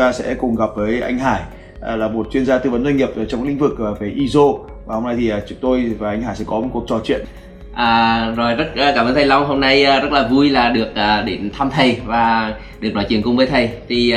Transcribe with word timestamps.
ta 0.00 0.12
sẽ 0.12 0.34
cùng 0.34 0.56
gặp 0.56 0.68
với 0.74 1.00
anh 1.00 1.18
Hải 1.18 1.40
à, 1.80 1.96
là 1.96 2.08
một 2.08 2.26
chuyên 2.32 2.46
gia 2.46 2.58
tư 2.58 2.70
vấn 2.70 2.84
doanh 2.84 2.96
nghiệp 2.96 3.08
trong 3.28 3.42
lĩnh 3.42 3.58
vực 3.58 3.78
à, 3.78 3.90
về 4.00 4.08
ISO 4.08 4.40
và 4.86 4.94
hôm 4.94 5.04
nay 5.04 5.16
thì 5.18 5.30
à, 5.30 5.40
chúng 5.48 5.58
tôi 5.60 5.92
và 5.98 6.10
anh 6.10 6.22
Hải 6.22 6.36
sẽ 6.36 6.44
có 6.48 6.60
một 6.60 6.68
cuộc 6.72 6.84
trò 6.88 7.00
chuyện. 7.04 7.20
À, 7.74 8.26
rồi 8.36 8.54
rất 8.54 8.66
cảm 8.76 9.06
ơn 9.06 9.14
thầy 9.14 9.26
Long. 9.26 9.46
Hôm 9.46 9.60
nay 9.60 9.84
rất 9.84 10.12
là 10.12 10.28
vui 10.28 10.50
là 10.50 10.70
được 10.70 10.88
đến 11.26 11.50
thăm 11.58 11.70
thầy 11.70 11.96
và 12.06 12.54
được 12.80 12.94
nói 12.94 13.06
chuyện 13.08 13.22
cùng 13.22 13.36
với 13.36 13.46
thầy. 13.46 13.70
Thì 13.88 14.14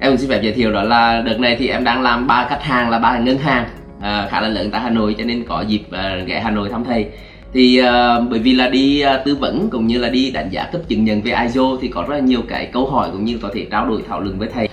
em 0.00 0.16
xin 0.16 0.30
phép 0.30 0.40
giới 0.42 0.52
thiệu 0.52 0.72
đó 0.72 0.82
là 0.82 1.22
đợt 1.26 1.40
này 1.40 1.56
thì 1.58 1.68
em 1.68 1.84
đang 1.84 2.02
làm 2.02 2.26
ba 2.26 2.46
khách 2.50 2.62
hàng 2.62 2.90
là 2.90 2.98
ba 2.98 3.18
ngân 3.18 3.38
hàng 3.38 3.68
à, 4.00 4.28
khá 4.30 4.40
là 4.40 4.48
lớn 4.48 4.70
tại 4.72 4.80
Hà 4.80 4.90
Nội 4.90 5.14
cho 5.18 5.24
nên 5.24 5.44
có 5.48 5.60
dịp 5.60 5.82
à, 5.90 6.16
ghé 6.26 6.40
Hà 6.40 6.50
Nội 6.50 6.68
thăm 6.68 6.84
thầy. 6.84 7.06
Thì 7.52 7.80
uh, 7.80 8.30
bởi 8.30 8.38
vì 8.38 8.54
là 8.54 8.68
đi 8.68 9.04
uh, 9.04 9.24
tư 9.24 9.34
vấn 9.34 9.70
cũng 9.70 9.86
như 9.86 9.98
là 9.98 10.08
đi 10.08 10.30
đánh 10.30 10.48
giá 10.50 10.68
cấp 10.72 10.80
chứng 10.88 11.04
nhận 11.04 11.22
về 11.22 11.34
ISO 11.42 11.62
thì 11.80 11.88
có 11.88 12.04
rất 12.08 12.14
là 12.14 12.20
nhiều 12.20 12.40
cái 12.48 12.66
câu 12.72 12.86
hỏi 12.86 13.08
cũng 13.12 13.24
như 13.24 13.38
có 13.42 13.50
thể 13.54 13.66
trao 13.70 13.86
đổi 13.86 14.02
thảo 14.08 14.20
luận 14.20 14.38
với 14.38 14.48
thầy 14.54 14.68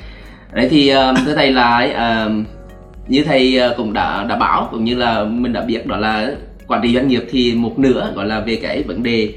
đấy 0.55 0.67
thì 0.69 0.89
um, 0.89 1.15
thưa 1.25 1.35
thầy 1.35 1.51
là 1.51 1.79
um, 2.25 2.45
như 3.07 3.23
thầy 3.23 3.57
ờ, 3.57 3.73
cũng 3.77 3.93
đã 3.93 4.25
đã 4.29 4.35
bảo 4.35 4.67
cũng 4.71 4.83
như 4.83 4.95
là 4.95 5.23
mình 5.23 5.53
đã 5.53 5.61
biết 5.61 5.87
đó 5.87 5.97
là 5.97 6.31
quản 6.67 6.81
trị 6.83 6.93
doanh 6.93 7.07
nghiệp 7.07 7.23
thì 7.29 7.55
một 7.55 7.79
nửa 7.79 8.11
gọi 8.15 8.25
là 8.25 8.39
về 8.39 8.55
cái 8.55 8.83
vấn 8.83 9.03
đề 9.03 9.33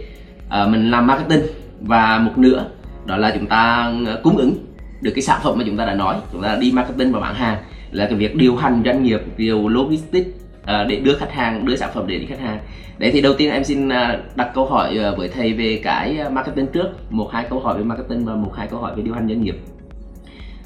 uh, 0.46 0.68
mình 0.68 0.90
làm 0.90 1.06
marketing 1.06 1.42
và 1.80 2.18
một 2.18 2.32
nửa 2.36 2.64
đó 3.06 3.16
là 3.16 3.30
chúng 3.34 3.46
ta 3.46 3.92
cung 4.22 4.36
ứng 4.36 4.54
được 5.00 5.10
cái 5.14 5.22
sản 5.22 5.40
phẩm 5.42 5.58
mà 5.58 5.64
chúng 5.66 5.76
ta 5.76 5.84
đã 5.84 5.94
nói 5.94 6.16
chúng 6.32 6.42
ta 6.42 6.56
đi 6.60 6.72
marketing 6.72 7.12
và 7.12 7.20
bán 7.20 7.34
hàng. 7.34 7.56
Là 7.90 8.06
cái 8.06 8.14
việc 8.14 8.36
điều 8.36 8.56
hành 8.56 8.82
doanh 8.84 9.02
nghiệp 9.02 9.20
điều 9.36 9.68
logistics 9.68 10.28
uh, 10.62 10.66
để 10.88 10.96
đưa 10.96 11.14
khách 11.18 11.32
hàng 11.32 11.64
đưa 11.64 11.76
sản 11.76 11.90
phẩm 11.94 12.06
đến 12.06 12.26
khách 12.28 12.40
hàng. 12.40 12.58
Đấy 12.98 13.10
thì 13.12 13.20
đầu 13.20 13.34
tiên 13.38 13.50
em 13.50 13.64
xin 13.64 13.88
đặt 14.34 14.50
câu 14.54 14.66
hỏi 14.66 14.98
với 15.16 15.28
thầy 15.28 15.52
về 15.52 15.80
cái 15.84 16.16
marketing 16.32 16.66
trước 16.66 16.88
một 17.10 17.30
hai 17.32 17.44
câu 17.50 17.60
hỏi 17.60 17.78
về 17.78 17.84
marketing 17.84 18.24
và 18.24 18.34
một 18.34 18.52
hai 18.56 18.66
câu 18.66 18.80
hỏi 18.80 18.92
về 18.96 19.02
điều 19.02 19.14
hành 19.14 19.28
doanh 19.28 19.42
nghiệp 19.42 19.56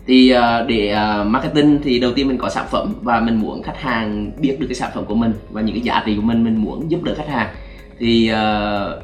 thì 0.07 0.31
ờ, 0.31 0.65
để 0.69 0.89
ờ, 0.89 1.25
marketing 1.25 1.81
thì 1.85 2.01
đầu 2.01 2.13
tiên 2.13 2.29
mình 2.29 2.39
có 2.39 2.49
sản 2.49 2.67
phẩm 2.71 2.95
và 3.03 3.21
mình 3.21 3.37
muốn 3.37 3.63
khách 3.63 3.81
hàng 3.81 4.31
biết 4.41 4.57
được 4.61 4.67
cái 4.67 4.75
sản 4.75 4.91
phẩm 4.95 5.05
của 5.05 5.15
mình 5.15 5.33
và 5.51 5.61
những 5.61 5.75
cái 5.75 5.83
giá 5.83 6.03
trị 6.07 6.17
của 6.17 6.23
mình 6.23 6.45
mình 6.45 6.57
muốn 6.57 6.91
giúp 6.91 7.03
đỡ 7.03 7.15
khách 7.17 7.29
hàng. 7.29 7.49
Thì 7.99 8.29
ờ, 8.29 9.03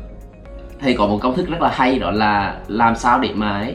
thầy 0.80 0.94
có 0.94 1.06
một 1.06 1.18
công 1.22 1.36
thức 1.36 1.48
rất 1.48 1.62
là 1.62 1.70
hay, 1.74 1.98
đó 1.98 2.10
là 2.10 2.56
làm 2.68 2.96
sao 2.96 3.18
để 3.18 3.30
mà 3.34 3.66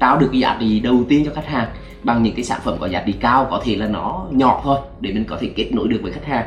trao 0.00 0.18
được 0.18 0.28
cái 0.32 0.40
giá 0.40 0.56
trị 0.60 0.80
đầu 0.80 1.04
tiên 1.08 1.24
cho 1.26 1.32
khách 1.34 1.46
hàng 1.46 1.68
bằng 2.02 2.22
những 2.22 2.34
cái 2.34 2.44
sản 2.44 2.60
phẩm 2.64 2.76
có 2.80 2.86
giá 2.86 3.02
trị 3.06 3.12
cao, 3.12 3.46
có 3.50 3.60
thể 3.64 3.76
là 3.76 3.86
nó 3.86 4.26
nhỏ 4.30 4.60
thôi, 4.64 4.78
để 5.00 5.12
mình 5.12 5.24
có 5.24 5.36
thể 5.40 5.50
kết 5.56 5.68
nối 5.72 5.88
được 5.88 5.98
với 6.02 6.12
khách 6.12 6.26
hàng. 6.26 6.44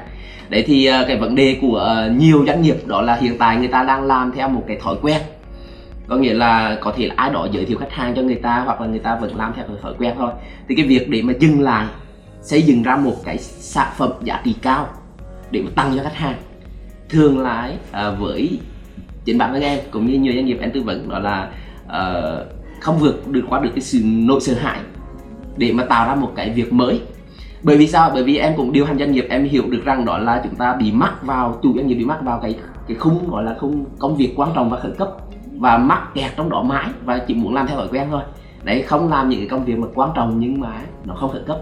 Đấy 0.49 0.63
thì 0.67 0.89
cái 1.07 1.17
vấn 1.17 1.35
đề 1.35 1.57
của 1.61 2.07
nhiều 2.17 2.43
doanh 2.47 2.61
nghiệp 2.61 2.75
đó 2.85 3.01
là 3.01 3.15
hiện 3.15 3.37
tại 3.37 3.57
người 3.57 3.67
ta 3.67 3.83
đang 3.83 4.03
làm 4.03 4.31
theo 4.31 4.49
một 4.49 4.63
cái 4.67 4.77
thói 4.81 4.95
quen 5.01 5.21
có 6.07 6.15
nghĩa 6.15 6.33
là 6.33 6.77
có 6.81 6.93
thể 6.97 7.07
là 7.07 7.13
ai 7.17 7.29
đó 7.29 7.47
giới 7.51 7.65
thiệu 7.65 7.77
khách 7.77 7.91
hàng 7.91 8.15
cho 8.15 8.21
người 8.21 8.35
ta 8.35 8.61
hoặc 8.65 8.81
là 8.81 8.87
người 8.87 8.99
ta 8.99 9.15
vẫn 9.15 9.35
làm 9.35 9.53
theo 9.55 9.65
cái 9.67 9.75
thói 9.81 9.93
quen 9.97 10.13
thôi. 10.17 10.31
Thì 10.67 10.75
cái 10.75 10.87
việc 10.87 11.09
để 11.09 11.21
mà 11.21 11.33
dừng 11.39 11.61
lại 11.61 11.87
xây 12.41 12.61
dựng 12.61 12.83
ra 12.83 12.95
một 12.95 13.15
cái 13.25 13.37
sản 13.37 13.87
phẩm 13.97 14.11
giá 14.23 14.41
trị 14.43 14.55
cao 14.61 14.87
để 15.51 15.61
mà 15.61 15.69
tăng 15.75 15.93
cho 15.95 16.03
khách 16.03 16.15
hàng 16.15 16.35
thường 17.09 17.39
là 17.39 17.51
à, 17.51 17.77
ờ, 17.91 18.15
với 18.19 18.59
chính 19.25 19.37
bản 19.37 19.53
thân 19.53 19.61
em 19.61 19.79
cũng 19.91 20.07
như 20.07 20.19
nhiều 20.19 20.33
doanh 20.33 20.45
nghiệp 20.45 20.57
em 20.61 20.71
tư 20.71 20.81
vấn 20.81 21.09
đó 21.09 21.19
là 21.19 21.49
à, 21.87 22.13
không 22.81 22.97
vượt 22.99 23.27
được 23.27 23.45
qua 23.49 23.59
được 23.59 23.69
cái 23.75 23.81
sự 23.81 24.01
nỗi 24.03 24.41
sợ 24.41 24.53
hãi 24.53 24.79
để 25.57 25.71
mà 25.73 25.83
tạo 25.85 26.07
ra 26.07 26.15
một 26.15 26.31
cái 26.35 26.49
việc 26.49 26.73
mới. 26.73 27.01
Bởi 27.63 27.77
vì 27.77 27.87
sao? 27.87 28.11
Bởi 28.13 28.23
vì 28.23 28.37
em 28.37 28.53
cũng 28.57 28.71
điều 28.71 28.85
hành 28.85 28.99
doanh 28.99 29.11
nghiệp 29.11 29.27
em 29.29 29.43
hiểu 29.43 29.63
được 29.69 29.81
rằng 29.85 30.05
đó 30.05 30.17
là 30.17 30.41
chúng 30.43 30.55
ta 30.55 30.73
bị 30.73 30.91
mắc 30.91 31.23
vào 31.23 31.59
chủ 31.63 31.73
doanh 31.75 31.87
nghiệp 31.87 31.95
bị 31.95 32.05
mắc 32.05 32.21
vào 32.21 32.39
cái 32.39 32.55
cái 32.87 32.97
khung 32.97 33.29
gọi 33.29 33.43
là 33.43 33.55
khung 33.59 33.85
công 33.99 34.17
việc 34.17 34.33
quan 34.35 34.49
trọng 34.55 34.69
và 34.69 34.79
khẩn 34.79 34.95
cấp 34.97 35.11
và 35.59 35.77
mắc 35.77 36.01
kẹt 36.15 36.31
trong 36.37 36.49
đó 36.49 36.61
mãi 36.61 36.85
và 37.05 37.19
chỉ 37.27 37.33
muốn 37.33 37.53
làm 37.53 37.67
theo 37.67 37.77
thói 37.77 37.87
quen 37.91 38.07
thôi. 38.11 38.21
Đấy 38.63 38.81
không 38.87 39.09
làm 39.09 39.29
những 39.29 39.39
cái 39.39 39.49
công 39.49 39.65
việc 39.65 39.77
mà 39.77 39.87
quan 39.95 40.09
trọng 40.15 40.39
nhưng 40.39 40.59
mà 40.59 40.81
nó 41.05 41.13
không 41.13 41.31
khẩn 41.31 41.43
cấp. 41.47 41.57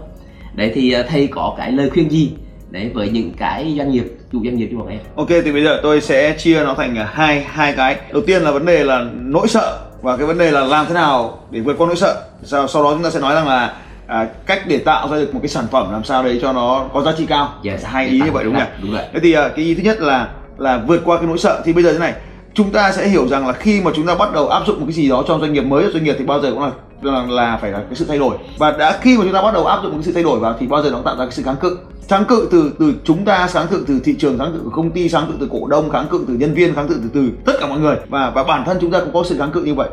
Đấy 0.54 0.72
thì 0.74 0.92
ờ, 0.92 1.02
thầy 1.08 1.26
có 1.26 1.54
cái 1.58 1.72
lời 1.72 1.90
khuyên 1.90 2.10
gì 2.10 2.32
đấy 2.70 2.90
với 2.94 3.08
những 3.08 3.32
cái 3.38 3.74
doanh 3.78 3.90
nghiệp 3.90 4.04
chủ 4.32 4.40
doanh 4.44 4.56
nghiệp 4.56 4.68
như 4.70 4.78
bọn 4.78 4.88
em? 4.88 4.98
Ok 5.16 5.28
thì 5.28 5.52
bây 5.52 5.64
giờ 5.64 5.80
tôi 5.82 6.00
sẽ 6.00 6.34
chia 6.38 6.64
nó 6.64 6.74
thành 6.74 6.96
hai 7.12 7.40
hai 7.48 7.72
cái. 7.72 7.96
Đầu 8.12 8.22
tiên 8.26 8.42
là 8.42 8.50
vấn 8.50 8.66
đề 8.66 8.84
là 8.84 9.04
nỗi 9.14 9.48
sợ 9.48 9.80
và 10.02 10.16
cái 10.16 10.26
vấn 10.26 10.38
đề 10.38 10.50
là 10.50 10.60
làm 10.60 10.86
thế 10.86 10.94
nào 10.94 11.38
để 11.50 11.60
vượt 11.60 11.74
qua 11.78 11.86
nỗi 11.86 11.96
sợ. 11.96 12.22
Sau 12.42 12.68
sau 12.68 12.82
đó 12.82 12.92
chúng 12.94 13.02
ta 13.02 13.10
sẽ 13.10 13.20
nói 13.20 13.34
rằng 13.34 13.48
là 13.48 13.74
à, 14.06 14.28
cách 14.46 14.62
để 14.66 14.78
tạo 14.78 15.08
ra 15.08 15.16
được 15.16 15.34
một 15.34 15.40
cái 15.42 15.48
sản 15.48 15.64
phẩm 15.70 15.92
làm 15.92 16.04
sao 16.04 16.22
đấy 16.22 16.38
cho 16.42 16.52
nó 16.52 16.86
có 16.92 17.02
giá 17.02 17.12
trị 17.18 17.26
cao. 17.26 17.54
Yes, 17.64 17.84
hai 17.84 18.06
ý 18.06 18.20
như 18.20 18.30
vậy 18.32 18.44
đúng 18.44 18.54
không 18.54 18.68
đúng 18.82 18.92
rồi. 18.92 19.02
Thế 19.12 19.20
thì 19.22 19.32
à, 19.32 19.48
cái 19.48 19.64
ý 19.64 19.74
thứ 19.74 19.82
nhất 19.82 20.00
là 20.00 20.28
là 20.58 20.82
vượt 20.86 21.02
qua 21.04 21.16
cái 21.16 21.26
nỗi 21.26 21.38
sợ. 21.38 21.62
Thì 21.64 21.72
bây 21.72 21.84
giờ 21.84 21.92
thế 21.92 21.98
này 21.98 22.14
chúng 22.54 22.70
ta 22.70 22.92
sẽ 22.92 23.08
hiểu 23.08 23.28
rằng 23.28 23.46
là 23.46 23.52
khi 23.52 23.80
mà 23.80 23.90
chúng 23.94 24.06
ta 24.06 24.14
bắt 24.14 24.32
đầu 24.32 24.48
áp 24.48 24.62
dụng 24.66 24.80
một 24.80 24.86
cái 24.86 24.94
gì 24.94 25.08
đó 25.08 25.24
trong 25.28 25.40
doanh 25.40 25.52
nghiệp 25.52 25.60
mới 25.60 25.92
doanh 25.92 26.04
nghiệp 26.04 26.16
thì 26.18 26.24
bao 26.24 26.40
giờ 26.40 26.50
cũng 26.50 26.62
là 26.62 26.70
là, 27.02 27.26
là 27.28 27.58
phải 27.60 27.70
là 27.70 27.78
cái 27.78 27.94
sự 27.94 28.04
thay 28.08 28.18
đổi. 28.18 28.36
Và 28.58 28.70
đã 28.70 28.98
khi 29.00 29.18
mà 29.18 29.24
chúng 29.24 29.32
ta 29.32 29.42
bắt 29.42 29.54
đầu 29.54 29.66
áp 29.66 29.80
dụng 29.82 29.92
một 29.92 29.98
cái 29.98 30.04
sự 30.04 30.12
thay 30.12 30.22
đổi 30.22 30.38
vào 30.38 30.56
thì 30.60 30.66
bao 30.66 30.82
giờ 30.82 30.90
nó 30.90 31.00
tạo 31.04 31.16
ra 31.16 31.24
cái 31.24 31.32
sự 31.32 31.42
kháng 31.42 31.56
cự. 31.56 31.78
Kháng 32.08 32.24
cự 32.24 32.48
từ 32.50 32.72
từ 32.78 32.94
chúng 33.04 33.24
ta 33.24 33.46
kháng 33.46 33.66
cự 33.68 33.84
từ 33.88 34.00
thị 34.04 34.14
trường 34.18 34.38
kháng 34.38 34.52
cự 34.52 34.58
từ 34.64 34.70
công 34.72 34.90
ty 34.90 35.08
kháng 35.08 35.26
cự 35.26 35.34
từ 35.40 35.48
cổ 35.52 35.66
đông 35.66 35.90
kháng 35.90 36.06
cự 36.10 36.24
từ 36.28 36.34
nhân 36.34 36.54
viên 36.54 36.74
kháng 36.74 36.88
cự 36.88 36.94
từ 36.94 37.08
từ 37.14 37.28
tất 37.44 37.52
cả 37.60 37.66
mọi 37.66 37.78
người. 37.78 37.96
Và 38.08 38.30
và 38.34 38.44
bản 38.44 38.64
thân 38.64 38.78
chúng 38.80 38.90
ta 38.90 39.00
cũng 39.00 39.12
có 39.12 39.24
sự 39.24 39.38
kháng 39.38 39.50
cự 39.52 39.64
như 39.64 39.74
vậy. 39.74 39.88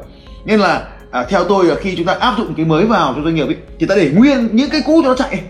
Nên 0.46 0.60
là 0.60 0.88
à, 1.12 1.24
theo 1.30 1.44
tôi 1.44 1.66
là 1.66 1.76
khi 1.76 1.96
chúng 1.96 2.06
ta 2.06 2.14
áp 2.14 2.36
dụng 2.38 2.54
cái 2.54 2.66
mới 2.66 2.86
vào 2.86 3.14
cho 3.16 3.22
doanh 3.24 3.36
nghiệp 3.36 3.46
ấy, 3.46 3.58
thì 3.80 3.86
ta 3.86 3.96
để 3.96 4.12
nguyên 4.16 4.50
những 4.52 4.70
cái 4.70 4.82
cũ 4.86 5.02
cho 5.04 5.10
nó 5.10 5.16
chạy 5.16 5.42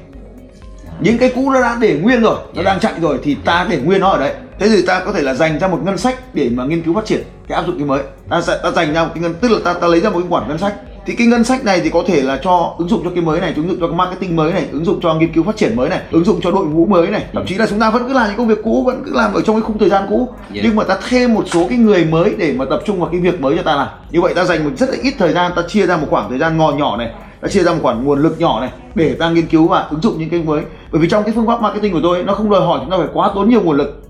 những 1.01 1.17
cái 1.17 1.31
cũ 1.35 1.51
nó 1.51 1.61
đã 1.61 1.77
để 1.81 1.99
nguyên 2.01 2.21
rồi 2.21 2.37
nó 2.55 2.63
đang 2.63 2.79
chạy 2.79 2.93
rồi 3.01 3.19
thì 3.23 3.35
ta 3.45 3.67
để 3.69 3.77
nguyên 3.77 3.99
nó 4.01 4.09
ở 4.09 4.19
đấy. 4.19 4.33
Thế 4.59 4.69
thì 4.69 4.81
ta 4.81 5.01
có 5.05 5.13
thể 5.13 5.21
là 5.21 5.33
dành 5.33 5.59
ra 5.59 5.67
một 5.67 5.79
ngân 5.83 5.97
sách 5.97 6.19
để 6.33 6.49
mà 6.49 6.65
nghiên 6.65 6.81
cứu 6.81 6.93
phát 6.93 7.05
triển 7.05 7.23
cái 7.47 7.55
áp 7.55 7.67
dụng 7.67 7.77
cái 7.77 7.85
mới. 7.85 8.03
Ta 8.29 8.41
sẽ 8.41 8.59
ta 8.63 8.71
dành 8.71 8.93
ra 8.93 9.03
một 9.03 9.09
cái 9.13 9.23
ngân 9.23 9.33
tức 9.33 9.51
là 9.51 9.59
ta 9.63 9.73
ta 9.73 9.87
lấy 9.87 9.99
ra 9.99 10.09
một 10.09 10.19
cái 10.19 10.27
khoản 10.29 10.47
ngân 10.47 10.57
sách. 10.57 10.73
Thì 11.05 11.15
cái 11.15 11.27
ngân 11.27 11.43
sách 11.43 11.65
này 11.65 11.81
thì 11.83 11.89
có 11.89 12.03
thể 12.07 12.21
là 12.21 12.39
cho 12.43 12.75
ứng 12.77 12.89
dụng 12.89 13.01
cho 13.03 13.09
cái 13.15 13.23
mới 13.23 13.41
này 13.41 13.53
ứng 13.55 13.67
dụng 13.67 13.77
cho 13.79 13.87
cái 13.87 13.95
marketing 13.95 14.35
mới 14.35 14.53
này 14.53 14.65
ứng 14.71 14.85
dụng 14.85 14.99
cho 15.03 15.13
nghiên 15.13 15.33
cứu 15.33 15.43
phát 15.43 15.57
triển 15.57 15.75
mới 15.75 15.89
này 15.89 15.99
ứng 16.11 16.23
dụng 16.23 16.39
cho 16.43 16.51
đội 16.51 16.65
ngũ 16.65 16.85
mới 16.85 17.07
này. 17.07 17.25
Thậm 17.33 17.45
chí 17.47 17.55
là 17.55 17.67
chúng 17.69 17.79
ta 17.79 17.89
vẫn 17.89 18.07
cứ 18.07 18.13
làm 18.13 18.27
những 18.27 18.37
công 18.37 18.47
việc 18.47 18.57
cũ 18.63 18.83
vẫn 18.85 19.03
cứ 19.05 19.11
làm 19.13 19.33
ở 19.33 19.41
trong 19.41 19.55
cái 19.55 19.61
khung 19.61 19.77
thời 19.77 19.89
gian 19.89 20.03
cũ. 20.09 20.29
Yeah. 20.53 20.65
nhưng 20.65 20.75
mà 20.75 20.83
ta 20.83 20.97
thêm 21.09 21.33
một 21.33 21.43
số 21.51 21.67
cái 21.69 21.77
người 21.77 22.05
mới 22.05 22.33
để 22.37 22.53
mà 22.53 22.65
tập 22.69 22.81
trung 22.85 22.99
vào 22.99 23.09
cái 23.11 23.21
việc 23.21 23.41
mới 23.41 23.57
cho 23.57 23.63
ta 23.63 23.75
làm. 23.75 23.87
Như 24.11 24.21
vậy 24.21 24.33
ta 24.33 24.43
dành 24.43 24.63
một 24.63 24.71
rất 24.77 24.89
là 24.89 24.95
ít 25.01 25.13
thời 25.17 25.33
gian 25.33 25.51
ta 25.55 25.61
chia 25.67 25.87
ra 25.87 25.97
một 25.97 26.07
khoảng 26.09 26.29
thời 26.29 26.39
gian 26.39 26.57
ngò 26.57 26.71
nhỏ 26.71 26.97
này 26.97 27.11
ta 27.41 27.47
chia 27.47 27.63
ra 27.63 27.71
một 27.71 27.79
khoản 27.81 28.03
nguồn 28.03 28.21
lực 28.21 28.39
nhỏ 28.39 28.59
này 28.61 28.69
để 28.95 29.15
ta 29.19 29.29
nghiên 29.29 29.47
cứu 29.47 29.67
và 29.67 29.87
ứng 29.89 30.01
dụng 30.01 30.19
những 30.19 30.29
cái 30.29 30.43
mới. 30.43 30.63
Bởi 30.91 31.01
vì 31.01 31.09
trong 31.09 31.23
cái 31.23 31.33
phương 31.35 31.47
pháp 31.47 31.61
marketing 31.61 31.93
của 31.93 31.99
tôi 32.03 32.23
nó 32.23 32.33
không 32.33 32.49
đòi 32.49 32.61
hỏi 32.61 32.79
chúng 32.81 32.91
ta 32.91 32.97
phải 32.97 33.07
quá 33.13 33.31
tốn 33.35 33.49
nhiều 33.49 33.61
nguồn 33.61 33.77
lực. 33.77 34.03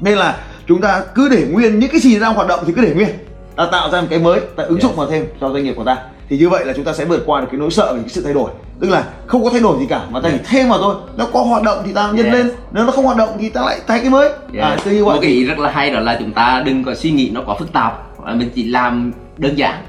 Nên 0.00 0.18
là 0.18 0.36
chúng 0.66 0.80
ta 0.80 1.02
cứ 1.14 1.28
để 1.28 1.46
nguyên 1.50 1.78
những 1.78 1.90
cái 1.90 2.00
gì 2.00 2.20
đang 2.20 2.34
hoạt 2.34 2.48
động 2.48 2.60
thì 2.66 2.72
cứ 2.76 2.82
để 2.82 2.94
nguyên. 2.94 3.08
Ta 3.56 3.68
tạo 3.72 3.90
ra 3.90 4.00
một 4.00 4.06
cái 4.10 4.18
mới 4.18 4.40
ta 4.56 4.64
ứng 4.64 4.80
dụng 4.80 4.96
vào 4.96 5.06
thêm 5.06 5.26
cho 5.40 5.50
doanh 5.50 5.64
nghiệp 5.64 5.74
của 5.76 5.84
ta. 5.84 5.96
Thì 6.28 6.38
như 6.38 6.48
vậy 6.48 6.64
là 6.64 6.72
chúng 6.76 6.84
ta 6.84 6.92
sẽ 6.92 7.04
vượt 7.04 7.22
qua 7.26 7.40
được 7.40 7.46
cái 7.50 7.60
nỗi 7.60 7.70
sợ 7.70 7.92
về 7.94 8.00
cái 8.00 8.08
sự 8.08 8.22
thay 8.24 8.34
đổi. 8.34 8.50
Tức 8.80 8.90
là 8.90 9.04
không 9.26 9.44
có 9.44 9.50
thay 9.50 9.60
đổi 9.60 9.78
gì 9.78 9.86
cả 9.86 10.00
mà 10.10 10.20
ta 10.20 10.30
chỉ 10.32 10.38
thêm 10.50 10.68
vào 10.68 10.78
thôi. 10.78 10.94
Nó 11.16 11.26
có 11.32 11.42
hoạt 11.42 11.62
động 11.62 11.78
thì 11.86 11.92
ta 11.92 12.10
nhân 12.12 12.26
yeah. 12.26 12.38
lên 12.38 12.50
nếu 12.72 12.84
nó 12.84 12.92
không 12.92 13.04
hoạt 13.04 13.16
động 13.16 13.28
thì 13.40 13.48
ta 13.48 13.60
lại 13.60 13.80
thay 13.86 14.00
cái 14.00 14.10
mới. 14.10 14.28
Yeah. 14.54 14.84
à, 14.84 14.90
như 14.90 15.04
vậy. 15.04 15.14
một 15.14 15.20
cái 15.22 15.30
ý 15.30 15.44
rất 15.44 15.58
là 15.58 15.70
hay 15.70 15.90
đó 15.90 16.00
là 16.00 16.16
chúng 16.18 16.32
ta 16.32 16.62
đừng 16.66 16.84
có 16.84 16.94
suy 16.94 17.10
nghĩ 17.10 17.30
nó 17.34 17.42
quá 17.46 17.56
phức 17.58 17.72
tạp. 17.72 18.20
Mình 18.34 18.50
chỉ 18.54 18.64
làm 18.64 19.12
đơn 19.36 19.58
giản. 19.58 19.82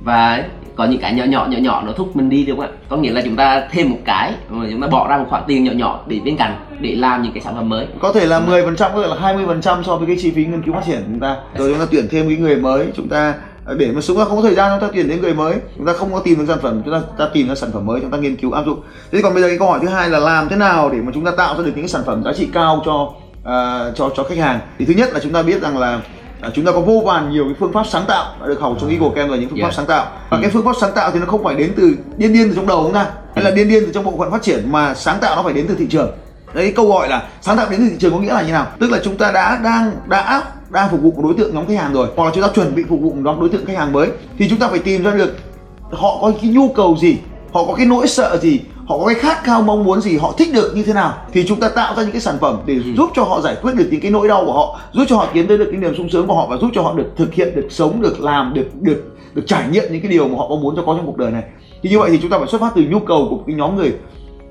Và 0.00 0.44
có 0.78 0.84
những 0.84 1.00
cái 1.00 1.14
nhỏ 1.14 1.24
nhỏ 1.24 1.46
nhỏ 1.50 1.58
nhỏ 1.58 1.82
nó 1.86 1.92
thúc 1.92 2.16
mình 2.16 2.28
đi 2.28 2.44
đúng 2.44 2.60
không 2.60 2.66
ạ? 2.66 2.72
Có 2.88 2.96
nghĩa 2.96 3.12
là 3.12 3.22
chúng 3.24 3.36
ta 3.36 3.68
thêm 3.70 3.90
một 3.90 3.98
cái 4.04 4.34
mà 4.48 4.66
chúng 4.70 4.80
ta 4.80 4.86
bỏ 4.86 5.08
ra 5.08 5.18
một 5.18 5.24
khoản 5.28 5.42
tiền 5.46 5.64
nhỏ 5.64 5.72
nhỏ 5.72 6.04
để 6.06 6.20
bên 6.24 6.36
cạnh 6.36 6.56
để 6.80 6.94
làm 6.94 7.22
những 7.22 7.32
cái 7.32 7.42
sản 7.42 7.54
phẩm 7.54 7.68
mới. 7.68 7.86
Có 8.00 8.12
thể 8.12 8.26
là 8.26 8.40
10 8.40 8.64
phần 8.64 8.76
trăm 8.76 8.90
có 8.94 9.02
thể 9.02 9.08
là 9.08 9.16
20 9.20 9.46
phần 9.46 9.60
trăm 9.60 9.84
so 9.84 9.96
với 9.96 10.06
cái 10.06 10.16
chi 10.20 10.30
phí 10.30 10.44
nghiên 10.44 10.62
cứu 10.62 10.74
phát 10.74 10.82
triển 10.86 10.96
của 10.96 11.06
chúng 11.06 11.20
ta. 11.20 11.36
Rồi 11.56 11.70
chúng 11.70 11.78
ta 11.78 11.86
tuyển 11.90 12.08
thêm 12.10 12.28
cái 12.28 12.36
người 12.36 12.56
mới 12.56 12.86
chúng 12.96 13.08
ta 13.08 13.34
ờ, 13.64 13.74
để 13.74 13.92
mà 13.92 14.00
chúng 14.00 14.18
ta 14.18 14.24
không 14.24 14.36
có 14.36 14.42
thời 14.42 14.54
gian 14.54 14.70
chúng 14.72 14.88
ta 14.88 14.92
tuyển 14.94 15.08
đến 15.08 15.20
người 15.20 15.34
mới 15.34 15.54
chúng 15.76 15.86
ta 15.86 15.92
không 15.92 16.12
có 16.12 16.20
tìm 16.20 16.38
được 16.38 16.44
sản 16.48 16.58
phẩm 16.62 16.82
chúng 16.84 16.94
ta, 16.94 17.00
ta 17.18 17.28
tìm 17.32 17.48
ra 17.48 17.54
sản 17.54 17.70
phẩm 17.72 17.86
mới 17.86 18.00
chúng 18.00 18.10
ta 18.10 18.18
nghiên 18.18 18.36
cứu 18.36 18.52
áp 18.52 18.66
dụng. 18.66 18.80
Thế 19.12 19.20
còn 19.22 19.34
bây 19.34 19.42
giờ 19.42 19.48
cái 19.48 19.58
câu 19.58 19.68
hỏi 19.68 19.78
thứ 19.82 19.88
hai 19.88 20.10
là 20.10 20.18
làm 20.18 20.48
thế 20.48 20.56
nào 20.56 20.90
để 20.90 20.98
mà 20.98 21.12
chúng 21.14 21.24
ta 21.24 21.30
tạo 21.36 21.54
ra 21.54 21.64
được 21.64 21.72
những 21.74 21.84
cái 21.84 21.88
sản 21.88 22.02
phẩm 22.06 22.22
giá 22.24 22.32
trị 22.32 22.48
cao 22.52 22.82
cho 22.84 23.12
uh, 23.38 23.96
cho 23.96 24.10
cho 24.16 24.24
khách 24.28 24.38
hàng? 24.38 24.60
Thì 24.78 24.84
thứ 24.84 24.94
nhất 24.94 25.08
là 25.12 25.20
chúng 25.22 25.32
ta 25.32 25.42
biết 25.42 25.62
rằng 25.62 25.78
là 25.78 26.00
À, 26.40 26.50
chúng 26.54 26.64
ta 26.64 26.72
có 26.72 26.80
vô 26.80 27.02
vàn 27.06 27.30
nhiều 27.30 27.44
cái 27.44 27.54
phương 27.58 27.72
pháp 27.72 27.86
sáng 27.86 28.04
tạo 28.08 28.34
đã 28.40 28.46
được 28.46 28.60
học 28.60 28.76
trong 28.80 28.90
Eagle 28.90 29.10
Camp 29.14 29.30
là 29.30 29.36
những 29.36 29.48
phương 29.48 29.58
yeah. 29.58 29.70
pháp 29.70 29.76
sáng 29.76 29.86
tạo. 29.86 30.06
Và 30.30 30.36
ừ. 30.36 30.42
cái 30.42 30.50
phương 30.50 30.64
pháp 30.64 30.72
sáng 30.80 30.92
tạo 30.94 31.10
thì 31.10 31.20
nó 31.20 31.26
không 31.26 31.44
phải 31.44 31.54
đến 31.54 31.72
từ 31.76 31.96
điên 32.16 32.32
điên 32.32 32.48
từ 32.48 32.54
trong 32.56 32.66
đầu 32.66 32.82
chúng 32.84 32.94
ta 32.94 33.06
hay 33.34 33.44
là 33.44 33.50
điên 33.50 33.68
điên 33.68 33.82
từ 33.86 33.92
trong 33.92 34.04
bộ 34.04 34.14
phận 34.18 34.30
phát 34.30 34.42
triển 34.42 34.72
mà 34.72 34.94
sáng 34.94 35.18
tạo 35.20 35.36
nó 35.36 35.42
phải 35.42 35.52
đến 35.52 35.66
từ 35.68 35.74
thị 35.78 35.86
trường. 35.90 36.10
Đấy 36.54 36.72
câu 36.76 36.88
gọi 36.88 37.08
là 37.08 37.22
sáng 37.40 37.56
tạo 37.56 37.66
đến 37.70 37.80
từ 37.80 37.88
thị 37.90 37.96
trường 37.98 38.12
có 38.12 38.18
nghĩa 38.18 38.32
là 38.32 38.42
như 38.42 38.52
nào? 38.52 38.66
Tức 38.80 38.90
là 38.90 38.98
chúng 39.04 39.16
ta 39.16 39.32
đã 39.32 39.60
đang 39.64 39.92
đã 40.06 40.42
đang 40.70 40.90
phục 40.90 41.00
vụ 41.00 41.12
một 41.16 41.22
đối 41.22 41.34
tượng 41.34 41.54
nhóm 41.54 41.66
khách 41.66 41.78
hàng 41.78 41.92
rồi 41.92 42.08
hoặc 42.16 42.24
là 42.24 42.30
chúng 42.34 42.42
ta 42.42 42.48
chuẩn 42.54 42.74
bị 42.74 42.84
phục 42.88 43.00
vụ 43.00 43.12
một 43.12 43.36
đối 43.40 43.48
tượng 43.48 43.66
khách 43.66 43.76
hàng 43.76 43.92
mới 43.92 44.08
thì 44.38 44.48
chúng 44.48 44.58
ta 44.58 44.68
phải 44.68 44.78
tìm 44.78 45.04
ra 45.04 45.10
được 45.10 45.36
họ 45.90 46.18
có 46.20 46.32
cái 46.42 46.50
nhu 46.50 46.68
cầu 46.68 46.96
gì 47.00 47.18
họ 47.52 47.64
có 47.64 47.74
cái 47.74 47.86
nỗi 47.86 48.08
sợ 48.08 48.38
gì 48.42 48.60
họ 48.88 48.98
có 48.98 49.06
cái 49.06 49.14
khát 49.14 49.44
khao 49.44 49.62
mong 49.62 49.84
muốn 49.84 50.00
gì 50.00 50.16
họ 50.16 50.34
thích 50.38 50.48
được 50.52 50.72
như 50.74 50.82
thế 50.82 50.92
nào 50.92 51.14
thì 51.32 51.44
chúng 51.48 51.60
ta 51.60 51.68
tạo 51.68 51.94
ra 51.94 52.02
những 52.02 52.12
cái 52.12 52.20
sản 52.20 52.36
phẩm 52.40 52.58
để 52.66 52.74
ừ. 52.74 52.80
giúp 52.96 53.10
cho 53.14 53.24
họ 53.24 53.40
giải 53.40 53.56
quyết 53.62 53.72
được 53.74 53.88
những 53.90 54.00
cái 54.00 54.10
nỗi 54.10 54.28
đau 54.28 54.44
của 54.44 54.52
họ 54.52 54.80
giúp 54.92 55.04
cho 55.08 55.16
họ 55.16 55.26
tiến 55.32 55.46
tới 55.46 55.58
được 55.58 55.68
cái 55.70 55.80
niềm 55.80 55.94
sung 55.96 56.10
sướng 56.10 56.26
của 56.26 56.34
họ 56.34 56.46
và 56.46 56.56
giúp 56.56 56.70
cho 56.74 56.82
họ 56.82 56.94
được 56.94 57.06
thực 57.16 57.34
hiện 57.34 57.54
được 57.54 57.66
sống 57.70 58.02
được 58.02 58.20
làm 58.20 58.54
được 58.54 58.68
được 58.80 59.04
được 59.34 59.42
trải 59.46 59.68
nghiệm 59.68 59.84
những 59.92 60.02
cái 60.02 60.10
điều 60.10 60.28
mà 60.28 60.38
họ 60.38 60.48
mong 60.48 60.60
muốn 60.60 60.76
cho 60.76 60.82
có 60.86 60.94
trong 60.96 61.06
cuộc 61.06 61.16
đời 61.16 61.30
này. 61.30 61.42
Thì 61.82 61.90
như 61.90 61.98
vậy 61.98 62.10
thì 62.10 62.18
chúng 62.22 62.30
ta 62.30 62.38
phải 62.38 62.48
xuất 62.48 62.60
phát 62.60 62.72
từ 62.74 62.82
nhu 62.82 62.98
cầu 62.98 63.26
của 63.30 63.38
cái 63.46 63.56
nhóm 63.56 63.76
người. 63.76 63.94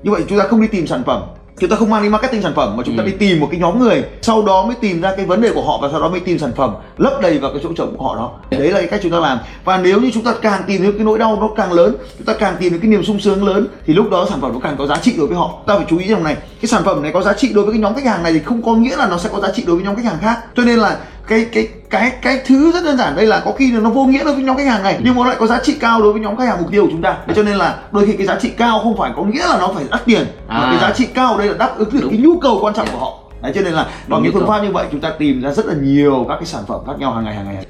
Như 0.02 0.10
vậy 0.10 0.22
chúng 0.28 0.38
ta 0.38 0.44
không 0.44 0.60
đi 0.60 0.68
tìm 0.68 0.86
sản 0.86 1.02
phẩm 1.06 1.22
chúng 1.60 1.70
ta 1.70 1.76
không 1.76 1.90
mang 1.90 2.02
đi 2.02 2.08
marketing 2.08 2.42
sản 2.42 2.52
phẩm 2.54 2.76
mà 2.76 2.82
chúng 2.86 2.96
ta 2.96 3.02
ừ. 3.02 3.06
đi 3.06 3.12
tìm 3.18 3.40
một 3.40 3.48
cái 3.50 3.60
nhóm 3.60 3.78
người 3.78 4.04
sau 4.22 4.42
đó 4.42 4.66
mới 4.66 4.76
tìm 4.80 5.00
ra 5.00 5.16
cái 5.16 5.26
vấn 5.26 5.40
đề 5.40 5.50
của 5.54 5.62
họ 5.62 5.78
và 5.82 5.88
sau 5.92 6.00
đó 6.00 6.08
mới 6.08 6.20
tìm 6.20 6.38
sản 6.38 6.52
phẩm 6.56 6.74
lấp 6.98 7.12
đầy 7.22 7.38
vào 7.38 7.50
cái 7.50 7.60
chỗ 7.62 7.72
trống 7.76 7.96
của 7.96 8.04
họ 8.04 8.16
đó. 8.16 8.30
Đấy 8.50 8.70
là 8.70 8.78
cái 8.78 8.88
cách 8.88 9.00
chúng 9.02 9.12
ta 9.12 9.18
làm. 9.18 9.38
Và 9.64 9.78
nếu 9.78 10.00
như 10.00 10.10
chúng 10.14 10.24
ta 10.24 10.34
càng 10.42 10.62
tìm 10.66 10.82
được 10.82 10.92
cái 10.92 11.04
nỗi 11.04 11.18
đau 11.18 11.38
nó 11.40 11.48
càng 11.56 11.72
lớn 11.72 11.96
chúng 12.18 12.26
ta 12.26 12.34
càng 12.34 12.56
tìm 12.60 12.72
được 12.72 12.78
cái 12.82 12.90
niềm 12.90 13.04
sung 13.04 13.20
sướng 13.20 13.44
lớn 13.44 13.66
thì 13.86 13.94
lúc 13.94 14.10
đó 14.10 14.26
sản 14.30 14.40
phẩm 14.40 14.52
nó 14.52 14.60
càng 14.62 14.76
có 14.78 14.86
giá 14.86 14.96
trị 14.96 15.14
đối 15.18 15.26
với 15.26 15.36
họ. 15.36 15.54
Ta 15.66 15.76
phải 15.76 15.86
chú 15.90 15.98
ý 15.98 16.08
rằng 16.08 16.24
này 16.24 16.36
cái 16.60 16.68
sản 16.68 16.82
phẩm 16.84 17.02
này 17.02 17.12
có 17.12 17.22
giá 17.22 17.32
trị 17.32 17.52
đối 17.54 17.64
với 17.64 17.74
cái 17.74 17.80
nhóm 17.80 17.94
khách 17.94 18.04
hàng 18.04 18.22
này 18.22 18.32
thì 18.32 18.38
không 18.38 18.62
có 18.62 18.74
nghĩa 18.74 18.96
là 18.96 19.08
nó 19.08 19.18
sẽ 19.18 19.28
có 19.32 19.40
giá 19.40 19.48
trị 19.54 19.64
đối 19.66 19.76
với 19.76 19.84
nhóm 19.84 19.96
khách 19.96 20.04
hàng 20.04 20.18
khác. 20.20 20.38
Cho 20.56 20.64
nên 20.64 20.78
là 20.78 20.98
cái 21.28 21.46
cái 21.52 21.68
cái 21.90 22.12
cái 22.22 22.40
thứ 22.46 22.72
rất 22.72 22.84
đơn 22.84 22.96
giản 22.96 23.16
đây 23.16 23.26
là 23.26 23.42
có 23.44 23.52
khi 23.52 23.72
là 23.72 23.80
nó 23.80 23.90
vô 23.90 24.04
nghĩa 24.04 24.24
đối 24.24 24.34
với 24.34 24.44
nhóm 24.44 24.56
khách 24.56 24.66
hàng 24.66 24.82
này 24.82 25.00
nhưng 25.04 25.14
mà 25.14 25.26
lại 25.26 25.36
có 25.38 25.46
giá 25.46 25.60
trị 25.62 25.76
cao 25.80 26.02
đối 26.02 26.12
với 26.12 26.22
nhóm 26.22 26.36
khách 26.36 26.48
hàng 26.48 26.58
mục 26.58 26.70
tiêu 26.70 26.84
của 26.84 26.90
chúng 26.92 27.02
ta. 27.02 27.16
Thế 27.26 27.34
cho 27.36 27.42
nên 27.42 27.56
là 27.56 27.78
đôi 27.92 28.06
khi 28.06 28.12
cái 28.12 28.26
giá 28.26 28.38
trị 28.40 28.50
cao 28.50 28.80
không 28.82 28.96
phải 28.96 29.10
có 29.16 29.22
nghĩa 29.22 29.46
là 29.48 29.58
nó 29.60 29.68
phải 29.74 29.84
đắt 29.90 30.04
tiền. 30.04 30.26
À. 30.48 30.58
mà 30.58 30.66
cái 30.70 30.80
giá 30.80 30.94
trị 30.96 31.06
cao 31.14 31.38
đây 31.38 31.48
là 31.48 31.54
đáp 31.58 31.78
ứng 31.78 31.88
được 31.92 32.08
cái 32.10 32.18
nhu 32.18 32.38
cầu 32.38 32.58
quan 32.62 32.74
trọng 32.74 32.88
của 32.92 32.98
họ. 32.98 33.18
Đấy 33.42 33.52
cho 33.54 33.60
nên 33.60 33.72
là 33.72 33.86
bằng 34.08 34.22
những 34.22 34.32
phương 34.32 34.46
pháp 34.46 34.62
như 34.62 34.72
vậy 34.72 34.86
chúng 34.92 35.00
ta 35.00 35.10
tìm 35.18 35.42
ra 35.42 35.52
rất 35.52 35.66
là 35.66 35.74
nhiều 35.74 36.26
các 36.28 36.34
cái 36.34 36.46
sản 36.46 36.62
phẩm 36.68 36.80
khác 36.86 36.92
nhau 36.98 37.12
hàng 37.12 37.24
ngày 37.24 37.34
hàng 37.34 37.46
ngày 37.46 37.66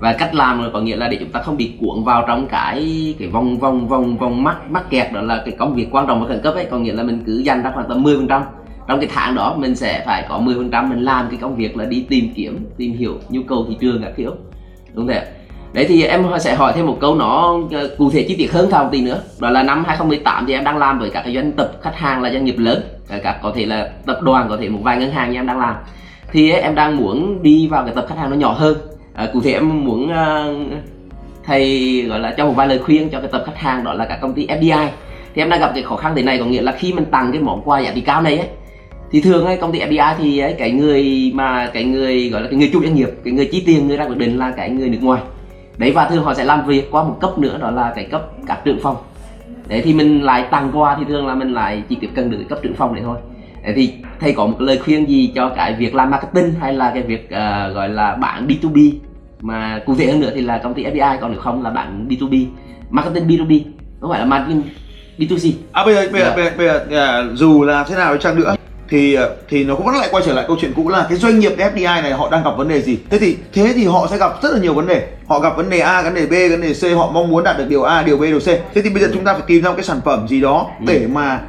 và 0.00 0.12
cách 0.12 0.34
làm 0.34 0.70
có 0.72 0.80
nghĩa 0.80 0.96
là 0.96 1.08
để 1.08 1.16
chúng 1.20 1.32
ta 1.32 1.42
không 1.42 1.56
bị 1.56 1.72
cuộn 1.80 2.04
vào 2.04 2.24
trong 2.26 2.48
cái 2.48 3.14
cái 3.18 3.28
vòng 3.28 3.58
vòng 3.58 3.88
vòng 3.88 4.18
vòng 4.18 4.44
mắc 4.44 4.70
mắc 4.70 4.90
kẹt 4.90 5.12
đó 5.12 5.20
là 5.20 5.42
cái 5.44 5.54
công 5.58 5.74
việc 5.74 5.88
quan 5.92 6.06
trọng 6.06 6.20
và 6.20 6.28
khẩn 6.28 6.40
cấp 6.42 6.54
ấy. 6.54 6.66
Có 6.70 6.78
nghĩa 6.78 6.92
là 6.92 7.02
mình 7.02 7.22
cứ 7.26 7.38
dành 7.38 7.62
ra 7.62 7.70
khoảng 7.74 7.88
tầm 7.88 8.02
10 8.02 8.16
phần 8.16 8.28
trăm 8.28 8.42
trong 8.88 9.00
cái 9.00 9.08
tháng 9.12 9.34
đó 9.34 9.54
mình 9.58 9.76
sẽ 9.76 10.02
phải 10.06 10.26
có 10.28 10.38
10% 10.38 10.88
mình 10.88 11.04
làm 11.04 11.28
cái 11.30 11.38
công 11.40 11.56
việc 11.56 11.76
là 11.76 11.84
đi 11.84 12.06
tìm 12.08 12.32
kiếm 12.34 12.66
tìm 12.76 12.92
hiểu 12.92 13.18
nhu 13.28 13.42
cầu 13.42 13.66
thị 13.68 13.76
trường 13.80 14.02
các 14.02 14.12
kiểu. 14.16 14.34
Đúng 14.94 15.08
không 15.08 15.16
đấy 15.72 15.86
thì 15.88 16.02
em 16.02 16.26
sẽ 16.40 16.54
hỏi 16.54 16.72
thêm 16.76 16.86
một 16.86 16.96
câu 17.00 17.14
nó 17.14 17.58
ờ, 17.72 17.90
cụ 17.98 18.10
thể 18.10 18.24
chi 18.28 18.34
tiết 18.38 18.52
hơn 18.52 18.68
vào 18.68 18.84
một 18.84 18.90
tí 18.92 19.02
nữa. 19.02 19.20
Đó 19.40 19.50
là 19.50 19.62
năm 19.62 19.84
2018 19.84 20.46
thì 20.46 20.52
em 20.52 20.64
đang 20.64 20.76
làm 20.76 20.98
với 20.98 21.10
các 21.10 21.22
cái 21.22 21.34
doanh 21.34 21.52
tập 21.52 21.72
khách 21.82 21.96
hàng 21.96 22.22
là 22.22 22.30
doanh 22.30 22.44
nghiệp 22.44 22.58
lớn 22.58 22.82
các 23.22 23.38
có 23.42 23.52
thể 23.54 23.66
là 23.66 23.90
tập 24.06 24.18
đoàn 24.22 24.46
có 24.48 24.56
thể 24.60 24.68
một 24.68 24.80
vài 24.82 24.98
ngân 24.98 25.10
hàng 25.10 25.30
như 25.30 25.38
em 25.38 25.46
đang 25.46 25.60
làm. 25.60 25.74
Thì 26.32 26.50
em 26.50 26.74
đang 26.74 26.96
muốn 26.96 27.42
đi 27.42 27.68
vào 27.68 27.84
cái 27.84 27.94
tập 27.94 28.06
khách 28.08 28.18
hàng 28.18 28.30
nó 28.30 28.36
nhỏ 28.36 28.52
hơn. 28.52 28.76
À, 29.14 29.28
cụ 29.32 29.40
thể 29.40 29.52
em 29.52 29.84
muốn 29.84 30.04
uh, 30.04 30.72
thầy 31.44 32.02
gọi 32.08 32.20
là 32.20 32.34
cho 32.36 32.46
một 32.46 32.52
vài 32.52 32.66
lời 32.66 32.78
khuyên 32.78 33.08
cho 33.08 33.20
cái 33.20 33.28
tập 33.32 33.42
khách 33.46 33.56
hàng 33.56 33.84
đó 33.84 33.92
là 33.92 34.04
các 34.04 34.18
công 34.20 34.34
ty 34.34 34.46
FDI 34.46 34.88
thì 35.34 35.42
em 35.42 35.50
đang 35.50 35.60
gặp 35.60 35.70
cái 35.74 35.82
khó 35.82 35.96
khăn 35.96 36.12
thế 36.16 36.22
này 36.22 36.38
có 36.38 36.44
nghĩa 36.44 36.62
là 36.62 36.72
khi 36.72 36.92
mình 36.92 37.04
tăng 37.04 37.32
cái 37.32 37.40
món 37.40 37.62
quà 37.64 37.80
giá 37.80 37.92
trị 37.94 38.00
cao 38.00 38.22
này 38.22 38.38
ấy 38.38 38.48
thì 39.10 39.20
thường 39.20 39.46
ấy, 39.46 39.56
công 39.56 39.72
ty 39.72 39.80
FDI 39.80 40.14
thì 40.18 40.38
ấy, 40.38 40.54
cái 40.58 40.70
người 40.70 41.30
mà 41.34 41.70
cái 41.72 41.84
người 41.84 42.30
gọi 42.30 42.42
là 42.42 42.48
cái 42.48 42.58
người 42.58 42.70
chủ 42.72 42.82
doanh 42.82 42.94
nghiệp 42.94 43.10
cái 43.24 43.32
người 43.32 43.48
chi 43.52 43.62
tiền 43.66 43.88
người 43.88 43.96
ra 43.96 44.06
quyết 44.06 44.18
định 44.18 44.38
là 44.38 44.50
cái 44.50 44.70
người 44.70 44.88
nước 44.88 44.98
ngoài. 45.02 45.22
Đấy 45.78 45.92
và 45.92 46.08
thường 46.08 46.24
họ 46.24 46.34
sẽ 46.34 46.44
làm 46.44 46.66
việc 46.66 46.90
qua 46.90 47.02
một 47.02 47.16
cấp 47.20 47.38
nữa 47.38 47.58
đó 47.60 47.70
là 47.70 47.92
cái 47.94 48.04
cấp 48.04 48.22
các 48.46 48.58
trưởng 48.64 48.80
phòng. 48.82 48.96
Đấy 49.68 49.82
thì 49.84 49.94
mình 49.94 50.22
lại 50.22 50.42
tăng 50.50 50.70
qua 50.72 50.96
thì 50.98 51.04
thường 51.08 51.26
là 51.26 51.34
mình 51.34 51.52
lại 51.52 51.82
chỉ 51.88 51.96
tiếp 52.00 52.10
cận 52.14 52.30
được 52.30 52.38
cấp 52.48 52.58
trưởng 52.62 52.74
phòng 52.74 52.94
đấy 52.94 53.02
thôi. 53.06 53.18
Đấy 53.62 53.72
thì 53.76 53.92
thầy 54.20 54.32
có 54.32 54.46
một 54.46 54.60
lời 54.60 54.78
khuyên 54.84 55.08
gì 55.08 55.32
cho 55.34 55.48
cái 55.48 55.74
việc 55.74 55.94
làm 55.94 56.10
marketing 56.10 56.54
hay 56.60 56.72
là 56.72 56.90
cái 56.94 57.02
việc 57.02 57.24
uh, 57.24 57.74
gọi 57.74 57.88
là 57.88 58.14
bán 58.14 58.46
B2B 58.46 58.92
mà 59.40 59.80
cụ 59.86 59.94
thể 59.94 60.06
hơn 60.06 60.20
nữa 60.20 60.30
thì 60.34 60.40
là 60.40 60.58
công 60.58 60.74
ty 60.74 60.84
FDI 60.84 61.18
còn 61.20 61.32
nếu 61.32 61.40
không 61.40 61.62
là 61.62 61.70
bán 61.70 62.06
B2B 62.08 62.46
marketing 62.90 63.28
B2B 63.28 63.60
không 64.00 64.10
phải 64.10 64.20
là 64.20 64.26
marketing 64.26 64.62
B2C 65.18 65.52
à 65.72 65.84
bây 65.84 65.94
giờ 65.94 66.08
bây 66.12 66.20
giờ, 66.20 66.26
yeah. 66.26 66.36
bây 66.36 66.66
giờ, 66.66 66.84
bây 66.88 66.96
giờ 66.96 67.28
dù 67.34 67.64
là 67.64 67.84
thế 67.88 67.96
nào 67.96 68.14
đi 68.14 68.20
chăng 68.22 68.36
nữa 68.36 68.54
thì 68.90 69.14
ờ, 69.14 69.36
thì 69.48 69.64
nó 69.64 69.74
cũng 69.74 69.86
vẫn 69.86 69.96
lại 69.96 70.08
quay 70.10 70.22
trở 70.26 70.32
lại 70.32 70.44
câu 70.48 70.56
chuyện 70.60 70.72
cũ 70.76 70.88
là 70.88 71.06
cái 71.08 71.18
doanh 71.18 71.38
nghiệp 71.38 71.52
FDI 71.58 72.02
này 72.02 72.12
họ 72.12 72.30
đang 72.30 72.44
gặp 72.44 72.50
vấn 72.56 72.68
đề 72.68 72.82
gì. 72.82 72.98
Thế 73.10 73.18
thì 73.18 73.36
thế 73.52 73.72
thì 73.76 73.86
họ 73.86 74.08
sẽ 74.10 74.18
gặp 74.18 74.32
rất 74.42 74.52
là 74.52 74.58
nhiều 74.58 74.74
vấn 74.74 74.86
đề. 74.86 75.06
Họ 75.26 75.40
gặp 75.40 75.56
vấn 75.56 75.70
đề 75.70 75.80
A 75.80 76.02
vấn 76.02 76.14
đề 76.14 76.26
B 76.26 76.50
vấn 76.50 76.60
đề 76.60 76.72
C. 76.72 76.96
Họ 76.96 77.10
mong 77.10 77.28
muốn 77.28 77.44
đạt 77.44 77.58
được 77.58 77.66
điều 77.68 77.82
A 77.82 78.02
điều 78.02 78.16
B 78.16 78.22
điều 78.22 78.40
C. 78.40 78.44
Thế 78.44 78.82
thì 78.82 78.90
bây 78.90 79.02
giờ 79.02 79.10
chúng 79.14 79.24
ta 79.24 79.32
phải 79.32 79.42
tìm 79.46 79.62
ra 79.62 79.70
một 79.70 79.76
cái 79.76 79.84
sản 79.84 80.00
phẩm 80.04 80.28
gì 80.28 80.40
đó 80.40 80.66
ừ. 80.80 80.84
để 80.86 81.06
mà 81.12 81.40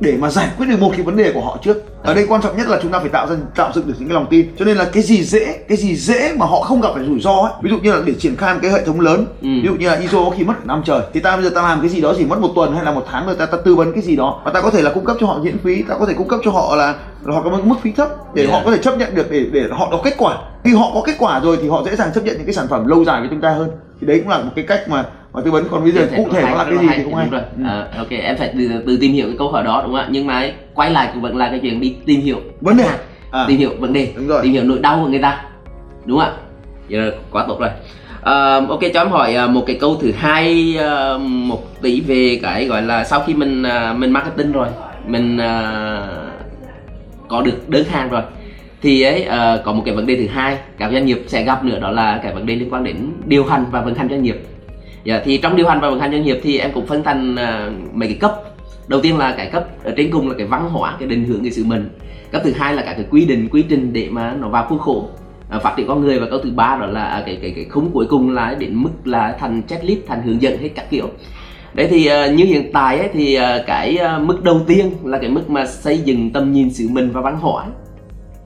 để 0.00 0.16
mà 0.20 0.30
giải 0.30 0.48
quyết 0.58 0.66
được 0.66 0.80
một 0.80 0.90
cái 0.92 1.02
vấn 1.02 1.16
đề 1.16 1.32
của 1.32 1.40
họ 1.40 1.58
trước. 1.62 1.76
Ở 2.02 2.14
đây 2.14 2.26
quan 2.28 2.42
trọng 2.42 2.56
nhất 2.56 2.68
là 2.68 2.78
chúng 2.82 2.92
ta 2.92 2.98
phải 2.98 3.08
tạo 3.08 3.26
ra 3.26 3.36
tạo 3.56 3.70
dựng 3.74 3.86
được 3.86 3.94
những 3.98 4.08
cái 4.08 4.14
lòng 4.14 4.26
tin. 4.30 4.46
Cho 4.58 4.64
nên 4.64 4.76
là 4.76 4.84
cái 4.84 5.02
gì 5.02 5.22
dễ 5.22 5.58
cái 5.68 5.78
gì 5.78 5.96
dễ 5.96 6.32
mà 6.36 6.46
họ 6.46 6.60
không 6.60 6.80
gặp 6.80 6.88
phải 6.94 7.04
rủi 7.04 7.20
ro 7.20 7.32
ấy 7.32 7.52
ví 7.62 7.70
dụ 7.70 7.78
như 7.78 7.92
là 7.92 8.00
để 8.06 8.14
triển 8.14 8.36
khai 8.36 8.54
một 8.54 8.60
cái 8.62 8.70
hệ 8.70 8.84
thống 8.84 9.00
lớn 9.00 9.26
ừ. 9.42 9.48
ví 9.48 9.68
dụ 9.68 9.74
như 9.74 9.88
là 9.88 9.94
ISO 9.94 10.24
có 10.24 10.30
khi 10.30 10.44
mất 10.44 10.66
năm 10.66 10.82
trời 10.84 11.00
thì 11.12 11.20
ta 11.20 11.36
bây 11.36 11.44
giờ 11.44 11.50
ta 11.54 11.62
làm 11.62 11.80
cái 11.80 11.90
gì 11.90 12.00
đó 12.00 12.14
chỉ 12.18 12.24
mất 12.24 12.40
một 12.40 12.50
tuần 12.54 12.74
hay 12.74 12.84
là 12.84 12.92
một 12.92 13.04
tháng 13.10 13.26
rồi 13.26 13.34
ta 13.34 13.46
ta 13.46 13.58
tư 13.64 13.74
vấn 13.74 13.92
cái 13.92 14.02
gì 14.02 14.16
đó. 14.16 14.40
Và 14.44 14.50
ta 14.50 14.60
có 14.60 14.70
thể 14.70 14.82
là 14.82 14.90
cung 14.90 15.04
cấp 15.04 15.16
cho 15.20 15.26
họ 15.26 15.38
miễn 15.42 15.58
phí 15.58 15.82
ta 15.82 15.94
có 15.98 16.06
thể 16.06 16.14
cung 16.14 16.28
cấp 16.28 16.40
cho 16.44 16.50
họ 16.50 16.76
là 16.76 16.94
họ 17.26 17.42
có 17.42 17.50
một 17.50 17.64
mức 17.64 17.76
phí 17.82 17.92
thấp 17.92 18.08
để 18.34 18.42
yeah. 18.42 18.54
họ 18.54 18.62
có 18.64 18.70
thể 18.70 18.78
chấp 18.78 18.98
nhận 18.98 19.14
được 19.14 19.30
để 19.30 19.46
để 19.52 19.64
họ 19.70 19.88
có 19.90 20.00
kết 20.04 20.14
quả. 20.18 20.38
Khi 20.64 20.74
họ 20.74 20.90
có 20.94 21.02
kết 21.06 21.14
quả 21.18 21.40
rồi 21.40 21.58
thì 21.62 21.68
họ 21.68 21.82
dễ 21.86 21.96
dàng 21.96 22.10
chấp 22.14 22.24
nhận 22.24 22.36
những 22.36 22.46
cái 22.46 22.54
sản 22.54 22.66
phẩm 22.70 22.86
lâu 22.86 23.04
dài 23.04 23.20
với 23.20 23.28
chúng 23.30 23.40
ta 23.40 23.50
hơn. 23.50 23.70
Thì 24.00 24.06
đấy 24.06 24.18
cũng 24.20 24.28
là 24.28 24.38
một 24.38 24.50
cái 24.56 24.64
cách 24.68 24.80
mà 24.88 25.04
mà 25.36 25.42
tư 25.42 25.50
vấn 25.50 25.64
còn 25.70 25.82
bây 25.82 25.92
giờ 25.92 26.08
cụ 26.16 26.28
thể 26.32 26.42
nó 26.42 26.54
là 26.54 26.64
cái 26.64 26.78
gì 26.78 26.88
thì 26.96 27.02
không 27.02 27.14
hay 27.14 27.28
rồi. 27.30 27.40
Ừ. 27.56 27.62
À, 27.66 27.88
ok 27.96 28.10
em 28.10 28.36
phải 28.36 28.54
từ, 28.58 28.68
từ 28.86 28.96
tìm 29.00 29.12
hiểu 29.12 29.26
cái 29.26 29.36
câu 29.38 29.50
hỏi 29.50 29.64
đó 29.64 29.82
đúng 29.84 29.92
không 29.92 30.00
ạ 30.00 30.08
nhưng 30.10 30.26
mà 30.26 30.50
quay 30.74 30.90
lại 30.90 31.10
cũng 31.12 31.22
vẫn 31.22 31.36
là 31.36 31.48
cái 31.48 31.58
chuyện 31.62 31.80
đi 31.80 31.94
tìm 32.06 32.20
hiểu 32.20 32.40
vấn 32.60 32.76
đề 32.76 32.84
à. 33.30 33.44
tìm 33.48 33.58
hiểu 33.58 33.70
vấn 33.78 33.92
đề 33.92 34.12
đúng 34.16 34.26
rồi. 34.28 34.40
tìm 34.42 34.52
hiểu 34.52 34.64
nỗi 34.64 34.78
đau 34.78 35.00
của 35.02 35.08
người 35.08 35.18
ta 35.18 35.44
đúng 36.04 36.18
không 36.18 36.28
ạ 36.28 36.36
giờ 36.88 37.12
quá 37.30 37.44
tốt 37.48 37.60
rồi 37.60 37.70
uh, 38.20 38.68
ok 38.68 38.80
cho 38.94 39.00
em 39.00 39.08
hỏi 39.08 39.36
uh, 39.44 39.50
một 39.50 39.64
cái 39.66 39.76
câu 39.80 39.96
thứ 40.00 40.12
hai 40.16 40.78
uh, 41.14 41.20
một 41.20 41.82
tí 41.82 42.00
về 42.00 42.40
cái 42.42 42.66
gọi 42.66 42.82
là 42.82 43.04
sau 43.04 43.20
khi 43.26 43.34
mình 43.34 43.62
uh, 43.62 43.96
mình 43.96 44.10
marketing 44.10 44.52
rồi 44.52 44.68
mình 45.06 45.36
uh, 45.36 46.08
có 47.28 47.42
được 47.42 47.68
đơn 47.68 47.84
hàng 47.84 48.08
rồi 48.08 48.22
thì 48.82 49.02
ấy 49.02 49.26
uh, 49.28 49.64
có 49.64 49.72
một 49.72 49.82
cái 49.86 49.94
vấn 49.94 50.06
đề 50.06 50.16
thứ 50.16 50.26
hai 50.26 50.58
các 50.78 50.92
doanh 50.92 51.06
nghiệp 51.06 51.24
sẽ 51.26 51.42
gặp 51.42 51.64
nữa 51.64 51.78
đó 51.80 51.90
là 51.90 52.20
cái 52.22 52.34
vấn 52.34 52.46
đề 52.46 52.54
liên 52.54 52.72
quan 52.72 52.84
đến 52.84 52.96
điều 53.26 53.44
hành 53.44 53.64
và 53.70 53.80
vận 53.80 53.94
hành 53.94 54.08
doanh 54.08 54.22
nghiệp 54.22 54.36
dạ, 55.06 55.22
thì 55.24 55.38
trong 55.38 55.56
điều 55.56 55.66
hành 55.66 55.80
và 55.80 55.90
vận 55.90 56.00
hành 56.00 56.10
doanh 56.10 56.22
nghiệp 56.22 56.40
thì 56.42 56.58
em 56.58 56.72
cũng 56.72 56.86
phân 56.86 57.02
thành 57.02 57.34
uh, 57.34 57.94
mấy 57.94 58.08
cái 58.08 58.16
cấp. 58.20 58.34
Đầu 58.88 59.00
tiên 59.00 59.18
là 59.18 59.34
cái 59.36 59.50
cấp 59.50 59.66
ở 59.84 59.92
trên 59.96 60.10
cùng 60.10 60.28
là 60.28 60.34
cái 60.38 60.46
văn 60.46 60.68
hóa 60.70 60.96
cái 60.98 61.08
định 61.08 61.24
hướng 61.24 61.42
cái 61.42 61.50
sự 61.50 61.64
mình. 61.64 61.88
Cấp 62.32 62.42
thứ 62.44 62.52
hai 62.56 62.74
là 62.74 62.82
cả 62.82 62.92
cái 62.92 63.04
quy 63.10 63.24
định 63.24 63.48
quy 63.52 63.62
trình 63.62 63.92
để 63.92 64.08
mà 64.10 64.34
nó 64.40 64.48
vào 64.48 64.66
khuôn 64.68 64.78
khổ 64.78 65.08
uh, 65.56 65.62
phát 65.62 65.74
triển 65.76 65.86
con 65.86 66.00
người. 66.00 66.20
Và 66.20 66.26
câu 66.30 66.38
thứ 66.38 66.50
ba 66.50 66.76
đó 66.80 66.86
là 66.86 67.04
à, 67.04 67.22
cái 67.26 67.38
cái 67.42 67.52
cái 67.56 67.64
khung 67.64 67.90
cuối 67.92 68.06
cùng 68.06 68.30
là 68.30 68.54
đến 68.58 68.74
mức 68.74 68.90
là 69.04 69.36
thành 69.40 69.62
checklist 69.68 70.06
thành 70.06 70.22
hướng 70.22 70.42
dẫn 70.42 70.58
hết 70.58 70.68
các 70.68 70.90
kiểu. 70.90 71.08
Đấy 71.74 71.86
thì 71.90 72.08
uh, 72.08 72.34
như 72.34 72.44
hiện 72.44 72.72
tại 72.72 72.98
ấy, 72.98 73.08
thì 73.12 73.38
uh, 73.38 73.66
cái 73.66 73.98
uh, 74.16 74.22
mức 74.22 74.42
đầu 74.44 74.60
tiên 74.66 74.90
là 75.04 75.18
cái 75.18 75.30
mức 75.30 75.50
mà 75.50 75.66
xây 75.66 75.98
dựng 75.98 76.30
tầm 76.30 76.52
nhìn 76.52 76.70
sự 76.70 76.88
mình 76.90 77.10
và 77.12 77.20
văn 77.20 77.36
hóa 77.40 77.66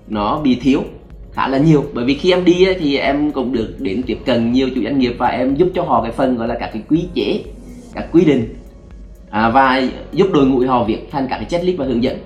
nó 0.09 0.40
bị 0.45 0.59
thiếu 0.62 0.83
khá 1.32 1.49
là 1.49 1.58
nhiều. 1.58 1.84
Bởi 1.92 2.04
vì 2.04 2.14
khi 2.14 2.32
em 2.32 2.44
đi 2.44 2.64
ấy, 2.66 2.75
thì 2.75 2.96
em 2.96 3.32
cũng 3.32 3.52
được 3.52 3.75
đến 3.78 4.02
tiếp 4.06 4.18
cận 4.26 4.52
nhiều 4.52 4.68
chủ 4.75 4.82
doanh 4.82 4.99
nghiệp 4.99 5.14
và 5.18 5.28
em 5.28 5.54
giúp 5.54 5.68
cho 5.75 5.82
họ 5.82 6.02
cái 6.02 6.12
phần 6.12 6.37
gọi 6.37 6.49
là 6.49 6.56
các 6.60 6.70
cái 6.72 6.82
quy 6.88 7.04
chế 7.14 7.42
các 7.94 8.06
quy 8.12 8.25
định 8.25 8.54
à, 9.30 9.49
và 9.49 9.82
giúp 10.12 10.28
đội 10.32 10.46
ngũ 10.46 10.66
họ 10.66 10.84
viết 10.84 10.99
thành 11.10 11.26
các 11.30 11.37
cái 11.37 11.44
checklist 11.44 11.78
và 11.78 11.84
hướng 11.84 12.02
dẫn. 12.02 12.18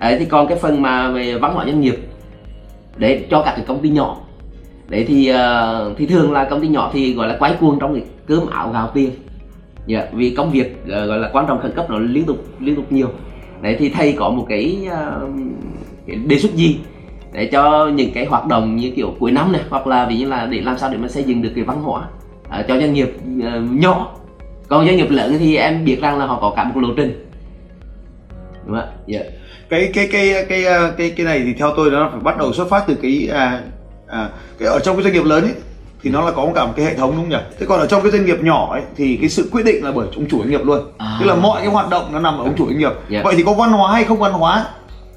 Đấy 0.00 0.16
thì 0.18 0.24
còn 0.24 0.46
cái 0.46 0.58
phần 0.58 0.82
mà 0.82 1.10
về 1.10 1.38
văn 1.38 1.54
hóa 1.54 1.64
doanh 1.64 1.80
nghiệp 1.80 1.96
để 2.96 3.26
cho 3.30 3.42
các 3.42 3.52
cái 3.56 3.64
công 3.68 3.78
ty 3.82 3.88
nhỏ. 3.88 4.20
Đấy 4.88 5.04
thì 5.08 5.32
uh, 5.32 5.96
thì 5.98 6.06
thường 6.06 6.32
là 6.32 6.44
công 6.44 6.60
ty 6.60 6.68
nhỏ 6.68 6.90
thì 6.92 7.14
gọi 7.14 7.28
là 7.28 7.36
quái 7.36 7.54
cuồng 7.60 7.78
trong 7.80 7.94
cái 7.94 8.02
cơm 8.26 8.46
áo 8.46 8.70
gạo 8.72 8.90
tiền. 8.94 9.10
Yeah, 9.88 10.12
vì 10.12 10.30
công 10.30 10.50
việc 10.50 10.76
uh, 10.82 10.88
gọi 10.88 11.18
là 11.18 11.30
quan 11.32 11.46
trọng 11.48 11.60
khẩn 11.60 11.72
cấp 11.76 11.90
nó 11.90 11.98
liên 11.98 12.24
tục 12.24 12.44
liên 12.60 12.76
tục 12.76 12.92
nhiều. 12.92 13.08
Đấy 13.62 13.76
thì 13.78 13.88
thầy 13.88 14.12
có 14.12 14.30
một 14.30 14.46
cái, 14.48 14.78
uh, 14.86 15.30
cái 16.06 16.16
đề 16.16 16.38
xuất 16.38 16.54
gì 16.54 16.78
để 17.32 17.46
cho 17.46 17.88
những 17.94 18.12
cái 18.12 18.26
hoạt 18.26 18.46
động 18.46 18.76
như 18.76 18.92
kiểu 18.96 19.14
cuối 19.18 19.30
năm 19.30 19.52
này 19.52 19.62
hoặc 19.70 19.86
là 19.86 20.06
ví 20.06 20.18
dụ 20.18 20.28
là 20.28 20.46
để 20.46 20.60
làm 20.60 20.78
sao 20.78 20.90
để 20.90 20.98
mà 20.98 21.08
xây 21.08 21.22
dựng 21.22 21.42
được 21.42 21.52
cái 21.54 21.64
văn 21.64 21.82
hóa 21.82 22.02
uh, 22.60 22.66
cho 22.68 22.78
doanh 22.80 22.92
nghiệp 22.92 23.16
uh, 23.38 23.72
nhỏ 23.72 24.12
còn 24.68 24.86
doanh 24.86 24.96
nghiệp 24.96 25.10
lớn 25.10 25.36
thì 25.38 25.56
em 25.56 25.84
biết 25.84 26.00
rằng 26.00 26.18
là 26.18 26.26
họ 26.26 26.38
có 26.40 26.52
cả 26.56 26.64
một 26.64 26.80
lộ 26.80 26.88
trình 26.96 27.26
đúng 28.66 28.76
không 28.76 28.84
ạ 28.84 28.86
yeah. 29.06 29.24
Dạ. 29.24 29.30
cái 29.68 29.90
cái 29.94 30.08
cái 30.12 30.44
cái 30.48 30.64
cái 30.98 31.10
cái 31.10 31.26
này 31.26 31.42
thì 31.44 31.54
theo 31.54 31.72
tôi 31.76 31.90
nó 31.90 32.08
phải 32.12 32.20
bắt 32.20 32.38
đầu 32.38 32.52
xuất 32.52 32.68
phát 32.68 32.84
từ 32.86 32.94
cái 33.02 33.28
à, 33.32 33.60
à, 34.06 34.28
cái 34.58 34.68
ở 34.68 34.78
trong 34.78 34.96
cái 34.96 35.02
doanh 35.02 35.12
nghiệp 35.12 35.24
lớn 35.24 35.44
ấy 35.44 35.54
thì 36.02 36.10
nó 36.10 36.24
là 36.24 36.30
có 36.30 36.48
cả 36.54 36.64
một 36.66 36.72
cái 36.76 36.86
hệ 36.86 36.94
thống 36.94 37.10
đúng 37.10 37.20
không 37.20 37.28
nhỉ 37.28 37.44
thế 37.58 37.66
còn 37.66 37.80
ở 37.80 37.86
trong 37.86 38.02
cái 38.02 38.12
doanh 38.12 38.26
nghiệp 38.26 38.42
nhỏ 38.42 38.72
ấy 38.72 38.82
thì 38.96 39.16
cái 39.16 39.28
sự 39.28 39.48
quyết 39.52 39.64
định 39.64 39.84
là 39.84 39.92
bởi 39.92 40.08
ông 40.16 40.28
chủ 40.28 40.38
doanh 40.38 40.50
nghiệp 40.50 40.64
luôn 40.64 40.80
À. 40.98 41.16
tức 41.20 41.26
là 41.26 41.34
mọi 41.34 41.60
cái 41.60 41.70
hoạt 41.70 41.90
động 41.90 42.12
nó 42.12 42.20
nằm 42.20 42.38
ở 42.38 42.44
ông 42.44 42.54
chủ 42.56 42.66
doanh 42.66 42.78
nghiệp 42.78 42.92
Dạ. 43.08 43.20
vậy 43.24 43.34
thì 43.36 43.42
có 43.42 43.54
văn 43.54 43.72
hóa 43.72 43.92
hay 43.92 44.04
không 44.04 44.18
văn 44.18 44.32
hóa 44.32 44.66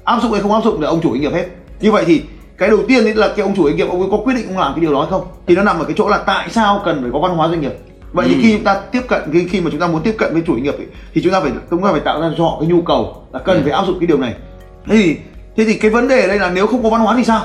áp 0.04 0.20
dụng 0.22 0.32
hay 0.32 0.40
không 0.40 0.52
áp 0.52 0.64
dụng 0.64 0.82
là 0.82 0.88
ông 0.88 1.00
chủ 1.00 1.10
doanh 1.10 1.20
nghiệp 1.20 1.32
hết 1.32 1.46
như 1.80 1.92
vậy 1.92 2.04
thì 2.06 2.22
cái 2.58 2.68
đầu 2.68 2.78
tiên 2.88 3.04
ấy 3.04 3.14
là 3.14 3.28
cái 3.28 3.42
ông 3.46 3.56
chủ 3.56 3.64
doanh 3.64 3.76
nghiệp 3.76 3.86
ông 3.90 4.00
ấy 4.00 4.08
có 4.10 4.16
quyết 4.24 4.34
định 4.34 4.46
ông 4.48 4.58
làm 4.58 4.72
cái 4.74 4.80
điều 4.80 4.92
đó 4.92 5.00
hay 5.00 5.10
không? 5.10 5.24
Thì 5.46 5.54
nó 5.56 5.62
nằm 5.62 5.78
ở 5.78 5.84
cái 5.84 5.94
chỗ 5.98 6.08
là 6.08 6.18
tại 6.18 6.48
sao 6.50 6.82
cần 6.84 7.02
phải 7.02 7.10
có 7.12 7.18
văn 7.18 7.36
hóa 7.36 7.48
doanh 7.48 7.60
nghiệp? 7.60 7.72
Vậy 8.12 8.26
thì 8.28 8.34
Ừ. 8.34 8.40
khi 8.42 8.52
chúng 8.52 8.64
ta 8.64 8.74
tiếp 8.92 9.00
cận 9.08 9.22
khi, 9.32 9.48
khi 9.48 9.60
mà 9.60 9.70
chúng 9.70 9.80
ta 9.80 9.86
muốn 9.86 10.02
tiếp 10.02 10.14
cận 10.18 10.32
với 10.32 10.42
chủ 10.46 10.52
doanh 10.52 10.62
nghiệp 10.62 10.76
ấy, 10.76 10.86
thì 11.14 11.20
chúng 11.24 11.32
ta 11.32 11.40
phải 11.40 11.50
chúng 11.70 11.82
ta 11.82 11.92
phải 11.92 12.00
tạo 12.00 12.20
ra 12.20 12.30
cho 12.38 12.44
họ 12.44 12.56
cái 12.60 12.68
nhu 12.68 12.82
cầu 12.82 13.22
là 13.32 13.38
cần 13.38 13.56
Dạ. 13.56 13.62
phải 13.64 13.72
áp 13.72 13.86
dụng 13.86 13.98
cái 14.00 14.06
điều 14.06 14.18
này. 14.18 14.34
Thế 14.86 14.96
thì 14.96 15.16
thế 15.56 15.64
thì 15.64 15.74
cái 15.74 15.90
vấn 15.90 16.08
đề 16.08 16.20
ở 16.20 16.28
đây 16.28 16.38
là 16.38 16.50
nếu 16.50 16.66
không 16.66 16.82
có 16.82 16.90
văn 16.90 17.00
hóa 17.00 17.14
thì 17.16 17.24
sao? 17.24 17.42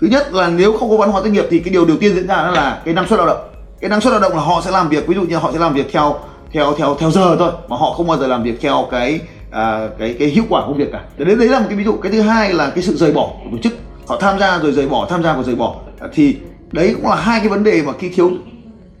Thứ 0.00 0.06
nhất 0.06 0.32
là 0.34 0.48
nếu 0.48 0.72
không 0.78 0.90
có 0.90 0.96
văn 0.96 1.10
hóa 1.10 1.20
doanh 1.22 1.32
nghiệp 1.32 1.44
thì 1.50 1.58
cái 1.58 1.72
điều 1.72 1.84
đầu 1.84 1.96
tiên 2.00 2.14
diễn 2.14 2.26
ra 2.26 2.36
đó 2.36 2.50
là 2.50 2.80
cái 2.84 2.94
năng 2.94 3.08
suất 3.08 3.18
lao 3.18 3.26
động. 3.26 3.38
Cái 3.80 3.90
năng 3.90 4.00
suất 4.00 4.12
lao 4.12 4.20
động 4.20 4.32
là 4.32 4.40
họ 4.42 4.60
sẽ 4.64 4.70
làm 4.70 4.88
việc 4.88 5.06
ví 5.06 5.14
dụ 5.14 5.22
như 5.22 5.36
họ 5.36 5.52
sẽ 5.52 5.58
làm 5.58 5.74
việc 5.74 5.86
theo 5.92 6.18
theo 6.52 6.74
theo 6.78 6.96
theo 7.00 7.10
giờ 7.10 7.36
thôi 7.38 7.50
mà 7.68 7.76
họ 7.76 7.92
không 7.92 8.06
bao 8.06 8.16
giờ 8.18 8.26
làm 8.26 8.42
việc 8.42 8.60
theo 8.60 8.88
cái 8.90 9.20
à, 9.50 9.88
cái 9.98 10.16
cái 10.18 10.28
hiệu 10.28 10.44
quả 10.48 10.60
công 10.66 10.76
việc 10.76 10.92
cả. 10.92 11.04
Đấy 11.18 11.36
đấy 11.36 11.48
là 11.48 11.58
một 11.58 11.66
cái 11.68 11.78
ví 11.78 11.84
dụ. 11.84 11.92
Cái 11.92 12.12
thứ 12.12 12.20
hai 12.20 12.52
là 12.52 12.70
cái 12.74 12.84
sự 12.84 12.96
rời 12.96 13.12
bỏ 13.12 13.30
của 13.44 13.50
tổ 13.52 13.58
chức. 13.62 13.72
Họ 14.06 14.16
tham 14.20 14.38
gia 14.38 14.58
rồi 14.58 14.72
rời 14.72 14.88
bỏ 14.88 15.06
tham 15.10 15.22
gia 15.22 15.32
và 15.32 15.42
rời 15.42 15.54
bỏ. 15.54 15.76
À, 16.00 16.08
thì 16.12 16.36
đấy 16.72 16.94
cũng 16.94 17.10
là 17.10 17.16
hai 17.16 17.40
cái 17.40 17.48
vấn 17.48 17.64
đề 17.64 17.82
mà 17.82 17.92
khi 17.92 18.08
thiếu 18.08 18.30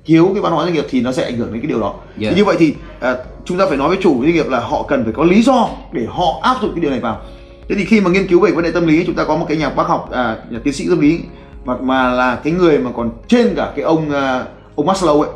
thiếu 0.04 0.30
cái 0.34 0.42
văn 0.42 0.52
hóa 0.52 0.64
doanh 0.64 0.74
nghiệp 0.74 0.86
thì 0.90 1.00
nó 1.00 1.12
sẽ 1.12 1.24
ảnh 1.24 1.36
hưởng 1.36 1.52
đến 1.52 1.62
cái 1.62 1.68
điều 1.68 1.80
đó. 1.80 1.94
Thì 2.16 2.34
như 2.36 2.44
vậy 2.44 2.56
thì 2.58 2.74
à, 3.00 3.16
chúng 3.44 3.58
ta 3.58 3.66
phải 3.68 3.76
nói 3.76 3.88
với 3.88 3.98
chủ 4.02 4.22
doanh 4.22 4.32
nghiệp 4.32 4.48
là 4.48 4.60
họ 4.60 4.82
cần 4.82 5.04
phải 5.04 5.12
có 5.12 5.24
lý 5.24 5.42
do 5.42 5.68
để 5.92 6.06
họ 6.08 6.40
áp 6.42 6.56
dụng 6.62 6.70
cái 6.74 6.80
điều 6.80 6.90
này 6.90 7.00
vào. 7.00 7.20
Thế 7.68 7.74
thì 7.78 7.84
khi 7.84 8.00
mà 8.00 8.10
nghiên 8.10 8.26
cứu 8.26 8.40
về 8.40 8.50
vấn 8.50 8.64
đề 8.64 8.70
tâm 8.70 8.86
lý 8.86 9.04
chúng 9.06 9.14
ta 9.14 9.24
có 9.24 9.36
một 9.36 9.46
cái 9.48 9.56
nhà 9.56 9.70
bác 9.70 9.86
học 9.88 10.10
à, 10.12 10.36
nhà 10.50 10.58
tiến 10.64 10.74
sĩ 10.74 10.88
tâm 10.88 11.00
lý 11.00 11.20
mà 11.64 11.76
mà 11.80 12.10
là 12.10 12.38
cái 12.44 12.52
người 12.52 12.78
mà 12.78 12.90
còn 12.96 13.10
trên 13.28 13.54
cả 13.56 13.72
cái 13.76 13.84
ông 13.84 14.10
à, 14.10 14.44
ông 14.74 14.86
Maslow 14.86 15.20
ấy 15.22 15.30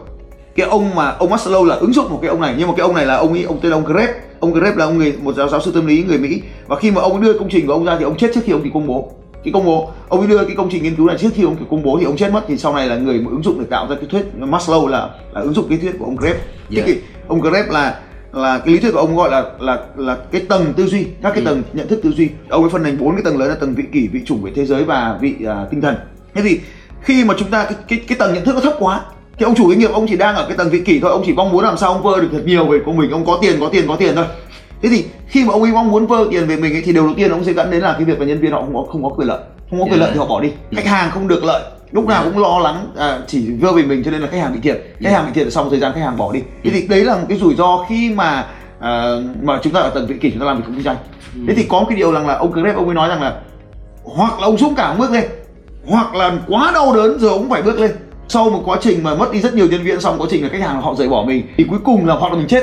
cái 0.55 0.67
ông 0.67 0.95
mà 0.95 1.11
ông 1.11 1.31
Maslow 1.31 1.65
là 1.65 1.75
ứng 1.75 1.93
dụng 1.93 2.11
một 2.11 2.19
cái 2.23 2.31
ông 2.31 2.41
này 2.41 2.55
nhưng 2.59 2.69
mà 2.69 2.75
cái 2.77 2.87
ông 2.87 2.95
này 2.95 3.07
là 3.07 3.17
ông 3.17 3.33
ấy 3.33 3.43
ông 3.43 3.59
tên 3.63 3.71
là 3.71 3.77
ông 3.77 3.85
Greb. 3.85 4.09
Ông 4.41 4.53
Greb 4.53 4.77
là 4.77 4.85
ông 4.85 4.99
người 4.99 5.15
một 5.23 5.35
giáo 5.35 5.49
giáo 5.49 5.61
sư 5.61 5.73
tâm 5.75 5.87
lý 5.87 6.05
người 6.05 6.19
Mỹ. 6.19 6.43
Và 6.67 6.77
khi 6.77 6.91
mà 6.91 7.03
ông 7.03 7.21
đưa 7.21 7.39
công 7.39 7.49
trình 7.51 7.67
của 7.67 7.73
ông 7.73 7.85
ra 7.85 7.97
thì 7.99 8.05
ông 8.05 8.17
chết 8.17 8.31
trước 8.35 8.41
khi 8.45 8.53
ông 8.53 8.61
thì 8.65 8.71
công 8.75 8.87
bố. 8.87 9.13
Cái 9.45 9.53
công 9.53 9.65
bố 9.65 9.91
ông 10.09 10.21
ấy 10.21 10.29
đưa 10.29 10.45
cái 10.45 10.57
công 10.57 10.69
trình 10.71 10.83
nghiên 10.83 10.95
cứu 10.97 11.07
này 11.07 11.17
trước 11.19 11.29
khi 11.35 11.43
ông 11.43 11.57
công 11.71 11.83
bố 11.83 11.99
thì 12.01 12.05
ông 12.05 12.17
chết 12.17 12.33
mất. 12.33 12.45
Thì 12.49 12.57
sau 12.57 12.75
này 12.75 12.87
là 12.87 12.97
người 12.97 13.19
mà 13.19 13.31
ứng 13.31 13.43
dụng 13.43 13.59
để 13.59 13.67
tạo 13.71 13.87
ra 13.89 13.97
cái 13.97 14.07
thuyết 14.11 14.25
Maslow 14.41 14.87
là 14.87 15.09
là 15.35 15.41
ứng 15.41 15.53
dụng 15.55 15.67
cái 15.69 15.79
thuyết 15.79 15.93
của 15.99 16.05
ông 16.05 16.17
Greb. 16.17 16.37
Dạ. 16.71 16.83
Thế 16.87 16.93
thì 16.93 17.01
ông 17.29 17.41
Greb 17.41 17.71
là 17.71 18.01
là 18.33 18.59
cái 18.59 18.75
lý 18.75 18.81
thuyết 18.81 18.91
của 18.93 18.99
ông 18.99 19.17
gọi 19.17 19.31
là 19.31 19.45
là 19.61 19.79
là 19.97 20.17
cái 20.33 20.41
tầng 20.49 20.73
tư 20.77 20.87
duy 20.87 21.05
các 21.23 21.31
cái 21.35 21.45
Ừ. 21.45 21.45
tầng 21.45 21.63
nhận 21.73 21.89
thức 21.89 22.01
tư 22.03 22.13
duy. 22.13 22.29
Ông 22.49 22.63
ấy 22.63 22.71
phân 22.71 22.85
thành 22.85 22.99
bốn 23.01 23.13
cái 23.15 23.23
tầng 23.25 23.39
lớn 23.39 23.49
là 23.49 23.55
tầng 23.55 23.75
vị 23.75 23.85
kỷ 23.93 24.09
vị 24.09 24.21
chủng 24.27 24.43
vị 24.43 24.51
thế 24.55 24.67
giới 24.67 24.85
và 24.85 25.19
vị 25.21 25.35
à, 25.47 25.67
tinh 25.71 25.81
thần. 25.81 25.95
Thế 26.35 26.43
thì 26.43 26.61
khi 27.01 27.25
mà 27.25 27.35
chúng 27.39 27.51
ta 27.51 27.65
cái 27.65 27.75
cái, 27.89 28.01
cái 28.09 28.19
tầng 28.19 28.35
nhận 28.35 28.45
thức 28.45 28.55
nó 28.55 28.61
thấp 28.61 28.75
quá 28.79 29.01
thì 29.39 29.45
ông 29.45 29.55
chủ 29.55 29.69
doanh 29.69 29.79
nghiệp 29.79 29.91
ông 29.93 30.07
chỉ 30.09 30.17
đang 30.17 30.35
ở 30.35 30.45
cái 30.49 30.57
tầng 30.57 30.71
vị 30.71 30.81
kỷ 30.81 31.01
thôi 31.01 31.11
ông 31.11 31.23
chỉ 31.27 31.33
mong 31.33 31.53
muốn 31.53 31.65
làm 31.65 31.77
sao 31.77 31.93
ông 31.93 32.03
vơ 32.03 32.21
được 32.21 32.29
thật 32.33 32.43
nhiều 32.45 32.67
về 32.67 32.79
của 32.87 32.93
mình 32.93 33.11
ông 33.11 33.27
có 33.27 33.39
tiền 33.43 33.61
có 33.61 33.69
tiền 33.69 33.89
có 33.89 33.97
tiền 33.97 34.17
thôi. 34.17 34.25
Thế 34.83 34.89
thì 34.89 35.05
khi 35.27 35.45
mà 35.45 35.53
ông 35.53 35.63
ấy 35.63 35.73
mong 35.73 35.91
muốn 35.91 36.07
vơ 36.07 36.27
tiền 36.31 36.47
về 36.47 36.57
mình 36.57 36.73
ấy, 36.73 36.83
thì 36.85 36.93
điều 36.93 37.07
đầu 37.07 37.15
tiên 37.17 37.31
ông 37.31 37.45
sẽ 37.45 37.53
dẫn 37.53 37.71
đến 37.71 37.83
là 37.83 37.93
cái 37.93 38.05
việc 38.05 38.21
là 38.21 38.27
nhân 38.27 38.41
viên 38.41 38.53
họ 38.53 38.61
không 38.61 38.75
có 38.75 38.85
không 38.93 39.03
có 39.03 39.09
quyền 39.09 39.29
lợi. 39.29 39.39
Không 39.71 39.81
có 39.81 39.85
quyền 39.85 40.01
lợi 40.01 40.11
thì 40.13 40.19
họ 40.19 40.27
bỏ 40.27 40.41
đi. 40.41 40.49
Khách 40.73 40.87
hàng 40.87 41.11
không 41.11 41.29
được 41.29 41.45
lợi. 41.45 41.63
Lúc 41.93 42.07
nào 42.07 42.25
cũng 42.25 42.43
lo 42.43 42.59
lắng 42.59 42.93
à, 42.97 43.19
chỉ 43.27 43.53
vơ 43.61 43.73
về 43.73 43.83
mình 43.83 44.03
cho 44.05 44.11
nên 44.11 44.21
là 44.21 44.29
khách 44.31 44.41
hàng 44.41 44.53
bị 44.53 44.61
thiệt. 44.61 44.77
Khách 45.01 45.11
Yeah. 45.11 45.17
hàng 45.17 45.27
bị 45.27 45.41
thiệt 45.41 45.53
sau 45.53 45.65
một 45.65 45.71
thời 45.71 45.81
gian 45.81 45.93
khách 45.93 46.01
hàng 46.01 46.17
bỏ 46.17 46.33
đi. 46.33 46.41
Thế 46.65 46.71
thì 46.71 46.87
đấy 46.87 47.05
là 47.05 47.15
một 47.17 47.27
cái 47.29 47.39
rủi 47.39 47.55
ro 47.55 47.85
khi 47.89 48.11
mà 48.11 48.47
à, 48.81 49.15
mà 49.43 49.61
chúng 49.63 49.73
ta 49.73 49.81
ở 49.81 49.91
tầng 49.91 50.07
vị 50.07 50.15
kỷ 50.21 50.31
chúng 50.31 50.41
ta 50.41 50.47
làm 50.47 50.57
việc 50.57 50.65
kinh 50.67 50.83
doanh 50.83 50.97
thế 51.49 51.55
thì 51.55 51.63
có 51.69 51.81
một 51.81 51.87
cái 51.89 51.99
điều 51.99 52.13
rằng 52.13 52.27
là 52.27 52.35
ông 52.35 52.53
Greb 52.53 52.77
ông 52.77 52.85
ấy 52.85 52.95
nói 52.95 53.09
rằng 53.09 53.23
là 53.23 53.41
hoặc 54.05 54.41
là 54.41 54.47
ông 54.47 54.59
dũng 54.59 54.75
cảm 54.75 54.99
bước 54.99 55.11
lên 55.11 55.25
hoặc 55.87 56.15
là 56.15 56.33
quá 56.49 56.71
đau 56.75 56.95
đớn 56.97 57.19
rồi 57.19 57.31
ông 57.31 57.51
phải 57.51 57.63
bước 57.63 57.81
lên 57.81 57.91
sau 58.29 58.51
một 58.51 58.63
quá 58.65 58.79
trình 58.81 59.03
mà 59.03 59.15
mất 59.15 59.33
đi 59.33 59.41
rất 59.41 59.55
nhiều 59.55 59.67
nhân 59.67 59.83
viên 59.83 59.99
một 60.03 60.15
quá 60.19 60.27
trình 60.31 60.43
là 60.43 60.49
khách 60.49 60.61
hàng 60.61 60.83
họ 60.83 60.95
rời 60.95 61.09
bỏ 61.09 61.25
mình 61.27 61.47
thì 61.57 61.65
cuối 61.71 61.79
cùng 61.85 62.07
là 62.07 62.15
hoặc 62.15 62.33
là 62.33 62.39
mình 62.39 62.47
chết 62.49 62.63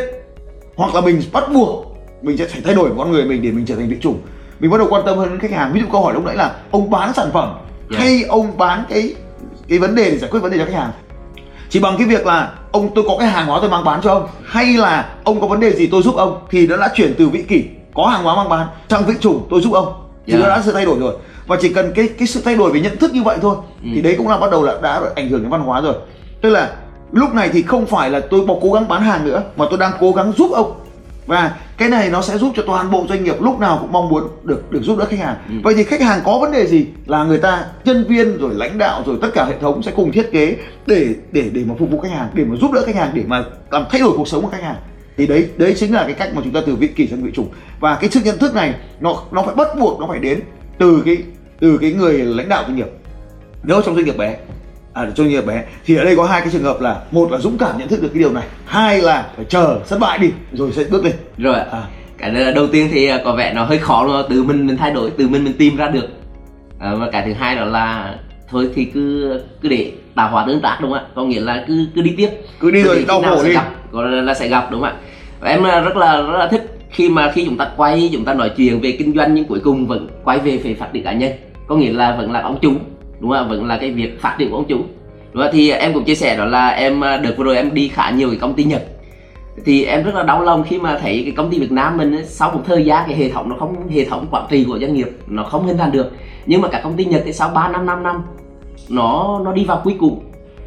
hoặc 0.75 0.95
là 0.95 1.01
mình 1.01 1.21
bắt 1.33 1.43
buộc 1.53 1.97
mình 2.21 2.37
sẽ 2.37 2.47
phải 2.47 2.61
thay 2.65 2.73
đổi 2.73 2.89
con 2.97 3.11
người 3.11 3.25
mình 3.25 3.41
để 3.41 3.51
mình 3.51 3.65
trở 3.65 3.75
thành 3.75 3.89
vị 3.89 3.97
chủ 4.01 4.15
mình 4.59 4.71
bắt 4.71 4.77
đầu 4.77 4.87
quan 4.89 5.05
tâm 5.05 5.17
hơn 5.17 5.29
đến 5.29 5.39
khách 5.39 5.51
hàng 5.51 5.73
ví 5.73 5.79
dụ 5.81 5.85
câu 5.91 6.03
hỏi 6.03 6.13
lúc 6.13 6.25
nãy 6.25 6.35
là 6.35 6.55
ông 6.71 6.89
bán 6.89 7.13
sản 7.13 7.29
phẩm 7.33 7.57
Yeah. 7.91 8.03
hay 8.03 8.23
ông 8.23 8.57
bán 8.57 8.83
cái 8.89 9.15
cái 9.67 9.79
vấn 9.79 9.95
đề 9.95 10.11
để 10.11 10.17
giải 10.17 10.29
quyết 10.31 10.39
vấn 10.39 10.51
đề 10.51 10.57
cho 10.57 10.65
khách 10.65 10.73
hàng 10.73 10.91
chỉ 11.69 11.79
bằng 11.79 11.95
cái 11.97 12.07
việc 12.07 12.25
là 12.25 12.53
ông 12.71 12.89
tôi 12.95 13.03
có 13.07 13.17
cái 13.19 13.27
hàng 13.27 13.47
hóa 13.47 13.59
tôi 13.61 13.69
mang 13.69 13.83
bán 13.83 13.99
cho 14.03 14.13
ông 14.13 14.27
hay 14.43 14.65
là 14.65 15.09
ông 15.23 15.41
có 15.41 15.47
vấn 15.47 15.59
đề 15.59 15.73
gì 15.73 15.87
tôi 15.87 16.01
giúp 16.03 16.15
ông 16.15 16.39
thì 16.51 16.67
nó 16.67 16.77
đã 16.77 16.89
chuyển 16.95 17.13
từ 17.17 17.29
vị 17.29 17.43
kỷ 17.43 17.63
có 17.93 18.07
hàng 18.07 18.23
hóa 18.23 18.35
mang 18.35 18.49
bán 18.49 18.67
sang 18.89 19.05
vị 19.05 19.13
chủ 19.19 19.41
tôi 19.49 19.61
giúp 19.61 19.73
ông 19.73 19.93
thì 20.25 20.33
Yeah. 20.33 20.43
nó 20.43 20.49
đã 20.49 20.61
sự 20.65 20.71
thay 20.71 20.85
đổi 20.85 20.99
rồi 20.99 21.15
và 21.51 21.57
chỉ 21.61 21.73
cần 21.73 21.91
cái 21.95 22.07
cái 22.17 22.27
sự 22.27 22.41
thay 22.45 22.55
đổi 22.55 22.71
về 22.71 22.79
nhận 22.81 22.97
thức 22.97 23.13
như 23.13 23.23
vậy 23.23 23.37
thôi 23.41 23.55
Ừ. 23.83 23.89
thì 23.95 24.01
đấy 24.01 24.15
cũng 24.17 24.27
là 24.27 24.37
bắt 24.37 24.51
đầu 24.51 24.63
là 24.63 24.79
đã 24.83 25.01
ảnh 25.15 25.29
hưởng 25.29 25.41
đến 25.41 25.49
văn 25.49 25.61
hóa 25.61 25.81
rồi. 25.81 25.95
Tức 26.41 26.49
là 26.49 26.71
lúc 27.11 27.33
này 27.33 27.49
thì 27.53 27.61
không 27.61 27.85
phải 27.85 28.09
là 28.09 28.19
tôi 28.19 28.45
bỏ 28.45 28.55
cố 28.61 28.71
gắng 28.73 28.87
bán 28.87 29.01
hàng 29.01 29.25
nữa 29.25 29.43
mà 29.57 29.65
tôi 29.69 29.79
đang 29.79 29.91
cố 29.99 30.11
gắng 30.11 30.33
giúp 30.37 30.51
ông. 30.53 30.71
Và 31.25 31.55
cái 31.77 31.89
này 31.89 32.09
nó 32.09 32.21
sẽ 32.21 32.37
giúp 32.37 32.51
cho 32.55 32.63
toàn 32.67 32.91
bộ 32.91 33.05
doanh 33.09 33.23
nghiệp 33.23 33.35
lúc 33.41 33.59
nào 33.59 33.77
cũng 33.81 33.91
mong 33.91 34.09
muốn 34.09 34.23
được 34.43 34.71
được 34.71 34.79
giúp 34.83 34.97
đỡ 34.97 35.05
khách 35.05 35.19
hàng. 35.19 35.35
Ừ. 35.49 35.55
vậy 35.63 35.73
thì 35.77 35.83
khách 35.83 36.01
hàng 36.01 36.19
có 36.25 36.39
vấn 36.39 36.51
đề 36.51 36.67
gì 36.67 36.85
là 37.05 37.23
người 37.23 37.37
ta 37.37 37.65
nhân 37.85 38.05
viên 38.09 38.37
rồi 38.37 38.51
lãnh 38.55 38.77
đạo 38.77 39.03
rồi 39.05 39.17
tất 39.21 39.29
cả 39.33 39.45
hệ 39.45 39.53
thống 39.61 39.83
sẽ 39.83 39.91
cùng 39.95 40.11
thiết 40.11 40.31
kế 40.31 40.55
để 40.87 41.07
để 41.31 41.49
để 41.53 41.61
mà 41.67 41.75
phục 41.79 41.89
vụ 41.91 41.99
khách 41.99 42.11
hàng 42.11 42.29
để 42.33 42.43
mà 42.45 42.55
giúp 42.61 42.71
đỡ 42.71 42.83
khách 42.85 42.95
hàng 42.95 43.11
để 43.13 43.23
mà 43.27 43.43
làm 43.71 43.85
thay 43.91 44.01
đổi 44.01 44.11
cuộc 44.17 44.27
sống 44.27 44.41
của 44.41 44.49
khách 44.49 44.63
hàng? 44.63 44.75
Thì 45.17 45.27
đấy 45.27 45.49
đấy 45.57 45.73
chính 45.77 45.93
là 45.93 46.03
cái 46.03 46.13
cách 46.13 46.29
mà 46.35 46.41
chúng 46.43 46.53
ta 46.53 46.59
từ 46.65 46.75
vị 46.75 46.87
kỷ 46.87 47.07
sang 47.07 47.23
vị 47.23 47.31
chủ. 47.33 47.45
Và 47.79 47.95
cái 47.95 48.09
sự 48.09 48.19
nhận 48.23 48.37
thức 48.37 48.55
này 48.55 48.73
nó 48.99 49.15
nó 49.31 49.41
phải 49.43 49.55
bắt 49.55 49.67
buộc 49.79 49.99
nó 49.99 50.07
phải 50.07 50.19
đến 50.19 50.39
từ 50.77 51.01
cái 51.05 51.17
từ 51.61 51.77
cái 51.81 51.91
người 51.91 52.17
lãnh 52.17 52.49
đạo 52.49 52.63
doanh 52.67 52.75
nghiệp 52.75 52.87
nếu 53.63 53.81
trong 53.85 53.95
doanh 53.95 54.05
nghiệp 54.05 54.17
bé 54.17 54.37
à 54.93 55.05
trong 55.05 55.15
doanh 55.15 55.29
nghiệp 55.29 55.45
bé 55.45 55.63
thì 55.85 55.95
ở 55.95 56.03
đây 56.03 56.15
có 56.15 56.23
hai 56.23 56.41
cái 56.41 56.49
trường 56.51 56.63
hợp 56.63 56.81
là 56.81 57.01
một 57.11 57.31
là 57.31 57.37
dũng 57.37 57.57
cảm 57.57 57.77
nhận 57.77 57.87
thức 57.87 58.01
được 58.01 58.09
cái 58.13 58.19
điều 58.19 58.31
này 58.31 58.47
hai 58.65 59.01
là 59.01 59.27
phải 59.35 59.45
chờ 59.45 59.79
thất 59.89 59.99
bại 59.99 60.17
đi 60.17 60.31
rồi 60.53 60.71
sẽ 60.71 60.83
bước 60.83 61.05
lên. 61.05 61.13
Rồi 61.37 61.55
à, 61.55 61.83
cái 62.17 62.53
đầu 62.55 62.67
tiên 62.67 62.89
thì 62.91 63.07
à, 63.07 63.19
có 63.25 63.35
vẻ 63.35 63.53
nó 63.53 63.63
hơi 63.63 63.77
khó 63.77 64.07
mà 64.07 64.23
tự 64.29 64.43
mình 64.43 64.67
mình 64.67 64.77
thay 64.77 64.91
đổi 64.91 65.09
tự 65.09 65.27
mình 65.27 65.43
mình 65.43 65.53
tìm 65.57 65.75
ra 65.75 65.87
được. 65.87 66.07
À, 66.79 66.95
và 66.95 67.09
cái 67.11 67.23
thứ 67.25 67.33
hai 67.33 67.55
đó 67.55 67.65
là 67.65 68.15
thôi 68.49 68.69
thì 68.75 68.85
cứ 68.85 69.33
cứ 69.61 69.69
để 69.69 69.91
tạo 70.15 70.31
hóa 70.31 70.45
tương 70.47 70.61
tác 70.61 70.77
đúng 70.81 70.91
không 70.91 70.99
ạ? 70.99 71.05
Có 71.15 71.23
nghĩa 71.23 71.39
là 71.41 71.63
cứ 71.67 71.85
cứ 71.95 72.01
đi 72.01 72.13
tiếp. 72.17 72.29
Cứ 72.59 72.71
đi 72.71 72.83
Cứ 72.83 72.87
rồi 72.87 73.05
đau 73.07 73.21
khổ 73.21 73.43
đi. 73.43 73.53
gặp 73.53 73.69
có 73.91 74.01
là, 74.01 74.21
là 74.21 74.33
sẽ 74.33 74.47
gặp 74.47 74.67
đúng 74.71 74.81
không 74.81 74.89
ạ? 74.89 74.95
Và 75.39 75.49
em 75.49 75.63
à, 75.63 75.79
rất 75.79 75.97
là 75.97 76.21
rất 76.21 76.37
là 76.37 76.47
thích 76.47 76.77
khi 76.89 77.09
mà 77.09 77.31
khi 77.31 77.45
chúng 77.45 77.57
ta 77.57 77.71
quay 77.77 78.09
chúng 78.13 78.25
ta 78.25 78.33
nói 78.33 78.51
chuyện 78.57 78.81
về 78.81 78.91
kinh 78.91 79.15
doanh 79.15 79.33
nhưng 79.33 79.45
cuối 79.45 79.59
cùng 79.63 79.87
vẫn 79.87 80.07
quay 80.23 80.39
về 80.39 80.57
về 80.57 80.73
phát 80.73 80.93
triển 80.93 81.03
cá 81.03 81.13
nhân 81.13 81.31
có 81.71 81.77
nghĩa 81.77 81.93
là 81.93 82.15
vẫn 82.15 82.31
là 82.31 82.41
ông 82.41 82.57
chủ 82.61 82.71
đúng 83.19 83.31
không 83.31 83.39
ạ? 83.39 83.49
Vẫn 83.49 83.67
là 83.67 83.77
cái 83.77 83.91
việc 83.91 84.21
phát 84.21 84.35
triển 84.37 84.51
của 84.51 84.55
ông 84.55 84.67
chủ. 84.67 84.77
Đúng 85.33 85.43
không? 85.43 85.51
thì 85.53 85.71
em 85.71 85.93
cũng 85.93 86.03
chia 86.03 86.15
sẻ 86.15 86.37
đó 86.37 86.45
là 86.45 86.69
em 86.69 87.03
à, 87.03 87.17
được 87.17 87.37
vừa 87.37 87.43
rồi 87.43 87.55
em 87.55 87.73
đi 87.73 87.87
khá 87.87 88.09
nhiều 88.09 88.29
cái 88.29 88.39
công 88.39 88.53
ty 88.53 88.63
nhật. 88.63 88.83
Thì 89.65 89.85
em 89.85 90.03
rất 90.03 90.15
là 90.15 90.23
đau 90.23 90.41
lòng 90.41 90.63
khi 90.63 90.79
mà 90.79 90.99
thấy 91.01 91.21
cái 91.23 91.33
công 91.37 91.49
ty 91.49 91.59
Việt 91.59 91.71
Nam 91.71 91.97
mình 91.97 92.15
ấy, 92.15 92.25
sau 92.25 92.51
một 92.51 92.61
thời 92.65 92.85
gian 92.85 93.03
cái 93.07 93.17
hệ 93.17 93.29
thống 93.29 93.49
nó 93.49 93.55
không 93.59 93.89
hệ 93.89 94.05
thống 94.05 94.25
quản 94.31 94.45
trị 94.49 94.63
của 94.63 94.79
doanh 94.79 94.93
nghiệp 94.93 95.07
nó 95.27 95.43
không 95.43 95.65
hình 95.65 95.77
thành 95.77 95.91
được. 95.91 96.11
Nhưng 96.45 96.61
mà 96.61 96.67
cả 96.67 96.81
công 96.83 96.93
ty 96.93 97.05
Nhật 97.05 97.21
thì 97.25 97.33
sau 97.33 97.49
3 97.49 97.67
năm 97.67 97.85
5 97.85 98.03
năm 98.03 98.23
nó 98.89 99.41
nó 99.45 99.53
đi 99.53 99.65
vào 99.65 99.81
quy 99.83 99.93
củ. 99.93 100.21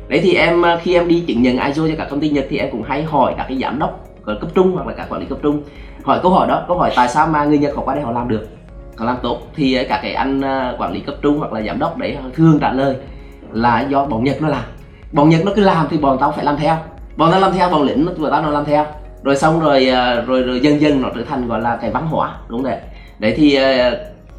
Đấy 0.09 0.21
thì 0.23 0.35
em 0.35 0.63
à, 0.65 0.81
khi 0.83 0.95
em 0.95 1.09
đi 1.09 1.21
chứng 1.21 1.43
nhận 1.43 1.59
ISO 1.59 1.89
cho 1.89 1.95
các 1.99 2.09
công 2.11 2.21
ty 2.21 2.29
Nhật 2.31 2.47
thì 2.51 2.59
em 2.59 2.69
cũng 2.73 2.83
hay 2.83 3.03
hỏi 3.03 3.35
các 3.37 3.47
cái 3.49 3.59
giám 3.59 3.79
đốc 3.79 4.09
cấp 4.25 4.51
trung 4.55 4.73
hoặc 4.73 4.87
là 4.87 4.95
các 4.97 5.07
quản 5.11 5.21
lý 5.21 5.27
cấp 5.27 5.39
trung 5.43 5.63
hỏi 6.05 6.19
câu 6.23 6.31
hỏi 6.31 6.49
đó 6.49 6.65
câu 6.69 6.79
hỏi 6.79 6.93
tại 6.97 7.09
sao 7.09 7.27
mà 7.27 7.45
người 7.45 7.59
Nhật 7.59 7.77
họ 7.77 7.83
qua 7.85 7.95
đây 7.95 8.05
họ 8.05 8.13
làm 8.13 8.29
được 8.29 8.49
họ 8.97 9.05
làm 9.05 9.17
tốt 9.23 9.41
thì 9.57 9.75
ờ, 9.75 9.85
các 9.89 9.99
cái 10.03 10.13
anh 10.15 10.41
à, 10.41 10.73
quản 10.79 10.93
lý 10.93 11.01
cấp 11.01 11.15
trung 11.23 11.39
hoặc 11.39 11.53
là 11.53 11.63
giám 11.63 11.79
đốc 11.79 11.97
đấy 11.99 12.17
thường 12.35 12.59
trả 12.61 12.73
lời 12.73 12.97
là 13.53 13.81
do 13.81 14.05
bọn 14.05 14.25
Nhật 14.25 14.43
nó 14.43 14.49
làm. 14.49 14.63
Bọn 15.13 15.29
Nhật 15.29 15.41
nó 15.45 15.53
cứ 15.57 15.63
làm 15.63 15.87
thì 15.91 15.97
bọn 15.99 16.19
tao 16.21 16.33
phải 16.33 16.45
làm 16.45 16.57
theo. 16.57 16.77
Bọn 17.17 17.31
tao 17.33 17.41
làm 17.41 17.53
theo 17.53 17.69
bọn 17.71 17.83
lĩnh 17.83 18.07
của 18.19 18.31
tao 18.31 18.43
nó 18.43 18.51
làm 18.51 18.65
theo. 18.65 18.87
Rồi 19.23 19.37
xong 19.37 19.61
rồi 19.61 19.89
à, 19.89 20.21
rồi 20.27 20.43
rồi 20.43 20.61
dần 20.61 20.81
dần 20.81 21.03
nó 21.03 21.09
trở 21.15 21.23
thành 21.25 21.49
gọi 21.49 21.61
là 21.61 21.77
cái 21.81 21.91
văn 21.91 22.07
hóa 22.07 22.35
đúng 22.49 22.59
không 22.63 22.71
đấy 22.71 22.81
đấy 23.19 23.35
thì 23.37 23.59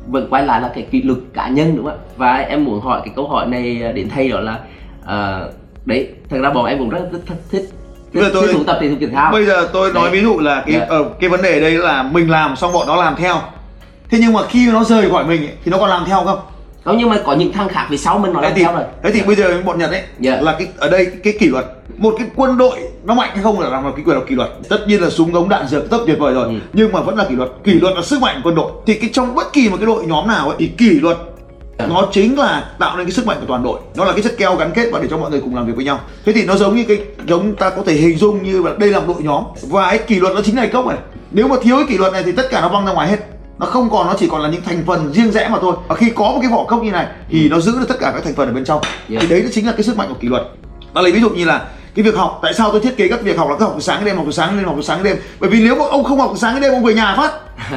vẫn 0.08 0.28
quay 0.30 0.44
lại 0.44 0.62
là 0.62 0.72
cái 0.76 0.84
kỷ 0.92 1.02
luật 1.02 1.20
cá 1.34 1.48
nhân 1.48 1.76
đúng 1.76 1.86
không 1.86 1.94
ạ? 1.94 2.06
Và 2.18 2.36
em 2.36 2.66
muốn 2.66 2.82
hỏi 2.82 3.02
cái 3.06 3.14
câu 3.16 3.28
hỏi 3.28 3.48
này 3.48 3.82
đến 3.96 4.10
thầy 4.10 4.30
đó 4.30 4.40
là 4.40 4.60
à, 5.06 5.40
đấy 5.86 6.10
thật 6.30 6.38
ra 6.42 6.50
bọn 6.50 6.66
em 6.66 6.78
cũng 6.80 6.90
rất 6.90 7.10
thích 7.12 7.22
thích 7.28 7.38
thích, 7.52 7.70
Bây 8.14 8.24
giờ 8.24 8.30
tôi- 8.34 8.64
tập 8.68 8.78
thể 8.82 8.90
dục 8.90 8.98
thể 9.02 9.08
thao. 9.08 9.32
bây 9.32 9.46
giờ 9.46 9.70
tôi 9.74 9.94
nói 9.94 10.04
Đấy. 10.04 10.12
ví 10.14 10.22
dụ 10.22 10.40
là 10.40 10.64
cái 10.66 10.76
Dạ. 10.80 10.86
ở 10.90 11.04
cái 11.20 11.30
vấn 11.30 11.42
đề 11.42 11.60
đây 11.60 11.72
là 11.72 12.04
mình 12.04 12.30
làm 12.32 12.56
xong 12.56 12.74
bọn 12.74 12.88
nó 12.88 12.96
làm 12.96 13.16
theo 13.16 13.36
thế 14.12 14.18
nhưng 14.22 14.34
mà 14.34 14.42
khi 14.50 14.72
nó 14.72 14.84
rời 14.84 15.10
khỏi 15.10 15.26
mình 15.26 15.42
ấy, 15.42 15.54
thì 15.66 15.72
nó 15.72 15.78
còn 15.78 15.90
làm 15.90 16.06
theo 16.06 16.24
không? 16.26 16.40
Không 16.84 16.98
nhưng 16.98 17.10
mà 17.10 17.18
có 17.26 17.34
những 17.34 17.52
thằng 17.52 17.70
khác 17.70 17.88
phía 17.90 17.98
sau 17.98 18.20
mình 18.20 18.34
nó 18.34 18.42
làm 18.42 18.52
thì 18.56 18.62
theo 18.64 18.74
rồi. 18.74 18.84
thế 19.04 19.12
thì 19.12 19.22
bây 19.22 19.36
giờ 19.36 19.62
bọn 19.66 19.80
nhật 19.80 19.92
ấy 19.92 20.02
Dạ. 20.20 20.42
là 20.42 20.56
cái 20.60 20.68
ở 20.78 20.90
đây 20.90 21.06
cái 21.24 21.34
kỷ 21.40 21.48
luật 21.48 21.66
một 21.98 22.16
cái 22.20 22.28
quân 22.36 22.58
đội 22.58 22.78
nó 23.04 23.14
mạnh 23.14 23.30
hay 23.34 23.44
không 23.44 23.60
là 23.60 23.70
làm 23.70 23.84
cái 23.96 24.06
quyền 24.06 24.18
là 24.18 24.24
kỷ 24.28 24.36
luật. 24.36 24.50
Tất 24.70 24.78
nhiên 24.88 25.02
là 25.02 25.10
súng 25.10 25.34
ống 25.34 25.50
đạn 25.50 25.68
dược 25.68 25.92
rất 25.92 25.98
tuyệt 26.08 26.20
vời 26.20 26.34
rồi 26.34 26.44
Ừ. 26.46 26.54
nhưng 26.74 26.92
mà 26.92 27.02
vẫn 27.02 27.18
là 27.18 27.24
kỷ 27.30 27.36
luật. 27.36 27.50
Kỷ 27.64 27.74
luật 27.74 27.96
là 27.96 28.02
sức 28.02 28.22
mạnh 28.22 28.36
của 28.44 28.50
quân 28.50 28.56
đội. 28.56 28.72
Thì 28.86 28.94
cái 28.94 29.10
trong 29.14 29.36
bất 29.36 29.54
kỳ 29.54 29.70
một 29.70 29.78
cái 29.80 29.86
đội 29.86 30.06
nhóm 30.06 30.28
nào 30.28 30.48
ấy 30.48 30.56
thì 30.60 30.68
kỷ 30.78 30.90
luật 31.00 31.18
Dạ. 31.80 31.86
nó 31.88 32.08
chính 32.12 32.40
là 32.40 32.70
tạo 32.80 32.98
nên 32.98 33.06
cái 33.06 33.12
sức 33.12 33.26
mạnh 33.28 33.38
của 33.40 33.46
toàn 33.48 33.64
đội. 33.64 33.80
Nó 33.96 34.06
là 34.06 34.12
cái 34.12 34.22
chất 34.22 34.38
keo 34.38 34.56
gắn 34.56 34.72
kết 34.76 34.90
và 34.92 35.00
để 35.00 35.08
cho 35.12 35.18
mọi 35.18 35.32
người 35.32 35.42
cùng 35.42 35.56
làm 35.56 35.66
việc 35.66 35.74
với 35.76 35.86
nhau. 35.86 36.00
Thế 36.26 36.34
thì 36.34 36.46
nó 36.46 36.56
giống 36.56 36.76
như 36.76 36.84
cái 36.88 36.98
giống 37.28 37.56
ta 37.56 37.70
có 37.70 37.82
thể 37.86 37.94
hình 37.94 38.18
dung 38.18 38.44
như 38.44 38.64
là 38.64 38.72
đây 38.78 38.90
là 38.90 39.00
một 39.00 39.06
đội 39.08 39.24
nhóm. 39.24 39.44
Và 39.70 39.90
cái 39.90 39.98
kỷ 39.98 40.20
luật 40.20 40.36
nó 40.36 40.42
chính 40.46 40.58
là 40.58 40.68
cốc 40.74 40.86
này. 40.88 40.98
Nếu 41.32 41.48
mà 41.48 41.56
thiếu 41.64 41.76
cái 41.76 41.86
kỷ 41.90 41.98
luật 41.98 42.14
này 42.14 42.24
thì 42.24 42.32
tất 42.32 42.44
cả 42.52 42.62
nó 42.62 42.70
văng 42.70 42.86
ra 42.86 42.92
ngoài 42.94 43.08
hết 43.08 43.18
nó 43.60 43.66
không 43.66 43.90
còn 43.90 44.08
nó 44.08 44.14
chỉ 44.20 44.28
còn 44.32 44.42
là 44.42 44.50
những 44.50 44.62
thành 44.62 44.84
phần 44.88 45.14
riêng 45.14 45.32
rẽ 45.32 45.48
mà 45.48 45.58
thôi. 45.62 45.76
Và 45.88 45.96
khi 45.96 46.10
có 46.16 46.24
một 46.24 46.38
cái 46.42 46.52
vỏ 46.52 46.64
cốc 46.64 46.84
như 46.84 46.92
này 46.92 47.08
thì 47.30 47.50
nó 47.50 47.60
giữ 47.60 47.72
được 47.80 47.86
tất 47.88 47.96
cả 48.00 48.12
các 48.16 48.24
thành 48.24 48.34
phần 48.34 48.48
ở 48.48 48.54
bên 48.54 48.66
trong. 48.66 48.82
Yeah. 49.10 49.22
thì 49.22 49.28
đấy 49.28 49.46
chính 49.54 49.66
là 49.66 49.72
cái 49.72 49.84
sức 49.84 49.98
mạnh 49.98 50.08
của 50.10 50.16
kỷ 50.20 50.28
luật. 50.28 50.44
Ta 50.94 51.02
lấy 51.02 51.12
ví 51.12 51.22
dụ 51.22 51.30
như 51.30 51.46
là 51.46 51.62
cái 51.96 52.04
việc 52.04 52.16
học 52.16 52.40
tại 52.42 52.54
sao 52.54 52.72
tôi 52.72 52.82
thiết 52.82 52.98
kế 52.98 53.08
các 53.08 53.22
việc 53.22 53.38
học 53.38 53.50
là 53.50 53.56
cứ 53.60 53.66
học 53.66 53.74
từ 53.76 53.82
sáng 53.82 53.98
đến 53.98 54.06
đêm 54.06 54.16
học 54.16 54.26
từ 54.26 54.32
sáng 54.32 54.50
đến 54.50 54.58
đêm 54.58 54.66
học 54.68 54.76
từ 54.78 54.84
sáng 54.84 55.04
đến 55.04 55.14
đêm. 55.14 55.24
Bởi 55.40 55.50
vì 55.50 55.64
nếu 55.64 55.76
mà 55.76 55.86
ông 55.90 56.04
không 56.04 56.20
học 56.20 56.30
từ 56.34 56.40
sáng 56.40 56.54
đến 56.54 56.62
đêm 56.64 56.74
ông 56.74 56.84
về 56.84 56.94
nhà 56.94 57.16
phát. 57.18 57.32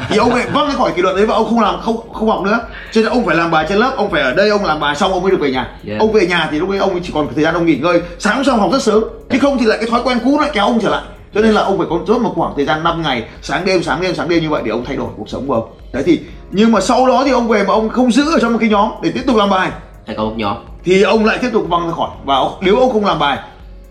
Thì 0.08 0.16
ông 0.16 0.34
lại 0.34 0.46
văng 0.52 0.68
ra 0.68 0.74
khỏi 0.74 0.92
kỷ 0.96 1.02
luật 1.02 1.16
đấy 1.16 1.26
và 1.26 1.34
ông 1.34 1.44
không 1.44 1.60
làm 1.60 1.80
không 1.80 2.12
không 2.12 2.28
học 2.28 2.42
nữa. 2.42 2.58
Cho 2.92 3.00
nên 3.00 3.10
ông 3.10 3.26
phải 3.26 3.36
làm 3.36 3.50
bài 3.50 3.66
trên 3.68 3.78
lớp 3.78 3.92
ông 3.96 4.10
phải 4.10 4.22
ở 4.22 4.34
đây 4.34 4.48
ông 4.48 4.64
làm 4.64 4.80
bài 4.80 4.96
xong 4.96 5.12
ông 5.12 5.22
mới 5.22 5.30
được 5.30 5.40
về 5.40 5.50
nhà. 5.50 5.68
Yeah. 5.86 6.00
ông 6.00 6.12
về 6.12 6.26
nhà 6.26 6.48
thì 6.50 6.58
lúc 6.58 6.70
ấy 6.70 6.78
ông 6.78 7.00
chỉ 7.02 7.10
còn 7.14 7.28
thời 7.34 7.44
gian 7.44 7.54
ông 7.54 7.66
nghỉ 7.66 7.76
ngơi. 7.76 8.00
Sáng 8.18 8.36
hôm 8.36 8.44
sau 8.44 8.56
học 8.56 8.72
rất 8.72 8.82
sớm. 8.82 9.04
Chứ 9.30 9.38
không 9.38 9.58
thì 9.58 9.66
lại 9.66 9.78
cái 9.80 9.90
thói 9.90 10.00
quen 10.04 10.18
cũ 10.24 10.38
lại 10.40 10.50
kéo 10.52 10.64
ông 10.64 10.80
trở 10.82 10.88
lại 10.88 11.02
cho 11.34 11.40
nên 11.40 11.52
là 11.52 11.62
ông 11.62 11.78
phải 11.78 11.86
có 11.90 11.98
rất 12.06 12.20
một 12.20 12.32
khoảng 12.36 12.52
thời 12.56 12.64
gian 12.64 12.82
5 12.84 13.02
ngày 13.02 13.24
sáng 13.42 13.64
đêm 13.64 13.82
sáng 13.82 14.00
đêm 14.02 14.14
sáng 14.14 14.28
đêm 14.28 14.42
như 14.42 14.50
vậy 14.50 14.62
để 14.64 14.70
ông 14.70 14.84
thay 14.84 14.96
đổi 14.96 15.08
cuộc 15.16 15.28
sống 15.28 15.46
của 15.48 15.54
ông. 15.54 15.68
Đấy 15.92 16.02
thì 16.06 16.20
nhưng 16.50 16.72
mà 16.72 16.80
sau 16.80 17.06
đó 17.06 17.22
thì 17.24 17.30
ông 17.30 17.48
về 17.48 17.62
mà 17.64 17.74
ông 17.74 17.88
không 17.88 18.12
giữ 18.12 18.32
ở 18.32 18.38
trong 18.40 18.52
một 18.52 18.58
cái 18.60 18.68
nhóm 18.68 18.90
để 19.02 19.10
tiếp 19.14 19.22
tục 19.26 19.36
làm 19.36 19.50
bài. 19.50 19.70
Phải 20.06 20.16
có 20.16 20.24
một 20.24 20.32
nhóm. 20.36 20.56
Thì 20.84 21.02
ông 21.02 21.24
lại 21.24 21.38
tiếp 21.42 21.50
tục 21.52 21.66
văng 21.68 21.86
ra 21.88 21.94
khỏi. 21.94 22.08
Và 22.24 22.36
ông- 22.36 22.52
nếu 22.60 22.76
ông 22.80 22.92
không 22.92 23.04
làm 23.04 23.18
bài 23.18 23.38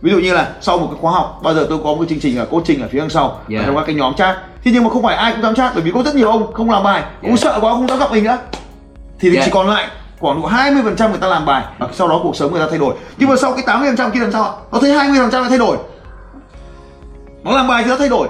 ví 0.02 0.12
dụ 0.12 0.20
như 0.20 0.34
là 0.34 0.48
sau 0.62 0.78
một 0.78 0.88
cái 0.92 0.98
khóa 1.02 1.12
học 1.12 1.40
bao 1.44 1.54
giờ 1.54 1.66
tôi 1.70 1.78
có 1.78 1.84
một 1.84 1.98
cái 2.00 2.08
chương 2.10 2.20
trình 2.20 2.38
là 2.40 2.46
coaching 2.46 2.82
ở 2.82 2.88
phía 2.92 3.00
đằng 3.00 3.10
sau 3.10 3.40
Yeah. 3.50 3.66
trong 3.66 3.76
các 3.76 3.84
cái 3.86 3.96
nhóm 3.96 4.14
chat. 4.14 4.36
Thế 4.64 4.72
nhưng 4.74 4.84
mà 4.84 4.90
không 4.90 5.04
phải 5.04 5.16
ai 5.16 5.32
cũng 5.32 5.42
dám 5.42 5.56
chat 5.56 5.72
bởi 5.74 5.84
vì 5.84 5.92
có 5.92 6.04
rất 6.04 6.16
nhiều 6.16 6.28
ông 6.32 6.54
không 6.54 6.70
làm 6.72 6.84
bài 6.84 7.02
ông 7.02 7.28
Yeah. 7.28 7.40
sợ 7.40 7.60
quá 7.62 7.72
ông 7.72 7.80
không 7.80 7.88
dám 7.88 8.00
gặp 8.00 8.12
mình 8.12 8.24
nữa. 8.24 8.38
Thì 9.20 9.32
Yeah. 9.34 9.46
chỉ 9.46 9.52
còn 9.52 9.68
lại 9.68 9.88
khoảng 10.20 10.42
độ 10.42 10.48
20 10.48 10.82
phần 10.84 10.96
trăm 10.96 11.10
người 11.12 11.20
ta 11.20 11.28
làm 11.28 11.46
bài 11.46 11.64
và 11.80 11.88
sau 11.94 12.08
đó 12.08 12.20
cuộc 12.24 12.36
sống 12.36 12.52
người 12.52 12.62
ta 12.62 12.68
thay 12.70 12.80
đổi. 12.80 12.96
Nhưng 13.18 13.30
mà 13.30 13.36
sau 13.36 13.54
cái 13.54 13.64
80 13.68 13.90
phần 13.90 13.98
trăm 13.98 14.12
kia 14.12 14.20
làm 14.20 14.32
sao 14.32 14.58
nó 14.72 14.80
thấy 14.80 14.92
20 14.92 15.20
phần 15.22 15.32
trăm 15.32 15.46
thay 15.50 15.58
đổi 15.58 15.78
nó 17.48 17.56
làm 17.56 17.68
bài 17.68 17.84
thì 17.84 17.90
nó 17.90 17.98
thay 17.98 18.10
đổi. 18.10 18.28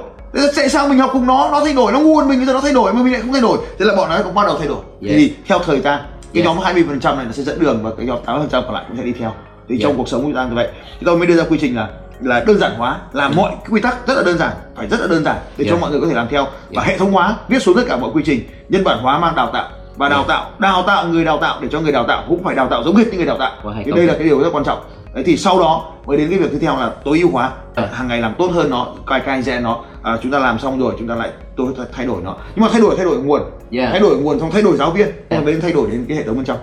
Tại 0.55 0.69
sao 0.69 0.87
mình 0.87 0.99
học 0.99 1.09
cùng 1.13 1.27
nó 1.27 1.49
nó 1.51 1.59
thay 1.59 1.73
đổi 1.73 1.91
nó 1.91 1.99
ngu 1.99 2.17
hơn 2.17 2.27
mình 2.27 2.39
bây 2.39 2.47
giờ 2.47 2.53
nó 2.53 2.61
thay 2.61 2.73
đổi 2.73 2.93
mà 2.93 3.01
mình 3.03 3.13
lại 3.13 3.21
không 3.21 3.31
thay 3.31 3.41
đổi? 3.41 3.57
Thế 3.79 3.85
là 3.85 3.95
bọn 3.95 4.09
nó 4.09 4.17
cũng 4.23 4.33
bắt 4.33 4.43
đầu 4.47 4.57
thay 4.57 4.67
đổi. 4.67 4.77
Yeah. 5.01 5.17
thì 5.17 5.33
theo 5.47 5.59
thời 5.59 5.81
gian 5.81 5.99
cái 6.33 6.43
Yeah. 6.43 6.45
nhóm 6.45 6.63
20 6.63 6.83
phần 6.87 6.99
trăm 6.99 7.15
này 7.15 7.25
nó 7.25 7.31
sẽ 7.31 7.43
dẫn 7.43 7.59
đường 7.59 7.79
và 7.83 7.89
cái 7.97 8.05
nhóm 8.05 8.17
80 8.25 8.41
phần 8.41 8.49
trăm 8.49 8.63
còn 8.65 8.73
lại 8.73 8.83
cũng 8.87 8.97
sẽ 8.97 9.03
đi 9.03 9.13
theo. 9.19 9.33
Thì 9.69 9.75
Yeah. 9.75 9.83
trong 9.83 9.97
cuộc 9.97 10.07
sống 10.07 10.21
của 10.21 10.27
chúng 10.27 10.35
ta 10.35 10.45
như 10.45 10.55
vậy. 10.55 10.67
Thì 10.99 11.05
tôi 11.05 11.17
mới 11.17 11.27
đưa 11.27 11.37
ra 11.37 11.43
quy 11.49 11.57
trình 11.61 11.75
là 11.75 11.87
là 12.21 12.43
đơn 12.47 12.59
giản 12.59 12.71
hóa 12.77 12.97
làm 13.13 13.35
mọi 13.35 13.51
quy 13.69 13.81
tắc 13.81 14.07
rất 14.07 14.13
là 14.17 14.23
đơn 14.23 14.37
giản 14.37 14.51
phải 14.75 14.87
rất 14.87 14.99
là 15.01 15.07
đơn 15.07 15.23
giản 15.23 15.35
để 15.57 15.65
cho 15.65 15.71
Yeah. 15.71 15.81
mọi 15.81 15.91
người 15.91 16.01
có 16.01 16.07
thể 16.07 16.13
làm 16.13 16.27
theo. 16.29 16.45
Và 16.45 16.81
Yeah. 16.81 16.87
hệ 16.87 16.97
thống 16.97 17.11
hóa 17.11 17.35
viết 17.47 17.61
xuống 17.61 17.75
tất 17.75 17.83
cả 17.87 17.97
mọi 17.97 18.09
quy 18.13 18.23
trình 18.25 18.39
nhân 18.69 18.83
bản 18.83 18.99
hóa 18.99 19.19
mang 19.19 19.35
đào 19.35 19.49
tạo. 19.53 19.69
Và 19.95 20.09
đào 20.09 20.23
tạo 20.27 20.49
đào 20.59 20.83
tạo 20.87 21.07
người 21.07 21.25
đào 21.25 21.37
tạo 21.37 21.57
để 21.61 21.67
cho 21.71 21.79
người 21.79 21.91
đào 21.91 22.05
tạo 22.07 22.23
cũng 22.27 22.43
phải 22.43 22.55
đào 22.55 22.67
tạo 22.67 22.83
giống 22.83 22.95
hệt 22.95 23.07
như 23.07 23.17
người 23.17 23.25
đào 23.25 23.37
tạo. 23.37 23.51
Thì 23.85 23.91
đây 23.91 24.05
là 24.05 24.13
cái 24.13 24.23
điều 24.23 24.39
rất 24.39 24.49
quan 24.53 24.63
trọng 24.63 24.79
đấy 25.17 25.23
thì 25.27 25.37
sau 25.37 25.59
đó 25.59 25.93
mới 26.05 26.17
đến 26.17 26.29
cái 26.29 26.39
việc 26.39 26.47
tiếp 26.51 26.57
theo 26.61 26.75
là 26.75 26.91
tối 27.03 27.19
ưu 27.19 27.29
hóa. 27.31 27.51
Yeah. 27.75 27.93
hàng 27.93 28.07
ngày 28.07 28.21
làm 28.21 28.33
tốt 28.37 28.51
hơn 28.51 28.69
nó 28.69 28.95
cài 29.07 29.19
cài 29.19 29.41
gen 29.41 29.63
nó. 29.63 29.83
À, 30.03 30.17
chúng 30.23 30.31
ta 30.31 30.39
làm 30.39 30.59
xong 30.59 30.79
rồi 30.79 30.93
chúng 30.99 31.07
ta 31.07 31.15
lại 31.15 31.29
tôi 31.55 31.73
thay 31.93 32.05
đổi 32.05 32.21
nó. 32.23 32.37
Nhưng 32.55 32.65
mà 32.65 32.69
thay 32.71 32.81
đổi 32.81 32.95
thay 32.95 33.05
đổi 33.05 33.17
nguồn. 33.17 33.41
Yeah. 33.71 33.89
thay 33.91 33.99
đổi 33.99 34.17
nguồn 34.17 34.39
xong 34.39 34.51
thay 34.51 34.61
đổi 34.61 34.77
giáo 34.77 34.91
viên. 34.91 35.07
Yeah. 35.29 35.45
đến 35.45 35.61
thay 35.61 35.71
đổi 35.71 35.91
đến 35.91 36.05
cái 36.07 36.17
hệ 36.17 36.23
thống 36.23 36.35
bên 36.35 36.45
trong. 36.45 36.57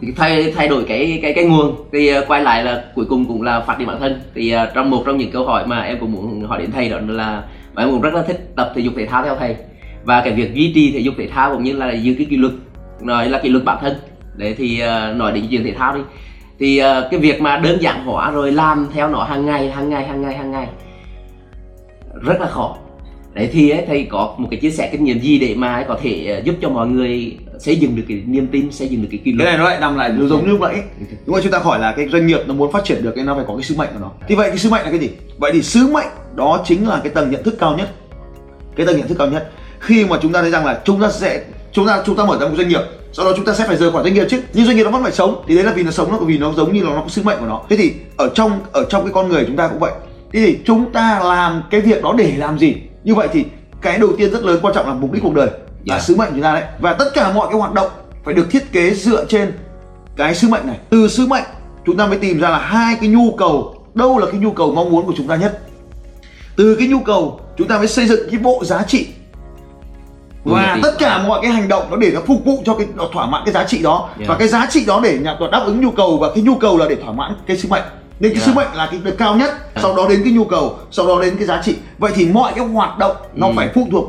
Thì 0.00 0.12
thay 0.16 0.52
thay 0.56 0.68
đổi 0.68 0.84
cái 0.88 1.18
cái 1.22 1.32
cái 1.34 1.44
nguồn 1.44 1.76
thì 1.92 2.08
ờ, 2.08 2.24
quay 2.28 2.42
lại 2.42 2.64
là 2.64 2.84
cuối 2.94 3.04
cùng 3.08 3.24
cũng 3.24 3.42
là 3.42 3.60
phát 3.60 3.78
triển 3.78 3.86
bản 3.86 4.00
thân. 4.00 4.20
Thì 4.34 4.50
ờ, 4.50 4.70
trong 4.74 4.90
một 4.90 5.02
trong 5.06 5.18
những 5.18 5.30
câu 5.30 5.46
hỏi 5.46 5.66
mà 5.66 5.80
em 5.80 6.00
cũng 6.00 6.12
muốn 6.12 6.48
hỏi 6.48 6.58
đến 6.58 6.72
thầy 6.72 6.88
đó 6.88 6.98
là 7.06 7.42
và 7.74 7.82
em 7.82 7.90
cũng 7.90 8.00
rất 8.00 8.14
là 8.14 8.22
thích 8.22 8.52
tập 8.56 8.72
thể 8.74 8.80
dục 8.80 8.94
thể 8.96 9.06
thao 9.06 9.24
theo 9.24 9.36
thầy. 9.36 9.56
Và 10.04 10.20
cái 10.20 10.32
việc 10.32 10.54
duy 10.54 10.72
trì 10.74 10.92
thể 10.92 10.98
dục 10.98 11.14
thể 11.18 11.28
thao 11.28 11.52
cũng 11.52 11.64
như 11.64 11.72
là 11.72 11.92
giữ 11.92 12.14
cái 12.18 12.26
kỷ 12.30 12.36
luật 12.36 12.52
nói 13.00 13.28
là 13.28 13.38
kỷ 13.38 13.48
luật 13.48 13.64
bản 13.64 13.78
thân. 13.80 13.94
Đấy 14.34 14.54
thì 14.58 14.80
ờ, 14.80 15.12
nói 15.16 15.32
đến 15.32 15.44
chuyện 15.50 15.64
thể 15.64 15.74
thao 15.78 15.94
đi 15.94 16.00
thì 16.60 16.78
ờ, 16.78 17.08
cái 17.10 17.20
việc 17.20 17.40
mà 17.40 17.56
đơn 17.56 17.82
giản 17.82 18.04
hóa 18.04 18.30
rồi 18.30 18.52
làm 18.52 18.88
theo 18.94 19.08
nó 19.08 19.24
hàng 19.24 19.46
ngày 19.46 19.70
hàng 19.70 19.90
ngày 19.90 20.06
hàng 20.06 20.22
ngày 20.22 20.34
hàng 20.34 20.50
ngày 20.50 20.68
rất 22.22 22.40
là 22.40 22.46
khó. 22.46 22.76
Đấy 23.34 23.50
thì 23.52 23.70
ấy, 23.70 23.84
thầy 23.86 24.06
có 24.10 24.34
một 24.38 24.48
cái 24.50 24.60
chia 24.60 24.70
sẻ 24.70 24.88
kinh 24.92 25.04
nghiệm 25.04 25.20
gì 25.20 25.38
để 25.38 25.54
mà 25.54 25.84
có 25.88 25.98
thể 26.02 26.26
ờ, 26.26 26.42
giúp 26.44 26.54
cho 26.62 26.68
mọi 26.68 26.86
người 26.86 27.36
xây 27.58 27.76
dựng 27.76 27.96
được 27.96 28.02
cái 28.08 28.22
niềm 28.26 28.46
tin 28.46 28.72
xây 28.72 28.88
dựng 28.88 29.02
được 29.02 29.08
cái 29.10 29.20
kỷ 29.24 29.30
cái 29.30 29.34
luật? 29.34 29.48
này 29.48 29.58
nó 29.58 29.64
lại 29.64 29.80
nằm 29.80 29.96
lại 29.96 30.12
nó 30.16 30.26
giống 30.26 30.50
như 30.50 30.58
nãy 30.60 30.82
đúng 31.26 31.34
không 31.34 31.42
chúng 31.42 31.52
ta 31.52 31.58
hỏi 31.58 31.78
là 31.78 31.92
cái 31.96 32.08
doanh 32.08 32.26
nghiệp 32.26 32.40
nó 32.46 32.54
muốn 32.54 32.72
phát 32.72 32.84
triển 32.84 33.02
được 33.02 33.12
cái 33.16 33.24
nó 33.24 33.34
phải 33.34 33.44
có 33.48 33.54
cái 33.54 33.62
sứ 33.62 33.74
mệnh 33.78 33.88
của 33.92 34.00
nó. 34.00 34.10
Thì 34.28 34.34
vậy 34.34 34.48
cái 34.48 34.58
sứ 34.58 34.70
mệnh 34.70 34.84
là 34.84 34.90
cái 34.90 34.98
gì? 34.98 35.10
Vậy 35.38 35.50
thì 35.54 35.62
sứ 35.62 35.86
mệnh 35.86 36.08
đó 36.34 36.62
chính 36.66 36.88
là 36.88 37.00
cái 37.04 37.12
tầng 37.12 37.30
nhận 37.30 37.42
thức 37.42 37.54
cao 37.58 37.76
nhất. 37.76 37.94
Cái 38.76 38.86
tầng 38.86 38.96
nhận 38.96 39.08
thức 39.08 39.18
cao 39.18 39.26
nhất. 39.26 39.50
Khi 39.78 40.04
mà 40.04 40.18
chúng 40.22 40.32
ta 40.32 40.42
thấy 40.42 40.50
rằng 40.50 40.66
là 40.66 40.80
chúng 40.84 41.00
ta 41.00 41.10
sẽ 41.10 41.44
chúng 41.72 41.86
ta 41.86 42.02
chúng 42.06 42.16
ta 42.16 42.24
mở 42.24 42.38
ra 42.40 42.48
một 42.48 42.54
doanh 42.56 42.68
nghiệp 42.68 42.82
sau 43.12 43.26
đó 43.26 43.32
chúng 43.36 43.44
ta 43.44 43.54
sẽ 43.54 43.66
phải 43.66 43.76
rời 43.76 43.92
khỏi 43.92 44.02
doanh 44.02 44.14
nghiệp 44.14 44.26
chứ. 44.30 44.40
Nhưng 44.52 44.66
doanh 44.66 44.76
nghiệp 44.76 44.84
nó 44.84 44.90
vẫn 44.90 45.02
phải 45.02 45.12
sống. 45.12 45.44
Thì 45.46 45.54
đấy 45.54 45.64
là 45.64 45.72
vì 45.72 45.82
nó 45.82 45.90
sống 45.90 46.10
nó 46.12 46.18
vì 46.18 46.38
nó 46.38 46.52
giống 46.52 46.72
như 46.74 46.84
là 46.84 46.90
nó 46.90 47.00
có 47.00 47.08
sứ 47.08 47.22
mệnh 47.22 47.38
của 47.40 47.46
nó. 47.46 47.62
Thế 47.68 47.76
thì 47.76 47.92
ở 48.16 48.30
trong 48.34 48.60
ở 48.72 48.84
trong 48.90 49.04
cái 49.04 49.12
con 49.12 49.28
người 49.28 49.44
chúng 49.46 49.56
ta 49.56 49.68
cũng 49.68 49.78
vậy. 49.78 49.92
Thế 50.32 50.40
thì 50.46 50.58
chúng 50.64 50.92
ta 50.92 51.20
làm 51.24 51.62
cái 51.70 51.80
việc 51.80 52.02
đó 52.02 52.14
để 52.18 52.32
làm 52.36 52.58
gì? 52.58 52.74
Như 53.04 53.14
vậy 53.14 53.28
thì 53.32 53.44
cái 53.82 53.98
đầu 53.98 54.10
tiên 54.18 54.30
rất 54.30 54.42
lớn 54.42 54.58
quan 54.62 54.74
trọng 54.74 54.86
là 54.86 54.94
mục 54.94 55.12
đích 55.12 55.22
cuộc 55.22 55.34
đời 55.34 55.46
là 55.84 55.94
Yeah. 55.94 56.02
sứ 56.02 56.16
mệnh 56.16 56.28
của 56.28 56.34
chúng 56.34 56.42
ta 56.42 56.52
đấy. 56.52 56.64
Và 56.80 56.92
tất 56.92 57.10
cả 57.14 57.32
mọi 57.32 57.48
cái 57.50 57.58
hoạt 57.58 57.72
động 57.72 57.90
phải 58.24 58.34
được 58.34 58.50
thiết 58.50 58.72
kế 58.72 58.94
dựa 58.94 59.24
trên 59.24 59.52
cái 60.16 60.34
sứ 60.34 60.48
mệnh 60.48 60.66
này. 60.66 60.78
Từ 60.90 61.08
sứ 61.08 61.26
mệnh 61.26 61.44
chúng 61.86 61.96
ta 61.96 62.06
mới 62.06 62.18
tìm 62.18 62.40
ra 62.40 62.48
là 62.48 62.58
hai 62.58 62.96
cái 63.00 63.08
nhu 63.08 63.32
cầu. 63.38 63.84
Đâu 63.94 64.18
là 64.18 64.26
cái 64.26 64.40
nhu 64.40 64.50
cầu 64.50 64.72
mong 64.74 64.90
muốn 64.90 65.06
của 65.06 65.12
chúng 65.16 65.28
ta 65.28 65.36
nhất? 65.36 65.60
Từ 66.56 66.76
cái 66.76 66.88
nhu 66.88 67.00
cầu 67.00 67.40
chúng 67.58 67.68
ta 67.68 67.78
mới 67.78 67.88
xây 67.88 68.06
dựng 68.06 68.30
cái 68.30 68.40
bộ 68.40 68.64
giá 68.64 68.82
trị 68.82 69.06
và 70.44 70.78
tất 70.82 70.92
cả 70.98 71.18
mọi 71.28 71.40
cái 71.42 71.50
hành 71.50 71.68
động 71.68 71.82
nó 71.90 71.96
để 71.96 72.10
nó 72.14 72.20
phục 72.26 72.44
vụ 72.44 72.62
cho 72.66 72.74
cái 72.74 72.86
nó 72.94 73.04
thỏa 73.12 73.26
mãn 73.26 73.42
cái 73.44 73.54
giá 73.54 73.64
trị 73.64 73.78
đó. 73.82 74.08
Yeah. 74.18 74.28
và 74.28 74.36
cái 74.38 74.48
giá 74.48 74.66
trị 74.70 74.84
đó 74.86 75.00
để 75.02 75.18
nhằm 75.18 75.36
đáp 75.52 75.62
ứng 75.66 75.80
nhu 75.80 75.90
cầu 75.90 76.16
và 76.18 76.28
cái 76.34 76.42
nhu 76.44 76.54
cầu 76.54 76.78
là 76.78 76.86
để 76.88 76.96
thỏa 76.96 77.12
mãn 77.12 77.34
cái 77.46 77.56
sứ 77.58 77.68
mệnh. 77.68 77.82
Nên 78.20 78.32
cái 78.32 78.42
Yeah. 78.42 78.46
sứ 78.46 78.52
mệnh 78.54 78.68
là 78.74 78.88
cái 78.90 79.00
được 79.04 79.14
cao 79.18 79.34
nhất 79.36 79.50
sau 79.82 79.96
đó 79.96 80.08
đến 80.08 80.20
cái 80.24 80.32
nhu 80.32 80.44
cầu 80.44 80.78
sau 80.90 81.06
đó 81.06 81.20
đến 81.22 81.36
cái 81.36 81.46
giá 81.46 81.62
trị. 81.64 81.74
Vậy 81.98 82.12
thì 82.14 82.24
mọi 82.26 82.52
cái 82.56 82.64
hoạt 82.64 82.98
động 82.98 83.16
nó 83.34 83.46
Ừ. 83.46 83.52
phải 83.56 83.68
phụ 83.74 83.86
thuộc 83.90 84.04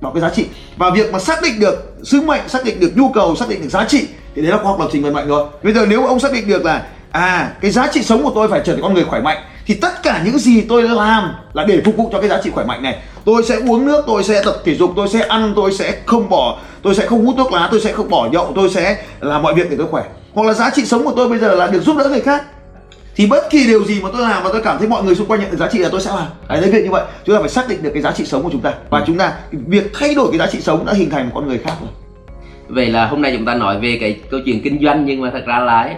vào 0.00 0.12
cái 0.12 0.20
giá 0.20 0.30
trị. 0.30 0.46
Và 0.76 0.90
việc 0.90 1.12
mà 1.12 1.18
xác 1.18 1.42
định 1.42 1.60
được 1.60 1.94
sứ 2.02 2.20
mệnh 2.20 2.48
xác 2.48 2.64
định 2.64 2.80
được 2.80 2.92
nhu 2.96 3.08
cầu 3.08 3.36
xác 3.36 3.48
định 3.48 3.62
được 3.62 3.68
giá 3.68 3.84
trị 3.84 4.06
thì 4.34 4.42
đấy 4.42 4.50
là 4.50 4.56
khoa 4.58 4.66
học 4.66 4.80
lập 4.80 4.88
trình 4.92 5.02
vận 5.02 5.14
mệnh 5.14 5.28
rồi. 5.28 5.46
Bây 5.62 5.72
giờ 5.72 5.86
nếu 5.88 6.06
ông 6.06 6.20
xác 6.20 6.32
định 6.32 6.46
được 6.48 6.64
là 6.64 6.82
à 7.10 7.52
cái 7.60 7.70
giá 7.70 7.86
trị 7.92 8.02
sống 8.02 8.22
của 8.22 8.32
tôi 8.34 8.48
phải 8.48 8.60
trở 8.64 8.72
thành 8.72 8.82
con 8.82 8.94
người 8.94 9.04
khỏe 9.04 9.20
mạnh 9.20 9.38
thì 9.66 9.74
tất 9.74 10.02
cả 10.02 10.22
những 10.24 10.38
gì 10.38 10.60
tôi 10.68 10.82
làm 10.82 11.32
là 11.52 11.64
để 11.64 11.82
phục 11.84 11.96
vụ 11.96 12.08
cho 12.12 12.20
cái 12.20 12.28
giá 12.28 12.40
trị 12.44 12.50
khỏe 12.50 12.64
mạnh 12.64 12.82
này. 12.82 12.98
Tôi 13.24 13.42
sẽ 13.42 13.56
uống 13.68 13.86
nước 13.86 14.04
tôi 14.06 14.24
sẽ 14.24 14.42
tập 14.44 14.56
thể 14.64 14.74
dục 14.74 14.92
tôi 14.96 15.08
sẽ 15.08 15.20
ăn 15.20 15.52
tôi 15.56 15.72
sẽ 15.72 15.96
không 16.06 16.28
bỏ 16.28 16.58
tôi 16.82 16.94
sẽ 16.94 17.06
không 17.06 17.26
hút 17.26 17.34
thuốc 17.38 17.52
lá 17.52 17.68
tôi 17.70 17.80
sẽ 17.80 17.92
không 17.92 18.10
bỏ 18.10 18.28
nhậu 18.32 18.52
tôi 18.54 18.70
sẽ 18.70 19.04
làm 19.20 19.42
mọi 19.42 19.54
việc 19.54 19.70
để 19.70 19.76
tôi 19.76 19.86
khỏe. 19.86 20.04
Hoặc 20.34 20.46
là 20.46 20.52
giá 20.52 20.70
trị 20.70 20.84
sống 20.84 21.04
của 21.04 21.12
tôi 21.16 21.28
bây 21.28 21.38
giờ 21.38 21.54
là 21.54 21.66
được 21.66 21.82
giúp 21.82 21.96
đỡ 21.96 22.08
người 22.08 22.20
khác. 22.20 22.44
Thì 23.16 23.26
bất 23.26 23.50
kỳ 23.50 23.66
điều 23.66 23.84
gì 23.84 24.00
mà 24.02 24.08
tôi 24.12 24.22
làm 24.22 24.44
mà 24.44 24.50
tôi 24.52 24.62
cảm 24.62 24.78
thấy 24.78 24.88
mọi 24.88 25.02
người 25.02 25.14
xung 25.14 25.26
quanh 25.26 25.40
nhận 25.40 25.50
được 25.50 25.56
giá 25.56 25.68
trị 25.68 25.78
là 25.78 25.88
tôi 25.88 26.00
sẽ 26.00 26.10
làm. 26.10 26.26
Đấy 26.48 26.60
đấy 26.60 26.70
việc 26.70 26.84
như 26.84 26.90
vậy. 26.90 27.04
Chúng 27.24 27.36
ta 27.36 27.40
phải 27.40 27.48
xác 27.48 27.68
định 27.68 27.82
được 27.82 27.90
cái 27.94 28.02
giá 28.02 28.12
trị 28.12 28.24
sống 28.24 28.42
của 28.42 28.50
chúng 28.52 28.60
ta. 28.60 28.74
Và 28.90 29.04
chúng 29.06 29.18
ta 29.18 29.32
việc 29.50 29.90
thay 29.94 30.14
đổi 30.14 30.28
cái 30.30 30.38
giá 30.38 30.46
trị 30.46 30.60
sống 30.60 30.86
đã 30.86 30.92
hình 30.92 31.10
thành 31.10 31.24
một 31.24 31.32
con 31.34 31.48
người 31.48 31.58
khác 31.58 31.72
rồi. 31.80 31.90
Vậy 32.68 32.86
là 32.86 33.06
hôm 33.06 33.22
nay 33.22 33.34
chúng 33.36 33.46
ta 33.46 33.54
nói 33.54 33.80
về 33.80 33.98
cái 34.00 34.20
câu 34.30 34.40
chuyện 34.46 34.60
kinh 34.64 34.78
doanh 34.84 35.06
nhưng 35.06 35.20
mà 35.20 35.30
thật 35.32 35.42
ra 35.46 35.58
là 35.58 35.82
ấy, 35.82 35.94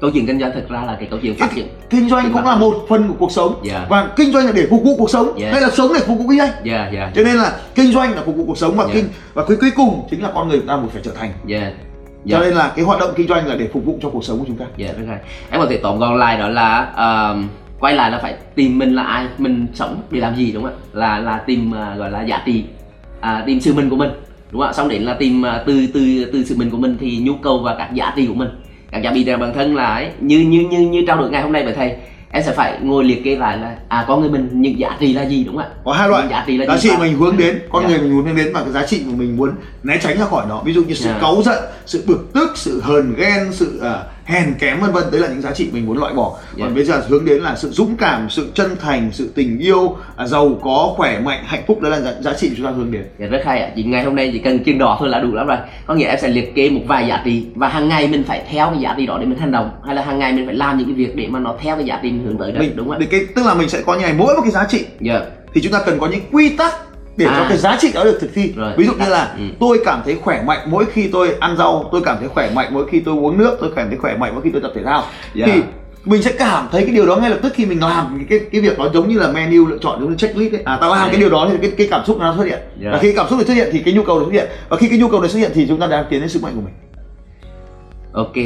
câu 0.00 0.10
chuyện 0.10 0.26
kinh 0.26 0.40
doanh 0.40 0.50
thật 0.54 0.64
ra 0.68 0.82
là 0.86 0.96
cái 1.00 1.08
câu 1.10 1.18
chuyện 1.22 1.34
phát 1.36 1.48
triển. 1.54 1.66
kinh 1.90 2.08
doanh 2.08 2.32
cũng 2.32 2.44
là 2.44 2.56
một 2.56 2.74
phần 2.88 3.08
của 3.08 3.14
cuộc 3.18 3.32
sống 3.32 3.54
Dạ. 3.64 3.86
và 3.90 4.08
kinh 4.16 4.32
doanh 4.32 4.46
là 4.46 4.52
để 4.52 4.66
phục 4.70 4.82
vụ 4.84 4.96
cuộc 4.98 5.10
sống 5.10 5.32
Dạ. 5.40 5.50
hay 5.52 5.60
là 5.60 5.70
sống 5.70 5.90
để 5.94 6.00
phục 6.06 6.18
vụ 6.18 6.24
kinh 6.28 6.38
doanh 6.38 6.50
Dạ 6.64 6.90
dạ 6.94 7.10
cho 7.14 7.22
nên 7.22 7.36
là 7.36 7.52
kinh 7.74 7.92
doanh 7.92 8.14
là 8.14 8.22
phục 8.26 8.36
vụ 8.36 8.44
cuộc 8.46 8.58
sống 8.58 8.76
và 8.76 8.84
Dạ. 8.88 8.94
kinh 8.94 9.04
và 9.34 9.44
cuối 9.44 9.56
cuối 9.60 9.70
cùng 9.76 10.06
chính 10.10 10.22
là 10.22 10.30
con 10.34 10.48
người 10.48 10.58
chúng 10.58 10.66
ta 10.68 10.78
phải 10.92 11.02
trở 11.04 11.10
thành 11.18 11.30
dạ. 11.46 11.70
cho 11.70 11.74
Dạ. 12.24 12.40
nên 12.40 12.54
là 12.54 12.72
cái 12.76 12.84
hoạt 12.84 13.00
động 13.00 13.10
kinh 13.16 13.28
doanh 13.28 13.46
là 13.46 13.54
để 13.54 13.68
phục 13.72 13.84
vụ 13.84 13.98
cho 14.02 14.08
cuộc 14.10 14.24
sống 14.24 14.38
của 14.38 14.44
chúng 14.48 14.56
ta 14.56 14.64
Dạ 14.76 14.88
rất 14.98 15.04
hay. 15.08 15.18
Em 15.50 15.60
có 15.60 15.66
thể 15.70 15.80
tóm 15.82 15.98
gọn 15.98 16.18
lại 16.18 16.38
đó 16.38 16.48
là 16.48 16.92
ờ, 16.94 17.36
quay 17.80 17.94
lại 17.94 18.10
là 18.10 18.18
phải 18.22 18.34
tìm 18.54 18.78
mình 18.78 18.94
là 18.94 19.02
ai, 19.02 19.26
mình 19.38 19.66
sống 19.74 20.02
để 20.10 20.20
làm 20.20 20.36
gì 20.36 20.52
đúng 20.52 20.62
không 20.62 20.72
ạ? 20.72 20.78
Là 20.92 21.18
là 21.18 21.38
tìm 21.46 21.70
ờ, 21.72 21.94
gọi 21.96 22.10
là 22.10 22.22
giá 22.22 22.42
trị, 22.46 22.64
à, 23.20 23.42
tìm 23.46 23.60
sự 23.60 23.74
mình 23.74 23.90
của 23.90 23.96
mình 23.96 24.10
đúng 24.50 24.60
không 24.60 24.68
ạ? 24.70 24.72
Xong 24.72 24.88
đến 24.88 25.02
là 25.02 25.14
tìm 25.14 25.42
ờ, 25.42 25.64
từ 25.66 25.86
từ 25.94 26.30
từ 26.32 26.44
sự 26.44 26.54
mình 26.58 26.70
của 26.70 26.76
mình 26.76 26.96
thì 27.00 27.18
nhu 27.22 27.32
cầu 27.42 27.58
và 27.58 27.74
các 27.78 27.94
giá 27.94 28.12
trị 28.16 28.26
của 28.26 28.34
mình, 28.34 28.48
các 28.92 29.02
giá 29.02 29.10
trị 29.14 29.24
trong 29.24 29.40
bản 29.40 29.54
thân 29.54 29.74
là 29.76 29.94
ấy, 29.94 30.08
như 30.20 30.38
như 30.40 30.60
như 30.70 30.78
như 30.80 31.04
trao 31.06 31.16
đổi 31.16 31.30
ngày 31.30 31.42
hôm 31.42 31.52
nay 31.52 31.64
với 31.64 31.74
thầy 31.74 31.92
em 32.30 32.42
sẽ 32.46 32.52
phải 32.52 32.78
ngồi 32.82 33.04
liệt 33.04 33.24
kê 33.24 33.36
lại 33.36 33.58
là 33.58 33.76
à 33.88 34.04
con 34.08 34.20
người 34.20 34.30
mình 34.30 34.48
những 34.52 34.78
giá 34.78 34.96
trị 35.00 35.12
là 35.14 35.22
gì 35.26 35.44
đúng 35.44 35.56
không 35.56 35.64
ạ? 35.64 35.70
có 35.84 35.92
hai 35.92 36.08
loại 36.08 36.22
Những 36.22 36.30
giá 36.30 36.44
trị 36.46 36.56
là 36.58 36.66
giá 36.66 36.78
trị 36.78 36.90
mình 37.00 37.18
hướng 37.18 37.36
đến 37.36 37.58
con 37.70 37.82
Dạ. 37.82 37.88
người 37.88 37.98
mình 37.98 38.24
hướng 38.24 38.36
đến 38.36 38.50
và 38.54 38.60
cái 38.62 38.72
giá 38.72 38.86
trị 38.86 39.02
mà 39.06 39.12
mình 39.16 39.36
muốn 39.36 39.50
né 39.82 39.98
tránh 40.02 40.18
ra 40.18 40.24
khỏi 40.24 40.46
nó 40.48 40.62
ví 40.64 40.72
dụ 40.72 40.82
như 40.84 40.94
sự 40.94 41.04
Dạ. 41.04 41.18
cáu 41.20 41.42
giận 41.44 41.58
sự 41.86 42.04
bực 42.06 42.30
tức 42.34 42.52
sự 42.54 42.80
hờn 42.80 43.14
ghen 43.16 43.48
sự 43.52 43.80
à, 43.82 44.02
hèn 44.28 44.54
kém 44.58 44.80
vân 44.80 44.92
vân 44.92 45.04
đấy 45.12 45.20
là 45.20 45.28
những 45.28 45.40
giá 45.42 45.52
trị 45.52 45.68
mình 45.72 45.86
muốn 45.86 45.98
loại 45.98 46.14
bỏ 46.14 46.36
Dạ. 46.56 46.64
còn 46.64 46.74
bây 46.74 46.84
giờ 46.84 47.02
hướng 47.08 47.24
đến 47.24 47.42
là 47.42 47.56
sự 47.56 47.70
dũng 47.70 47.96
cảm 47.96 48.30
sự 48.30 48.50
chân 48.54 48.76
thành 48.80 49.10
sự 49.12 49.32
tình 49.34 49.58
yêu 49.58 49.96
à, 50.16 50.26
giàu 50.26 50.58
có 50.62 50.92
khỏe 50.96 51.18
mạnh 51.20 51.42
hạnh 51.46 51.62
phúc 51.66 51.80
đấy 51.80 51.90
là 51.92 52.00
giá, 52.00 52.12
giá 52.20 52.32
trị 52.34 52.50
chúng 52.56 52.66
ta 52.66 52.72
hướng 52.72 52.90
đến 52.92 53.02
Dạ 53.18 53.26
rất 53.26 53.42
hay 53.44 53.60
ạ. 53.62 53.70
Chỉ 53.76 53.82
ngày 53.82 54.04
hôm 54.04 54.16
nay 54.16 54.30
chỉ 54.32 54.38
cần 54.38 54.64
chừng 54.64 54.78
đỏ 54.78 54.96
thôi 55.00 55.08
là 55.08 55.20
đủ 55.20 55.34
lắm 55.34 55.46
rồi. 55.46 55.56
Có 55.86 55.94
nghĩa 55.94 56.06
em 56.08 56.18
sẽ 56.22 56.28
liệt 56.28 56.54
kê 56.54 56.70
một 56.70 56.80
vài 56.86 57.08
giá 57.08 57.22
trị 57.24 57.46
và 57.54 57.68
hàng 57.68 57.88
ngày 57.88 58.08
mình 58.08 58.24
phải 58.24 58.42
theo 58.50 58.70
cái 58.70 58.80
giá 58.80 58.94
trị 58.98 59.06
đó 59.06 59.18
để 59.20 59.26
mình 59.26 59.38
hành 59.38 59.52
động 59.52 59.70
hay 59.86 59.94
là 59.94 60.02
hàng 60.02 60.18
ngày 60.18 60.32
mình 60.32 60.46
phải 60.46 60.54
làm 60.54 60.78
những 60.78 60.86
cái 60.86 60.94
việc 60.94 61.16
để 61.16 61.26
mà 61.26 61.38
nó 61.38 61.54
theo 61.60 61.76
cái 61.76 61.84
giá 61.84 61.98
trị 62.02 62.10
mình 62.10 62.24
hướng 62.26 62.38
tới 62.38 62.52
đó 62.52 62.60
mình 62.60 62.72
đúng 62.76 62.88
không 62.88 62.98
ạ? 62.98 63.06
cái 63.10 63.20
tức 63.36 63.46
là 63.46 63.54
mình 63.54 63.68
sẽ 63.68 63.82
có 63.86 63.94
như 63.94 64.00
này 64.02 64.14
mỗi 64.18 64.34
một 64.34 64.40
cái 64.42 64.50
giá 64.50 64.64
trị 64.70 64.84
Dạ. 65.00 65.20
thì 65.54 65.60
chúng 65.62 65.72
ta 65.72 65.78
cần 65.86 65.98
có 66.00 66.06
những 66.08 66.20
quy 66.32 66.56
tắc 66.56 66.72
để 67.18 67.26
cho 67.26 67.32
À. 67.32 67.46
cái 67.48 67.58
giá 67.58 67.76
trị 67.80 67.92
đó 67.94 68.04
được 68.04 68.18
thực 68.20 68.30
thi 68.34 68.52
Rồi, 68.56 68.72
ví 68.76 68.86
dụ 68.86 68.92
như 68.92 69.08
là 69.08 69.34
Ừ. 69.38 69.42
tôi 69.60 69.80
cảm 69.84 70.00
thấy 70.04 70.14
khỏe 70.22 70.42
mạnh 70.46 70.58
mỗi 70.66 70.84
khi 70.92 71.08
tôi 71.12 71.34
ăn 71.40 71.56
rau 71.56 71.88
tôi 71.92 72.00
cảm 72.04 72.16
thấy 72.20 72.28
khỏe 72.28 72.50
mạnh 72.54 72.68
mỗi 72.70 72.86
khi 72.90 73.00
tôi 73.00 73.14
uống 73.18 73.38
nước 73.38 73.56
tôi 73.60 73.70
cảm 73.76 73.88
thấy 73.88 73.98
khỏe 73.98 74.16
mạnh 74.16 74.30
mỗi 74.34 74.42
khi 74.42 74.50
tôi 74.50 74.62
tập 74.62 74.72
thể 74.74 74.82
thao 74.84 75.04
Dạ. 75.34 75.46
thì 75.46 75.62
mình 76.04 76.22
sẽ 76.22 76.32
cảm 76.32 76.68
thấy 76.72 76.82
cái 76.82 76.90
điều 76.94 77.06
đó 77.06 77.16
ngay 77.16 77.30
lập 77.30 77.38
tức 77.42 77.52
khi 77.54 77.66
mình 77.66 77.80
làm 77.80 78.26
cái 78.30 78.40
cái 78.52 78.60
việc 78.60 78.78
đó 78.78 78.88
giống 78.94 79.08
như 79.08 79.18
là 79.18 79.28
menu 79.32 79.66
lựa 79.66 79.78
chọn 79.80 80.00
giống 80.00 80.10
như 80.10 80.16
checklist 80.16 80.54
ấy. 80.54 80.62
à 80.64 80.78
ta 80.80 80.88
làm 80.88 80.98
Đấy. 80.98 81.08
cái 81.10 81.20
điều 81.20 81.30
đó 81.30 81.48
thì 81.52 81.58
cái 81.62 81.70
cái 81.78 81.88
cảm 81.90 82.00
xúc 82.06 82.18
nó 82.20 82.34
xuất 82.36 82.44
hiện 82.44 82.58
Dạ. 82.82 82.90
và 82.92 82.98
khi 82.98 83.12
cảm 83.16 83.26
xúc 83.28 83.38
này 83.38 83.46
xuất 83.46 83.54
hiện 83.54 83.68
thì 83.72 83.78
cái 83.78 83.94
nhu 83.94 84.02
cầu 84.02 84.18
này 84.18 84.24
xuất 84.24 84.32
hiện 84.32 84.48
và 84.68 84.76
khi 84.76 84.88
cái 84.88 84.98
nhu 84.98 85.08
cầu 85.08 85.20
này 85.20 85.28
xuất 85.30 85.38
hiện 85.38 85.50
thì 85.54 85.66
chúng 85.68 85.80
ta 85.80 85.86
đang 85.86 86.04
tiến 86.10 86.20
đến 86.20 86.28
sức 86.28 86.42
mạnh 86.42 86.52
của 86.54 86.60
mình 86.60 86.74
ok 88.12 88.36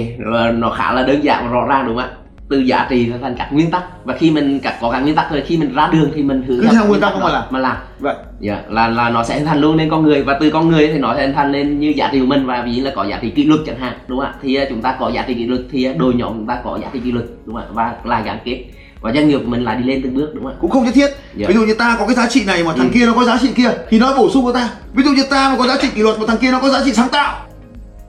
nó 0.55 0.71
khá 0.71 0.93
là 0.93 1.03
đơn 1.03 1.25
giản 1.25 1.45
và 1.47 1.53
rõ 1.53 1.67
ràng 1.69 1.87
đúng 1.87 1.97
không 1.97 2.05
ạ 2.05 2.11
từ 2.51 2.59
giá 2.59 2.87
trị 2.91 3.11
thành 3.23 3.35
các 3.39 3.53
nguyên 3.53 3.71
tắc. 3.71 3.83
Và 4.05 4.15
khi 4.19 4.31
mình 4.31 4.61
các 4.61 4.75
có 4.81 4.91
các 4.91 5.01
nguyên 5.01 5.15
tắc 5.15 5.31
rồi 5.33 5.43
khi 5.47 5.57
mình 5.57 5.75
ra 5.75 5.89
đường 5.93 6.11
thì 6.15 6.23
mình 6.23 6.45
Cứ 6.49 6.69
theo 6.73 6.87
nguyên 6.87 7.01
tắc 7.01 7.13
không 7.13 7.23
mà 7.23 7.29
làm. 7.33 7.43
mà 7.51 7.59
làm. 7.59 7.77
Vậy. 7.99 8.15
Dạ 8.41 8.63
là 8.69 8.89
là 8.89 9.11
nó 9.11 9.25
sẽ 9.25 9.35
hình 9.35 9.47
thành 9.47 9.61
luôn 9.61 9.77
nên 9.77 9.91
con 9.91 10.03
người. 10.03 10.23
Và 10.23 10.37
từ 10.41 10.51
con 10.51 10.69
người 10.71 10.89
thì 10.89 10.99
nó 10.99 11.15
sẽ 11.15 11.23
hình 11.27 11.35
thành 11.35 11.53
lên 11.53 11.81
như 11.81 11.93
giá 11.97 12.09
trị 12.13 12.21
của 12.21 12.27
mình. 12.27 12.47
Và 12.47 12.63
dụ 12.63 12.81
là 12.81 12.91
có 12.97 13.05
giá 13.05 13.19
trị 13.23 13.31
kỷ 13.31 13.45
luật 13.45 13.61
chẳng 13.67 13.79
hạn 13.79 13.93
đúng 14.07 14.19
không 14.19 14.27
ạ? 14.27 14.35
Thì 14.43 14.59
uh, 14.63 14.69
chúng 14.69 14.83
ta 14.83 14.97
có 15.01 15.11
giá 15.11 15.23
trị 15.23 15.35
kỷ 15.35 15.47
luật 15.47 15.61
thì 15.73 15.91
uh, 15.91 15.97
đội 15.99 16.15
nhóm 16.15 16.33
chúng 16.33 16.47
ta 16.47 16.59
có 16.65 16.79
giá 16.83 16.89
trị 16.93 17.01
kỷ 17.05 17.13
luật 17.13 17.25
đúng 17.47 17.55
không 17.57 17.65
ạ? 17.65 17.71
Và 17.73 17.95
là 18.05 18.21
gắn 18.21 18.39
kết. 18.45 18.65
Và 19.01 19.13
doanh 19.13 19.29
nghiệp 19.29 19.41
mình 19.47 19.65
lại 19.65 19.77
đi 19.77 19.85
lên 19.85 20.03
từng 20.03 20.15
bước 20.15 20.31
đúng 20.35 20.45
không 20.45 20.53
ạ? 20.53 20.57
Cũng 20.61 20.71
không 20.71 20.85
nhất 20.85 20.95
thiết. 20.95 21.09
Dạ. 21.37 21.47
ví 21.49 21.55
dụ 21.55 21.61
như 21.61 21.75
ta 21.75 21.97
có 21.99 22.07
cái 22.07 22.15
giá 22.15 22.27
trị 22.31 22.45
này 22.47 22.65
mà 22.65 22.73
thằng 22.77 22.89
Ừ. 22.89 22.93
kia 22.95 23.07
nó 23.07 23.13
có 23.15 23.25
giá 23.25 23.39
trị 23.43 23.49
kia 23.57 23.71
thì 23.91 23.99
nó 23.99 24.17
bổ 24.17 24.31
sung 24.31 24.45
vào 24.45 24.55
ta. 24.55 24.69
Ví 24.95 25.03
dụ 25.05 25.11
như 25.13 25.23
ta 25.31 25.51
mà 25.51 25.57
có 25.59 25.67
giá 25.67 25.77
trị 25.83 25.89
kỷ 25.95 26.03
luật 26.03 26.19
mà 26.19 26.25
thằng 26.29 26.37
kia 26.37 26.51
nó 26.51 26.61
có 26.61 26.69
giá 26.69 26.79
trị 26.85 26.93
sáng 26.93 27.09
tạo 27.13 27.47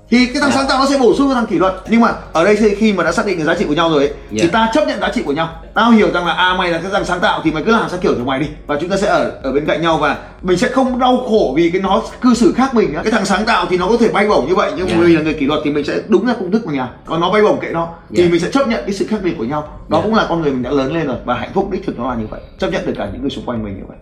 thì 0.09 0.25
cái 0.25 0.35
thằng 0.41 0.49
Dạ. 0.51 0.55
sáng 0.57 0.65
tạo 0.69 0.79
nó 0.79 0.85
sẽ 0.85 0.97
bổ 0.97 1.13
sung 1.15 1.27
vào 1.27 1.35
thằng 1.35 1.45
kỷ 1.45 1.57
luật 1.59 1.73
nhưng 1.89 2.01
mà 2.01 2.09
ở 2.33 2.43
đây 2.45 2.55
thì 2.55 2.75
khi 2.75 2.93
mà 2.93 3.03
đã 3.03 3.11
xác 3.11 3.25
định 3.25 3.37
được 3.37 3.43
giá 3.43 3.55
trị 3.55 3.65
của 3.67 3.73
nhau 3.73 3.89
rồi 3.89 3.99
ấy, 4.03 4.13
Dạ. 4.31 4.39
thì 4.41 4.47
ta 4.49 4.71
chấp 4.73 4.87
nhận 4.87 4.99
giá 4.99 5.09
trị 5.15 5.21
của 5.25 5.31
nhau 5.33 5.49
tao 5.73 5.91
hiểu 5.91 6.11
rằng 6.13 6.25
là 6.25 6.33
à 6.33 6.55
mày 6.57 6.69
là 6.69 6.77
cái 6.77 6.91
thằng 6.91 7.05
sáng 7.05 7.19
tạo 7.19 7.41
thì 7.43 7.51
mày 7.51 7.63
cứ 7.63 7.71
làm 7.71 7.89
theo 7.89 7.99
kiểu 7.99 8.13
của 8.17 8.23
mày 8.23 8.39
đi 8.39 8.47
và 8.67 8.77
chúng 8.81 8.89
ta 8.89 8.97
sẽ 8.97 9.07
ở 9.07 9.31
ở 9.43 9.51
bên 9.51 9.65
cạnh 9.65 9.81
nhau 9.81 9.97
và 9.97 10.17
mình 10.41 10.57
sẽ 10.57 10.67
không 10.67 10.99
đau 10.99 11.17
khổ 11.17 11.53
vì 11.55 11.69
cái 11.69 11.81
nó 11.81 12.01
cư 12.21 12.33
xử 12.33 12.53
khác 12.53 12.73
mình 12.75 12.93
cái 13.03 13.11
thằng 13.11 13.25
sáng 13.25 13.45
tạo 13.45 13.65
thì 13.69 13.77
nó 13.77 13.87
có 13.87 13.97
thể 13.99 14.07
bay 14.13 14.27
bổng 14.27 14.47
như 14.47 14.55
vậy 14.55 14.71
nhưng 14.77 14.89
Dạ. 14.89 14.95
mình 14.97 15.15
là 15.15 15.21
người 15.21 15.33
kỷ 15.33 15.45
luật 15.45 15.59
thì 15.63 15.71
mình 15.71 15.85
sẽ 15.85 15.93
đúng 16.07 16.25
ra 16.25 16.33
công 16.33 16.51
thức 16.51 16.65
mình 16.67 16.77
làm 16.77 16.87
còn 17.05 17.19
nó 17.21 17.31
bay 17.31 17.41
bổng 17.41 17.59
kệ 17.59 17.69
nó 17.73 17.87
thì 18.09 18.23
Dạ. 18.23 18.29
mình 18.31 18.39
sẽ 18.39 18.49
chấp 18.51 18.67
nhận 18.67 18.81
cái 18.85 18.93
sự 18.93 19.05
khác 19.09 19.17
biệt 19.23 19.33
của 19.37 19.43
nhau 19.43 19.61
đó 19.89 19.97
Dạ. 19.97 20.03
cũng 20.03 20.15
là 20.15 20.25
con 20.29 20.41
người 20.41 20.51
mình 20.51 20.63
đã 20.63 20.71
lớn 20.71 20.93
lên 20.93 21.07
rồi 21.07 21.17
và 21.25 21.33
hạnh 21.35 21.49
phúc 21.53 21.69
đích 21.71 21.85
thực 21.85 21.99
nó 21.99 22.09
là 22.09 22.15
như 22.15 22.27
vậy 22.29 22.41
chấp 22.59 22.71
nhận 22.71 22.85
được 22.85 22.93
cả 22.97 23.07
những 23.13 23.21
người 23.21 23.29
xung 23.31 23.45
quanh 23.45 23.63
mình 23.63 23.77
như 23.77 23.83
vậy 23.87 23.97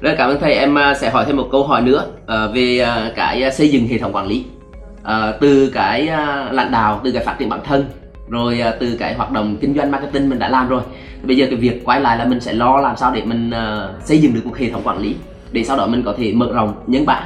Rất 0.00 0.14
cảm 0.18 0.30
ơn 0.30 0.40
thầy 0.40 0.52
em 0.54 0.74
uh, 0.90 0.96
sẽ 0.96 1.10
hỏi 1.10 1.24
thêm 1.26 1.36
một 1.36 1.48
câu 1.52 1.66
hỏi 1.66 1.82
nữa 1.82 2.04
uh, 2.22 2.54
về 2.54 2.86
uh, 3.08 3.16
cái 3.16 3.44
uh, 3.48 3.54
xây 3.54 3.68
dựng 3.70 3.88
hệ 3.88 3.98
thống 3.98 4.12
quản 4.16 4.26
lý 4.26 4.44
Uh, 5.06 5.40
từ 5.40 5.70
cái 5.70 6.08
uh, 6.08 6.52
lãnh 6.52 6.70
đạo 6.70 7.00
từ 7.04 7.12
cái 7.12 7.24
phát 7.24 7.38
triển 7.38 7.48
bản 7.48 7.60
thân 7.64 7.84
rồi 8.28 8.62
uh, 8.68 8.74
từ 8.80 8.96
cái 8.96 9.14
hoạt 9.14 9.30
động 9.30 9.56
kinh 9.60 9.74
doanh 9.74 9.90
marketing 9.90 10.28
mình 10.28 10.38
đã 10.38 10.48
làm 10.48 10.68
rồi. 10.68 10.82
Thì 11.20 11.26
bây 11.26 11.36
giờ 11.36 11.46
cái 11.50 11.56
việc 11.56 11.84
quay 11.84 12.00
lại 12.00 12.18
là 12.18 12.24
mình 12.24 12.40
sẽ 12.40 12.52
lo 12.52 12.80
làm 12.80 12.96
sao 12.96 13.12
để 13.14 13.22
mình 13.24 13.50
uh, 13.50 14.04
xây 14.04 14.18
dựng 14.18 14.34
được 14.34 14.46
một 14.46 14.56
hệ 14.56 14.70
thống 14.70 14.82
quản 14.84 14.98
lý 14.98 15.14
để 15.52 15.64
sau 15.64 15.76
đó 15.76 15.86
mình 15.86 16.02
có 16.02 16.14
thể 16.18 16.32
mở 16.32 16.52
rộng 16.52 16.74
nhân 16.86 17.06
bản 17.06 17.22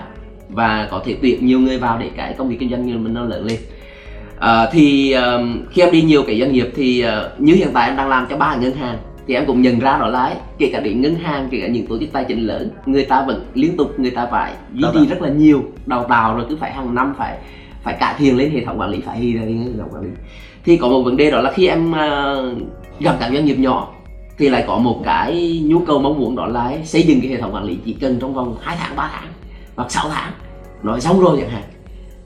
và 0.49 0.89
có 0.91 1.03
thể 1.05 1.17
tuyển 1.23 1.47
nhiều 1.47 1.61
người 1.61 1.79
vào 1.79 1.99
để 1.99 2.11
cái 2.17 2.35
công 2.39 2.49
việc 2.49 2.57
kinh 2.61 2.71
doanh 2.71 2.93
của 2.93 2.99
mình 2.99 3.15
nó 3.15 3.25
lớn 3.25 3.47
lên. 3.47 3.59
Ờ, 4.39 4.71
thì 4.73 5.13
um, 5.13 5.63
khi 5.71 5.83
em 5.83 5.93
đi 5.93 6.03
nhiều 6.03 6.23
cái 6.27 6.41
doanh 6.41 6.53
nghiệp 6.53 6.73
thì 6.77 7.01
ờ, 7.01 7.33
như 7.39 7.55
hiện 7.55 7.69
tại 7.75 7.89
em 7.89 7.97
đang 7.97 8.09
làm 8.09 8.27
cho 8.31 8.37
ba 8.37 8.57
ngân 8.57 8.75
hàng 8.75 8.99
thì 9.27 9.35
em 9.35 9.47
cũng 9.47 9.63
nhận 9.63 9.79
ra 9.79 9.99
đó 9.99 10.07
là 10.07 10.21
ấy, 10.21 10.35
kể 10.59 10.71
cả 10.73 10.81
đến 10.81 11.01
ngân 11.01 11.15
hàng 11.15 11.49
kể 11.51 11.61
cả 11.61 11.69
những 11.69 11.87
tổ 11.87 11.99
chức 11.99 12.13
tài 12.13 12.25
chính 12.25 12.47
lớn 12.47 12.71
người 12.87 13.05
ta 13.05 13.25
vẫn 13.27 13.45
liên 13.55 13.77
tục 13.77 14.01
người 14.01 14.11
ta 14.11 14.27
phải 14.27 14.53
duy 14.73 14.89
trì 14.95 15.07
rất 15.07 15.23
là 15.23 15.29
nhiều 15.29 15.65
đào 15.87 16.05
tạo 16.05 16.37
rồi 16.37 16.45
cứ 16.49 16.57
phải 16.57 16.73
hàng 16.73 16.95
năm 16.95 17.15
phải 17.19 17.39
phải 17.83 17.97
cải 18.01 18.15
thiện 18.19 18.37
lên 18.37 18.51
hệ 18.51 18.65
thống 18.65 18.81
quản 18.81 18.91
lý, 18.91 19.01
phải 19.01 19.19
hy 19.19 19.33
ra 19.33 19.41
hệ 19.41 19.79
thống 19.79 19.89
quản 19.93 20.03
lý. 20.03 20.11
Thì 20.65 20.77
có 20.77 20.89
một 20.89 21.03
vấn 21.03 21.17
đề 21.17 21.31
đó 21.31 21.41
là 21.41 21.53
khi 21.53 21.67
em 21.67 21.95
à, 21.95 22.37
gặp 23.01 23.17
các 23.21 23.31
doanh 23.33 23.45
nghiệp 23.45 23.57
nhỏ 23.59 23.95
thì 24.39 24.49
lại 24.49 24.65
có 24.67 24.79
một 24.79 25.01
cái 25.05 25.63
nhu 25.65 25.81
cầu 25.81 25.99
mong 25.99 26.19
muốn 26.19 26.37
đó 26.37 26.47
là 26.47 26.77
xây 26.85 27.03
dựng 27.03 27.21
cái 27.21 27.31
hệ 27.31 27.41
thống 27.41 27.55
quản 27.55 27.65
lý 27.65 27.79
chỉ 27.85 27.93
cần 27.93 28.19
trong 28.21 28.35
vòng 28.35 28.57
2 28.61 28.77
tháng 28.81 28.97
3 28.97 29.11
tháng 29.15 29.29
hoặc 29.77 29.91
6 29.91 30.09
tháng, 30.09 30.33
nói 30.83 31.01
xong 31.01 31.21
rồi 31.21 31.39
chẳng 31.41 31.51
hạn. 31.51 31.63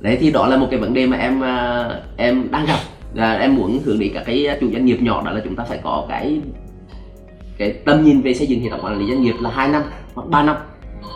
Đấy, 0.00 0.16
thì 0.20 0.30
đó 0.30 0.46
là 0.46 0.56
một 0.56 0.66
cái 0.70 0.80
vấn 0.80 0.94
đề 0.94 1.06
mà 1.06 1.16
em 1.16 1.40
à, 1.40 1.88
em 2.16 2.50
đang 2.50 2.66
gặp. 2.66 2.78
Là 3.14 3.34
em 3.34 3.54
muốn 3.54 3.78
hướng 3.84 3.98
đến 3.98 4.10
các 4.14 4.22
cái 4.26 4.58
chủ 4.60 4.70
doanh 4.72 4.84
nghiệp 4.84 4.98
nhỏ, 5.00 5.22
đó 5.24 5.30
là 5.30 5.40
chúng 5.44 5.56
ta 5.56 5.64
phải 5.68 5.78
có 5.82 6.06
cái 6.08 6.40
cái 7.58 7.72
tầm 7.84 8.04
nhìn 8.04 8.20
về 8.20 8.34
xây 8.34 8.46
dựng 8.46 8.60
hệ 8.60 8.70
thống 8.70 8.80
quản 8.84 8.98
lý 8.98 9.06
doanh 9.06 9.22
nghiệp 9.22 9.34
là 9.40 9.50
2 9.50 9.68
năm 9.68 9.82
hoặc 10.14 10.28
3 10.28 10.42
năm 10.42 10.56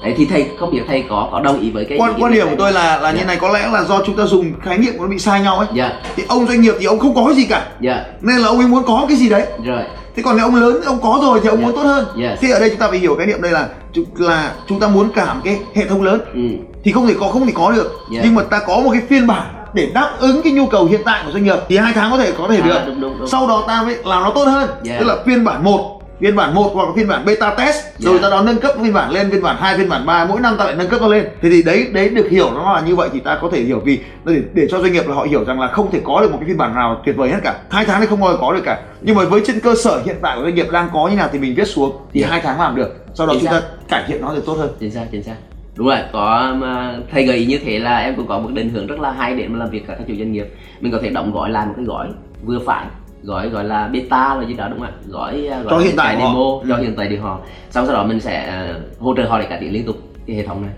đấy 0.02 0.14
thì 0.16 0.26
thầy 0.26 0.46
không 0.60 0.70
biết 0.70 0.80
thầy 0.88 1.04
có 1.10 1.28
có 1.32 1.40
đồng 1.40 1.60
ý 1.60 1.70
với 1.70 1.84
cái 1.84 1.98
quan 1.98 2.14
quan 2.22 2.32
điểm 2.32 2.46
của 2.50 2.56
tôi 2.58 2.72
là 2.72 2.96
là 3.00 3.12
Dạ. 3.12 3.18
như 3.18 3.24
này 3.24 3.36
có 3.36 3.48
lẽ 3.48 3.68
là 3.72 3.84
do 3.84 4.00
chúng 4.06 4.16
ta 4.16 4.24
dùng 4.24 4.52
khái 4.62 4.78
niệm 4.78 4.92
nó 4.98 5.06
bị 5.06 5.18
sai 5.18 5.40
nhau 5.40 5.58
ấy 5.58 5.68
dạ 5.74 5.92
thì 6.16 6.22
ông 6.28 6.46
doanh 6.46 6.60
nghiệp 6.60 6.74
thì 6.80 6.86
ông 6.86 6.98
không 6.98 7.14
có 7.14 7.24
cái 7.26 7.34
gì 7.34 7.44
cả 7.44 7.66
dạ 7.80 8.04
nên 8.20 8.36
là 8.36 8.48
ông 8.48 8.58
ấy 8.58 8.66
muốn 8.68 8.82
có 8.86 9.04
cái 9.08 9.16
gì 9.16 9.28
đấy 9.28 9.46
rồi 9.64 9.82
thế 10.16 10.22
còn 10.22 10.36
nếu 10.36 10.46
ông 10.46 10.54
lớn 10.54 10.80
ông 10.86 10.98
có 11.02 11.18
rồi 11.22 11.40
thì 11.42 11.48
ông 11.48 11.58
Dạ. 11.60 11.66
muốn 11.66 11.76
tốt 11.76 11.82
hơn 11.82 12.06
Yes. 12.22 12.38
thì 12.40 12.50
ở 12.50 12.60
đây 12.60 12.70
chúng 12.70 12.78
ta 12.78 12.88
phải 12.90 12.98
hiểu 12.98 13.14
cái 13.14 13.26
niệm 13.26 13.42
đây 13.42 13.52
là 13.52 13.66
chúng- 13.92 14.04
là 14.16 14.52
chúng 14.68 14.80
ta 14.80 14.88
muốn 14.88 15.08
cả 15.14 15.34
một 15.34 15.40
cái 15.44 15.58
hệ 15.74 15.84
thống 15.84 16.02
lớn 16.02 16.20
ừ. 16.34 16.40
thì 16.84 16.92
không 16.92 17.06
thể 17.06 17.14
có 17.20 17.28
không 17.28 17.46
thể 17.46 17.52
có 17.54 17.72
được 17.72 17.92
Dạ. 18.12 18.20
nhưng 18.24 18.34
mà 18.34 18.42
ta 18.42 18.60
có 18.66 18.80
một 18.80 18.90
cái 18.92 19.02
phiên 19.08 19.26
bản 19.26 19.46
để 19.74 19.88
đáp 19.94 20.10
ứng 20.20 20.42
cái 20.42 20.52
nhu 20.52 20.66
cầu 20.66 20.84
hiện 20.84 21.00
tại 21.04 21.22
của 21.26 21.32
doanh 21.32 21.44
nghiệp 21.44 21.56
thì 21.68 21.76
hai 21.76 21.92
tháng 21.92 22.10
có 22.10 22.18
thể 22.18 22.32
có 22.38 22.48
thể 22.50 22.60
À, 22.60 22.66
được 22.66 22.80
đúng, 22.86 23.00
đúng, 23.00 23.18
đúng. 23.18 23.28
sau 23.28 23.46
đó 23.48 23.64
ta 23.68 23.82
mới 23.82 23.94
làm 24.04 24.22
nó 24.22 24.32
tốt 24.34 24.44
hơn 24.44 24.68
Dạ. 24.82 24.96
tức 24.98 25.06
là 25.06 25.16
phiên 25.26 25.44
bản 25.44 25.64
1 25.64 25.97
phiên 26.20 26.36
bản 26.36 26.54
1 26.54 26.70
hoặc 26.74 26.84
là 26.88 26.92
phiên 26.96 27.08
bản 27.08 27.24
beta 27.24 27.54
test. 27.54 27.76
Rồi 27.98 28.14
Dạ. 28.14 28.22
ta 28.22 28.30
đó 28.30 28.42
nâng 28.42 28.58
cấp 28.58 28.72
phiên 28.82 28.92
bản 28.92 29.10
lên 29.10 29.30
phiên 29.30 29.42
bản 29.42 29.56
2 29.60 29.76
phiên 29.76 29.88
bản 29.88 30.06
3 30.06 30.24
mỗi 30.24 30.40
năm 30.40 30.56
ta 30.58 30.64
lại 30.64 30.74
nâng 30.74 30.88
cấp 30.88 31.00
nó 31.02 31.08
lên. 31.08 31.24
Thì, 31.42 31.50
thì 31.50 31.62
đấy 31.62 31.86
đấy 31.92 32.08
được 32.08 32.30
hiểu 32.30 32.50
nó 32.54 32.72
là 32.74 32.80
như 32.80 32.96
vậy 32.96 33.08
thì 33.12 33.20
ta 33.20 33.38
có 33.42 33.48
thể 33.52 33.60
hiểu 33.62 33.80
vì 33.84 33.98
để, 34.24 34.42
để 34.54 34.66
cho 34.70 34.78
doanh 34.80 34.92
nghiệp 34.92 35.08
là 35.08 35.14
họ 35.14 35.22
hiểu 35.30 35.44
rằng 35.44 35.60
là 35.60 35.68
không 35.68 35.90
thể 35.90 36.00
có 36.04 36.20
được 36.20 36.30
một 36.32 36.36
cái 36.40 36.48
phiên 36.48 36.56
bản 36.58 36.74
nào 36.74 37.00
tuyệt 37.04 37.16
vời 37.16 37.28
hết 37.30 37.38
cả. 37.44 37.54
Hai 37.70 37.84
tháng 37.84 38.00
thì 38.00 38.06
không 38.06 38.20
bao 38.20 38.32
giờ 38.32 38.38
có 38.40 38.52
được 38.54 38.62
cả. 38.64 38.80
Nhưng 39.00 39.16
mà 39.16 39.24
với 39.24 39.40
trên 39.46 39.60
cơ 39.60 39.74
sở 39.74 40.02
hiện 40.04 40.16
tại 40.22 40.36
của 40.36 40.42
doanh 40.42 40.54
nghiệp 40.54 40.66
đang 40.72 40.88
có 40.92 41.08
như 41.08 41.16
nào 41.16 41.28
thì 41.32 41.38
mình 41.38 41.54
viết 41.54 41.64
xuống 41.68 41.96
thì 42.12 42.20
Dạ. 42.20 42.26
hai 42.30 42.40
tháng 42.44 42.60
làm 42.60 42.76
được. 42.76 43.04
Sau 43.14 43.26
đó 43.26 43.32
Chính 43.32 43.40
chúng 43.42 43.50
ta 43.50 43.60
cải 43.88 44.04
thiện 44.06 44.20
nó 44.20 44.34
được 44.34 44.46
tốt 44.46 44.54
hơn. 44.58 44.70
Chính 44.80 44.90
xác 44.90 45.04
chính 45.12 45.22
xác. 45.22 45.34
Đúng 45.76 45.86
rồi 45.86 45.98
có 46.12 46.54
mà 46.58 46.94
thầy 47.12 47.24
gợi 47.26 47.36
ý 47.36 47.46
như 47.46 47.58
thế 47.64 47.78
là 47.78 47.98
em 47.98 48.14
cũng 48.16 48.26
có 48.28 48.38
một 48.38 48.50
định 48.52 48.68
hướng 48.68 48.86
rất 48.86 49.00
là 49.00 49.10
hay 49.12 49.34
để 49.34 49.48
mà 49.48 49.58
làm 49.58 49.70
việc 49.70 49.86
với 49.86 49.96
các 49.96 50.04
chủ 50.08 50.14
doanh 50.18 50.32
nghiệp. 50.32 50.46
Mình 50.80 50.92
có 50.92 50.98
thể 51.02 51.10
đóng 51.10 51.32
gói 51.32 51.50
làm 51.50 51.68
một 51.68 51.74
cái 51.76 51.84
gói 51.84 52.06
vừa 52.44 52.58
phải 52.66 52.86
gói 53.22 53.48
gọi 53.48 53.64
là 53.64 53.88
beta 53.88 54.34
rồi 54.34 54.46
gì 54.46 54.54
đó 54.54 54.68
đúng 54.70 54.78
không 54.78 54.88
ạ? 54.88 54.92
Gói 55.08 55.40
gọi 55.42 55.64
Cho 55.70 55.76
là 55.76 55.82
hiện 55.84 55.96
tại 55.96 56.14
của 56.16 56.22
họ. 56.22 56.28
demo 56.28 56.60
cho 56.68 56.76
Ừ. 56.76 56.82
hiện 56.82 56.94
tại 56.96 57.08
để 57.08 57.16
họ 57.16 57.38
xong 57.70 57.86
sau 57.86 57.94
đó 57.94 58.04
mình 58.04 58.20
sẽ 58.20 58.34
à, 58.48 58.74
hỗ 58.98 59.14
trợ 59.16 59.24
họ 59.28 59.38
để 59.38 59.44
cải 59.46 59.58
thiện 59.60 59.72
liên 59.72 59.84
tục 59.86 59.96
cái 60.26 60.36
hệ 60.36 60.42
thống 60.46 60.62
này. 60.62 60.70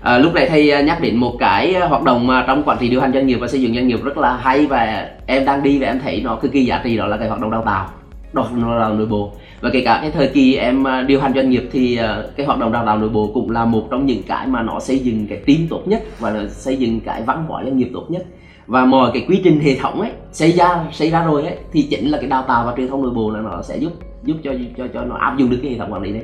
À, 0.00 0.18
lúc 0.18 0.34
nãy 0.34 0.46
thầy 0.48 0.70
à, 0.70 0.80
nhắc 0.80 1.00
đến 1.00 1.16
một 1.16 1.36
cái 1.38 1.74
hoạt 1.74 2.02
động 2.02 2.26
mà 2.26 2.44
trong 2.46 2.62
quản 2.62 2.78
trị 2.78 2.88
điều 2.88 3.00
hành 3.00 3.12
doanh 3.12 3.26
nghiệp 3.26 3.36
và 3.40 3.48
xây 3.48 3.60
dựng 3.62 3.74
doanh 3.74 3.86
nghiệp 3.88 4.04
rất 4.04 4.18
là 4.18 4.36
hay 4.36 4.66
và 4.66 5.08
em 5.26 5.44
đang 5.44 5.62
đi 5.62 5.78
và 5.78 5.86
em 5.86 6.00
thấy 6.04 6.20
nó 6.24 6.36
cực 6.36 6.52
kỳ 6.52 6.64
giá 6.64 6.80
trị 6.84 6.96
đó 6.96 7.06
là 7.06 7.16
cái 7.16 7.28
hoạt 7.28 7.40
động 7.40 7.50
đào 7.50 7.62
tạo 7.62 7.88
đào 8.32 8.46
tạo 8.80 8.92
nội 8.94 9.06
bộ. 9.06 9.32
Và 9.60 9.70
kể 9.72 9.80
cả 9.84 9.98
cái 10.02 10.10
thời 10.10 10.26
kỳ 10.28 10.56
em 10.56 10.84
điều 11.06 11.20
hành 11.20 11.32
doanh 11.34 11.50
nghiệp 11.50 11.68
thì 11.72 11.98
cái 12.36 12.46
hoạt 12.46 12.58
động 12.58 12.72
đào 12.72 12.86
tạo 12.86 12.98
nội 12.98 13.08
bộ 13.08 13.30
cũng 13.34 13.50
là 13.50 13.64
một 13.64 13.88
trong 13.90 14.06
những 14.06 14.22
cái 14.28 14.46
mà 14.46 14.62
nó 14.62 14.80
xây 14.80 14.98
dựng 14.98 15.26
cái 15.26 15.38
team 15.46 15.58
tốt 15.70 15.82
nhất 15.86 16.02
và 16.18 16.30
nó 16.30 16.40
xây 16.48 16.76
dựng 16.76 17.00
cái 17.00 17.22
văn 17.22 17.44
hóa 17.48 17.62
doanh 17.64 17.76
nghiệp 17.76 17.90
tốt 17.94 18.06
nhất 18.08 18.22
và 18.68 18.84
mọi 18.84 19.10
cái 19.14 19.24
quy 19.28 19.40
trình 19.44 19.60
hệ 19.60 19.76
thống 19.76 20.00
ấy 20.00 20.10
xây 20.32 20.52
ra 20.52 20.84
xây 20.92 21.10
ra 21.10 21.24
rồi 21.24 21.42
ấy 21.42 21.56
thì 21.72 21.82
chính 21.90 22.08
là 22.10 22.18
cái 22.18 22.30
đào 22.30 22.44
tạo 22.48 22.64
và 22.66 22.72
truyền 22.76 22.88
thông 22.88 23.02
nội 23.02 23.12
bộ 23.14 23.30
là 23.30 23.40
nó 23.40 23.62
sẽ 23.62 23.76
giúp 23.76 23.92
giúp 24.24 24.36
cho 24.44 24.52
cho 24.78 24.84
cho 24.94 25.00
nó 25.04 25.16
áp 25.16 25.34
dụng 25.38 25.50
được 25.50 25.58
cái 25.62 25.70
hệ 25.72 25.78
thống 25.78 25.92
quản 25.92 26.02
lý 26.02 26.12
đấy 26.12 26.22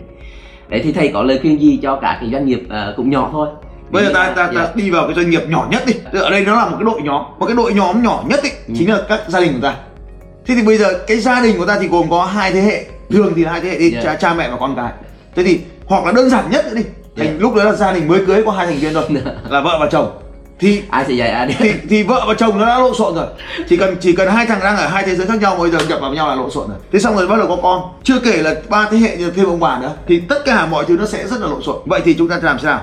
đấy 0.68 0.80
thì 0.84 0.92
thầy 0.92 1.08
có 1.14 1.22
lời 1.22 1.38
khuyên 1.40 1.60
gì 1.60 1.78
cho 1.82 1.96
cả 1.96 2.18
cái 2.20 2.30
doanh 2.32 2.46
nghiệp 2.46 2.62
à, 2.70 2.92
cũng 2.96 3.10
nhỏ 3.10 3.28
thôi 3.32 3.48
Bây 3.90 4.04
giờ 4.04 4.10
ta, 4.14 4.32
ta, 4.36 4.50
Dạ. 4.54 4.64
ta 4.64 4.72
đi 4.74 4.90
vào 4.90 5.04
cái 5.06 5.14
doanh 5.14 5.30
nghiệp 5.30 5.42
nhỏ 5.48 5.68
nhất 5.70 5.82
đi 5.86 5.92
Ở 6.20 6.30
đây 6.30 6.44
nó 6.44 6.54
là 6.56 6.64
một 6.66 6.76
cái 6.80 6.84
đội 6.84 7.02
nhóm 7.02 7.22
Một 7.38 7.46
cái 7.46 7.56
đội 7.56 7.72
nhóm 7.74 8.02
nhỏ 8.02 8.24
nhất 8.28 8.40
ý, 8.42 8.50
Ừ. 8.68 8.74
chính 8.78 8.90
là 8.90 9.02
các 9.08 9.20
gia 9.28 9.40
đình 9.40 9.52
của 9.52 9.58
ta 9.62 9.76
Thế 10.46 10.54
thì 10.54 10.62
bây 10.66 10.76
giờ 10.78 10.86
cái 11.06 11.16
gia 11.16 11.42
đình 11.42 11.58
của 11.58 11.66
ta 11.66 11.78
thì 11.80 11.88
gồm 11.88 12.10
có 12.10 12.24
hai 12.24 12.52
thế 12.52 12.60
hệ 12.60 12.84
Thường 13.10 13.32
thì 13.36 13.44
là 13.44 13.50
hai 13.52 13.60
thế 13.60 13.68
hệ 13.68 13.78
đi, 13.78 13.90
Dạ. 13.90 14.00
cha, 14.04 14.14
cha 14.14 14.34
mẹ 14.34 14.50
và 14.50 14.56
con 14.60 14.76
cái 14.76 14.92
Thế 15.34 15.44
thì 15.44 15.60
hoặc 15.86 16.04
là 16.04 16.12
đơn 16.12 16.30
giản 16.30 16.44
nhất 16.50 16.64
nữa 16.66 16.72
đi 16.76 16.82
thành 17.16 17.26
Dạ. 17.26 17.32
Lúc 17.38 17.54
đó 17.54 17.64
là 17.64 17.72
gia 17.72 17.92
đình 17.92 18.08
mới 18.08 18.26
cưới 18.26 18.42
có 18.46 18.52
hai 18.52 18.66
thành 18.66 18.76
viên 18.76 18.94
thôi 18.94 19.04
Là 19.48 19.60
vợ 19.60 19.76
và 19.80 19.88
chồng 19.90 20.10
Thì 20.58 20.82
ai 20.90 21.04
sẽ 21.08 21.14
dạy 21.14 21.28
ai 21.30 21.46
đi. 21.46 21.54
thì, 21.58 21.72
thì 21.90 22.02
vợ 22.02 22.24
và 22.28 22.34
chồng 22.34 22.58
nó 22.58 22.66
đã 22.66 22.78
lộn 22.78 22.94
xộn 22.94 23.14
rồi. 23.14 23.26
Chỉ 23.68 23.76
cần 23.76 23.96
chỉ 24.00 24.12
cần 24.12 24.28
hai 24.28 24.46
thằng 24.46 24.60
đang 24.62 24.76
ở 24.76 24.86
hai 24.86 25.02
thế 25.06 25.14
giới 25.14 25.26
khác 25.26 25.40
nhau 25.40 25.56
bây 25.58 25.70
giờ 25.70 25.78
nhập 25.88 25.98
vào 26.00 26.12
nhau 26.14 26.28
là 26.28 26.34
lộn 26.34 26.50
xộn 26.50 26.68
rồi. 26.68 26.76
Thế 26.92 26.98
xong 26.98 27.16
rồi 27.16 27.26
bắt 27.26 27.36
đầu 27.36 27.46
có 27.48 27.56
con. 27.62 27.80
Chưa 28.02 28.18
kể 28.24 28.42
là 28.42 28.54
ba 28.68 28.88
thế 28.90 28.98
hệ 28.98 29.16
thêm 29.36 29.46
ông 29.46 29.60
bà 29.60 29.78
nữa 29.78 29.92
thì 30.08 30.20
tất 30.20 30.44
cả 30.44 30.66
mọi 30.66 30.84
thứ 30.84 30.96
nó 30.96 31.06
sẽ 31.06 31.26
rất 31.26 31.40
là 31.40 31.46
lộn 31.48 31.62
xộn. 31.62 31.76
Vậy 31.86 32.00
thì 32.04 32.14
chúng 32.18 32.28
ta 32.28 32.38
làm 32.42 32.56
nào 32.62 32.80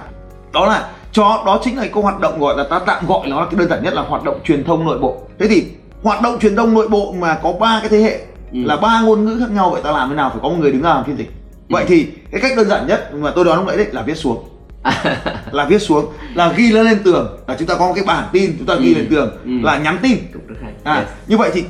đó 0.54 0.66
là 0.66 0.90
cho 1.12 1.44
đó 1.46 1.60
chính 1.64 1.78
là 1.78 1.82
cái 1.94 2.04
hoạt 2.04 2.20
động 2.20 2.40
gọi 2.40 2.58
là 2.58 2.64
ta 2.64 2.80
tạm 2.80 3.08
gọi 3.08 3.28
nó 3.28 3.40
là 3.40 3.46
cái 3.52 3.60
đơn 3.60 3.70
giản 3.70 3.84
nhất 3.84 3.94
là 3.94 4.02
hoạt 4.02 4.24
động 4.24 4.40
truyền 4.44 4.64
thông 4.64 4.86
nội 4.86 5.00
bộ. 5.00 5.18
Thế 5.40 5.48
thì 5.48 5.66
hoạt 6.04 6.22
động 6.22 6.40
truyền 6.40 6.56
thông 6.56 6.74
nội 6.74 6.88
bộ 6.88 7.14
mà 7.20 7.38
có 7.44 7.54
ba 7.54 7.80
cái 7.80 7.90
thế 7.90 7.98
hệ 8.02 8.20
Ừ. 8.54 8.58
là 8.66 8.76
ba 8.76 9.02
ngôn 9.02 9.26
ngữ 9.26 9.38
khác 9.40 9.52
nhau 9.52 9.70
vậy 9.70 9.82
ta 9.84 9.92
làm 9.92 10.10
thế 10.10 10.16
nào? 10.16 10.30
Phải 10.30 10.40
có 10.44 10.50
một 10.50 10.56
người 10.60 10.72
đứng 10.72 10.82
ra 10.82 10.90
làm 10.90 11.04
phiên 11.04 11.18
dịch. 11.18 11.32
Vậy 11.70 11.86
thì 11.88 12.08
cái 12.32 12.42
cách 12.42 12.52
đơn 12.58 12.70
giản 12.70 12.88
nhất 12.88 13.14
mà 13.14 13.32
tôi 13.36 13.46
đoán 13.46 13.58
lúc 13.58 13.68
nãy 13.68 13.78
đấy 13.78 13.88
là 13.92 14.02
viết 14.02 14.16
xuống 14.16 14.44
là 15.52 15.66
viết 15.70 15.80
xuống 15.80 16.06
là 16.34 16.54
ghi 16.58 16.72
nó 16.74 16.82
lên 16.84 16.98
tường 17.04 17.38
là 17.48 17.56
chúng 17.60 17.68
ta 17.68 17.76
có 17.76 17.88
một 17.88 17.94
cái 17.96 18.04
bản 18.08 18.28
tin 18.32 18.56
chúng 18.58 18.68
ta 18.68 18.76
ghi 18.76 18.94
Ừ. 18.94 18.98
lên 18.98 19.08
tường 19.10 19.30
Ừ. 19.46 19.52
là 19.64 19.78
nhắn 19.78 19.98
tin 20.02 20.18
à 20.84 20.96
Yes. 20.96 21.08
như 21.28 21.38
vậy 21.38 21.50
thì 21.54 21.64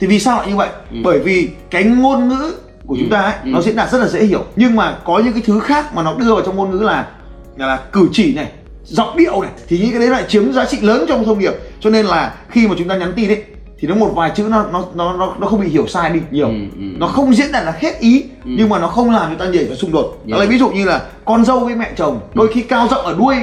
thì 0.00 0.06
vì 0.06 0.18
sao 0.20 0.38
lại 0.38 0.48
như 0.48 0.56
vậy 0.56 0.68
Ừ. 0.90 0.96
bởi 1.04 1.18
vì 1.18 1.48
cái 1.70 1.84
ngôn 1.84 2.28
ngữ 2.28 2.52
của 2.86 2.96
chúng 2.96 3.08
Ừ. 3.10 3.12
ta 3.12 3.20
ấy 3.20 3.34
Ừ. 3.44 3.50
nó 3.50 3.60
diễn 3.62 3.76
đạt 3.76 3.90
rất 3.92 3.98
là 3.98 4.08
dễ 4.08 4.24
hiểu 4.24 4.44
nhưng 4.56 4.76
mà 4.76 4.96
có 5.04 5.18
những 5.24 5.32
cái 5.32 5.42
thứ 5.46 5.60
khác 5.60 5.94
mà 5.94 6.02
nó 6.02 6.14
đưa 6.14 6.34
vào 6.34 6.42
trong 6.46 6.56
ngôn 6.56 6.70
ngữ 6.70 6.78
là 6.84 7.06
là, 7.56 7.66
là 7.66 7.76
cử 7.92 8.08
chỉ 8.12 8.34
này 8.34 8.52
giọng 8.84 9.16
điệu 9.16 9.42
này 9.42 9.50
thì 9.68 9.78
những 9.78 9.90
cái 9.90 10.00
đấy 10.00 10.08
lại 10.08 10.24
chiếm 10.28 10.52
giá 10.52 10.64
trị 10.64 10.78
lớn 10.80 11.04
trong 11.08 11.24
thông 11.24 11.38
điệp 11.38 11.52
cho 11.80 11.90
nên 11.90 12.06
là 12.06 12.34
khi 12.50 12.68
mà 12.68 12.74
chúng 12.78 12.88
ta 12.88 12.96
nhắn 12.96 13.12
tin 13.16 13.28
ấy 13.28 13.44
thì 13.80 13.88
nó 13.88 13.94
một 13.94 14.10
vài 14.16 14.30
chữ 14.34 14.48
nó 14.50 14.64
nó 14.72 14.84
nó 14.94 15.16
nó, 15.16 15.34
nó 15.40 15.46
không 15.46 15.60
bị 15.60 15.68
hiểu 15.68 15.86
sai 15.86 16.10
đi 16.10 16.20
nhiều 16.30 16.48
Ừ, 16.48 16.54
ừ. 16.76 16.82
nó 16.98 17.06
không 17.06 17.34
diễn 17.34 17.52
đạt 17.52 17.64
là 17.64 17.74
hết 17.80 17.98
ý 18.00 18.22
Ừ. 18.44 18.50
nhưng 18.58 18.68
mà 18.68 18.78
nó 18.78 18.86
không 18.88 19.10
làm 19.10 19.30
cho 19.36 19.44
ta 19.44 19.50
nhảy 19.50 19.64
vào 19.64 19.76
xung 19.76 19.92
đột 19.92 20.18
Yeah. 20.26 20.38
lấy 20.38 20.46
ví 20.46 20.58
dụ 20.58 20.68
như 20.70 20.84
là 20.84 21.02
con 21.24 21.44
dâu 21.44 21.60
với 21.60 21.74
mẹ 21.74 21.90
chồng 21.96 22.20
đôi 22.34 22.48
khi 22.52 22.62
cao 22.62 22.88
giọng 22.90 23.04
ở 23.04 23.14
đuôi 23.18 23.36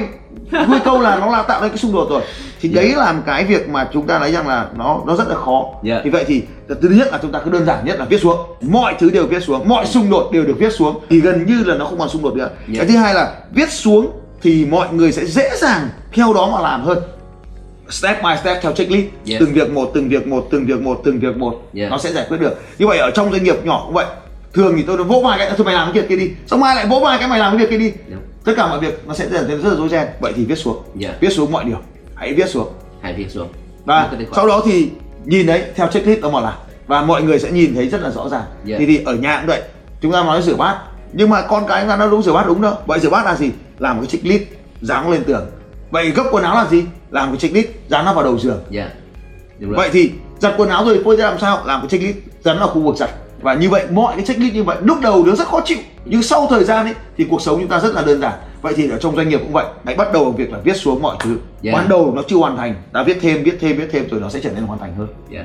đuôi 0.50 0.78
câu 0.84 1.00
là 1.00 1.16
nó 1.16 1.26
là 1.30 1.42
tạo 1.42 1.60
ra 1.62 1.68
cái 1.68 1.76
xung 1.78 1.92
đột 1.92 2.06
rồi 2.10 2.22
thì 2.60 2.68
Dạ. 2.68 2.82
đấy 2.82 2.92
là 2.96 3.12
một 3.12 3.22
cái 3.26 3.44
việc 3.44 3.68
mà 3.68 3.88
chúng 3.92 4.06
ta 4.06 4.18
thấy 4.18 4.32
rằng 4.32 4.48
là 4.48 4.66
nó 4.76 5.00
nó 5.06 5.16
rất 5.16 5.28
là 5.28 5.34
khó 5.34 5.64
Dạ. 5.82 6.00
thì 6.04 6.10
vậy 6.10 6.24
thì 6.26 6.42
thứ 6.68 6.88
nhất 6.88 7.08
là 7.12 7.18
chúng 7.22 7.32
ta 7.32 7.38
cứ 7.44 7.50
đơn 7.50 7.66
giản 7.66 7.84
nhất 7.84 7.98
là 7.98 8.04
viết 8.04 8.20
xuống 8.20 8.36
mọi 8.60 8.94
thứ 8.98 9.10
đều 9.10 9.26
viết 9.26 9.40
xuống 9.42 9.68
mọi 9.68 9.86
xung 9.86 10.10
đột 10.10 10.30
đều 10.32 10.42
được 10.44 10.56
viết 10.58 10.72
xuống 10.72 11.00
thì 11.10 11.20
gần 11.20 11.46
như 11.46 11.64
là 11.64 11.74
nó 11.74 11.84
không 11.84 11.98
còn 11.98 12.08
xung 12.08 12.22
đột 12.22 12.34
nữa 12.36 12.50
Dạ. 12.68 12.78
cái 12.78 12.86
thứ 12.88 12.96
hai 12.96 13.14
là 13.14 13.32
viết 13.52 13.70
xuống 13.72 14.10
thì 14.42 14.66
mọi 14.70 14.88
người 14.92 15.12
sẽ 15.12 15.24
dễ 15.26 15.50
dàng 15.60 15.88
theo 16.12 16.32
đó 16.32 16.48
mà 16.52 16.60
làm 16.60 16.82
hơn 16.84 16.98
step 17.88 18.22
by 18.22 18.30
step 18.40 18.62
theo 18.62 18.72
checklist. 18.72 19.06
Dạ. 19.24 19.36
từng 19.40 19.52
việc 19.52 19.70
một 19.70 19.90
từng 19.94 20.08
việc 20.08 20.26
một 20.26 20.48
từng 20.50 20.66
việc 20.66 20.80
một 20.80 21.00
từng 21.04 21.20
việc 21.20 21.36
một. 21.36 21.62
Dạ. 21.72 21.88
nó 21.88 21.98
sẽ 21.98 22.12
giải 22.12 22.26
quyết 22.28 22.40
được. 22.40 22.60
Như 22.78 22.86
vậy 22.86 22.98
ở 22.98 23.10
trong 23.10 23.32
doanh 23.32 23.44
nghiệp 23.44 23.64
nhỏ 23.64 23.82
cũng 23.84 23.94
vậy. 23.94 24.06
Thường 24.52 24.74
thì 24.76 24.82
tôi 24.82 24.96
vỗ 24.96 25.20
vai 25.24 25.38
cái 25.38 25.50
thôi 25.56 25.64
mày 25.64 25.74
làm 25.74 25.92
cái 25.92 26.02
việc 26.02 26.08
kia 26.08 26.16
đi. 26.16 26.30
Xong 26.46 26.60
mai 26.60 26.76
lại 26.76 26.86
vỗ 26.86 27.00
vai 27.00 27.18
cái 27.18 27.28
mày 27.28 27.38
làm 27.38 27.58
cái 27.58 27.66
việc 27.66 27.70
kia 27.70 27.78
đi. 27.78 27.92
Đúng. 28.10 28.20
tất 28.44 28.52
cả 28.56 28.66
mọi 28.66 28.80
việc 28.80 29.02
nó 29.06 29.14
sẽ 29.14 29.26
trở 29.32 29.42
nên 29.48 29.62
rất 29.62 29.70
là 29.70 29.76
rối 29.76 29.88
ren. 29.88 30.06
Vậy 30.20 30.32
thì 30.36 30.44
viết 30.44 30.58
xuống. 30.58 30.82
Dạ. 30.94 31.14
viết 31.20 31.30
xuống 31.30 31.52
mọi 31.52 31.64
điều. 31.64 31.76
Hãy 32.14 32.34
viết 32.34 32.48
xuống. 32.48 32.68
Hãy 33.00 33.12
viết 33.12 33.30
xuống. 33.30 33.48
Và 33.84 34.10
sau 34.36 34.46
đó 34.46 34.62
thì 34.64 34.90
nhìn 35.24 35.46
đấy 35.46 35.62
theo 35.74 35.86
checklist 35.86 36.22
đó 36.22 36.30
mà 36.30 36.40
làm 36.40 36.54
và 36.86 37.02
mọi 37.02 37.22
người 37.22 37.38
sẽ 37.38 37.50
nhìn 37.50 37.74
thấy 37.74 37.88
rất 37.88 38.02
là 38.02 38.10
rõ 38.10 38.28
ràng. 38.28 38.44
Dạ. 38.64 38.76
thì 38.78 38.86
thì 38.86 39.04
ở 39.04 39.14
nhà 39.14 39.38
cũng 39.38 39.46
vậy. 39.46 39.62
Chúng 40.00 40.12
ta 40.12 40.22
nói 40.22 40.42
rửa 40.42 40.54
bát. 40.54 40.78
Nhưng 41.12 41.30
mà 41.30 41.42
con 41.42 41.66
cái 41.68 41.80
chúng 41.82 41.88
ta 41.88 41.96
nó 41.96 42.10
đúng 42.10 42.22
rửa 42.22 42.32
bát 42.32 42.46
đúng 42.46 42.62
đâu. 42.62 42.74
Vậy 42.86 43.00
rửa 43.00 43.10
bát 43.10 43.24
là 43.24 43.34
gì? 43.34 43.50
Làm 43.78 43.96
một 43.96 44.02
cái 44.02 44.10
checklist 44.10 44.42
dán 44.80 45.10
lên 45.10 45.24
tường 45.24 45.46
vậy 45.90 46.10
gấp 46.10 46.24
quần 46.30 46.44
áo 46.44 46.54
là 46.54 46.66
gì? 46.70 46.84
Làm 47.10 47.28
cái 47.28 47.38
checklist 47.38 47.68
dán 47.88 48.04
nó 48.04 48.14
vào 48.14 48.24
đầu 48.24 48.38
giường. 48.38 48.60
Dạ. 48.70 48.90
Đúng 49.58 49.70
rồi. 49.70 49.76
Vậy 49.76 49.90
thì 49.92 50.10
giặt 50.38 50.54
quần 50.56 50.68
áo 50.68 50.84
rồi 50.84 51.02
phơi 51.04 51.16
ra 51.16 51.30
làm 51.30 51.38
sao? 51.38 51.62
Làm 51.66 51.80
cái 51.80 51.88
checklist 51.88 52.16
dán 52.44 52.58
vào 52.58 52.68
khu 52.68 52.82
vực 52.82 52.96
giặt. 52.96 53.10
Và 53.42 53.54
như 53.54 53.70
vậy 53.70 53.86
mọi 53.90 54.16
cái 54.16 54.24
checklist 54.24 54.54
như 54.54 54.64
vậy 54.64 54.76
lúc 54.82 54.98
đầu 55.02 55.26
nó 55.26 55.34
rất 55.34 55.46
khó 55.46 55.60
chịu 55.64 55.78
nhưng 56.04 56.22
sau 56.22 56.46
thời 56.50 56.64
gian 56.64 56.86
ấy 56.86 56.94
thì 57.16 57.26
cuộc 57.30 57.42
sống 57.42 57.60
chúng 57.60 57.68
ta 57.68 57.80
rất 57.80 57.94
là 57.94 58.02
đơn 58.02 58.20
giản. 58.20 58.32
Vậy 58.62 58.74
thì 58.76 58.90
ở 58.90 58.98
trong 58.98 59.16
doanh 59.16 59.28
nghiệp 59.28 59.38
cũng 59.38 59.52
vậy 59.52 59.66
hãy 59.84 59.94
bắt 59.94 60.12
đầu 60.12 60.24
bằng 60.24 60.36
việc 60.36 60.52
là 60.52 60.58
viết 60.64 60.76
xuống 60.76 61.02
mọi 61.02 61.16
thứ. 61.20 61.36
Dạ. 61.62 61.72
ban 61.72 61.88
đầu 61.88 62.12
nó 62.16 62.22
chưa 62.28 62.36
hoàn 62.36 62.56
thành 62.56 62.74
đã 62.92 63.02
viết 63.02 63.18
thêm 63.20 63.42
viết 63.42 63.58
thêm 63.60 63.76
viết 63.76 63.88
thêm 63.92 64.08
rồi 64.08 64.20
nó 64.20 64.28
sẽ 64.28 64.40
trở 64.40 64.50
nên 64.50 64.64
hoàn 64.64 64.78
thành 64.78 64.94
hơn. 64.94 65.08
Dạ 65.30 65.44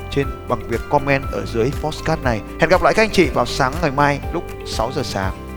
trên 0.11 0.27
bằng 0.47 0.67
việc 0.67 0.81
comment 0.89 1.23
ở 1.31 1.45
dưới 1.45 1.71
postcard 1.81 2.23
này. 2.23 2.41
Hẹn 2.59 2.69
gặp 2.69 2.83
lại 2.83 2.93
các 2.93 3.03
anh 3.03 3.11
chị 3.11 3.29
vào 3.29 3.45
sáng 3.45 3.73
ngày 3.81 3.91
mai 3.91 4.19
lúc 4.33 4.43
6 4.65 4.91
giờ 4.95 5.01
sáng. 5.03 5.50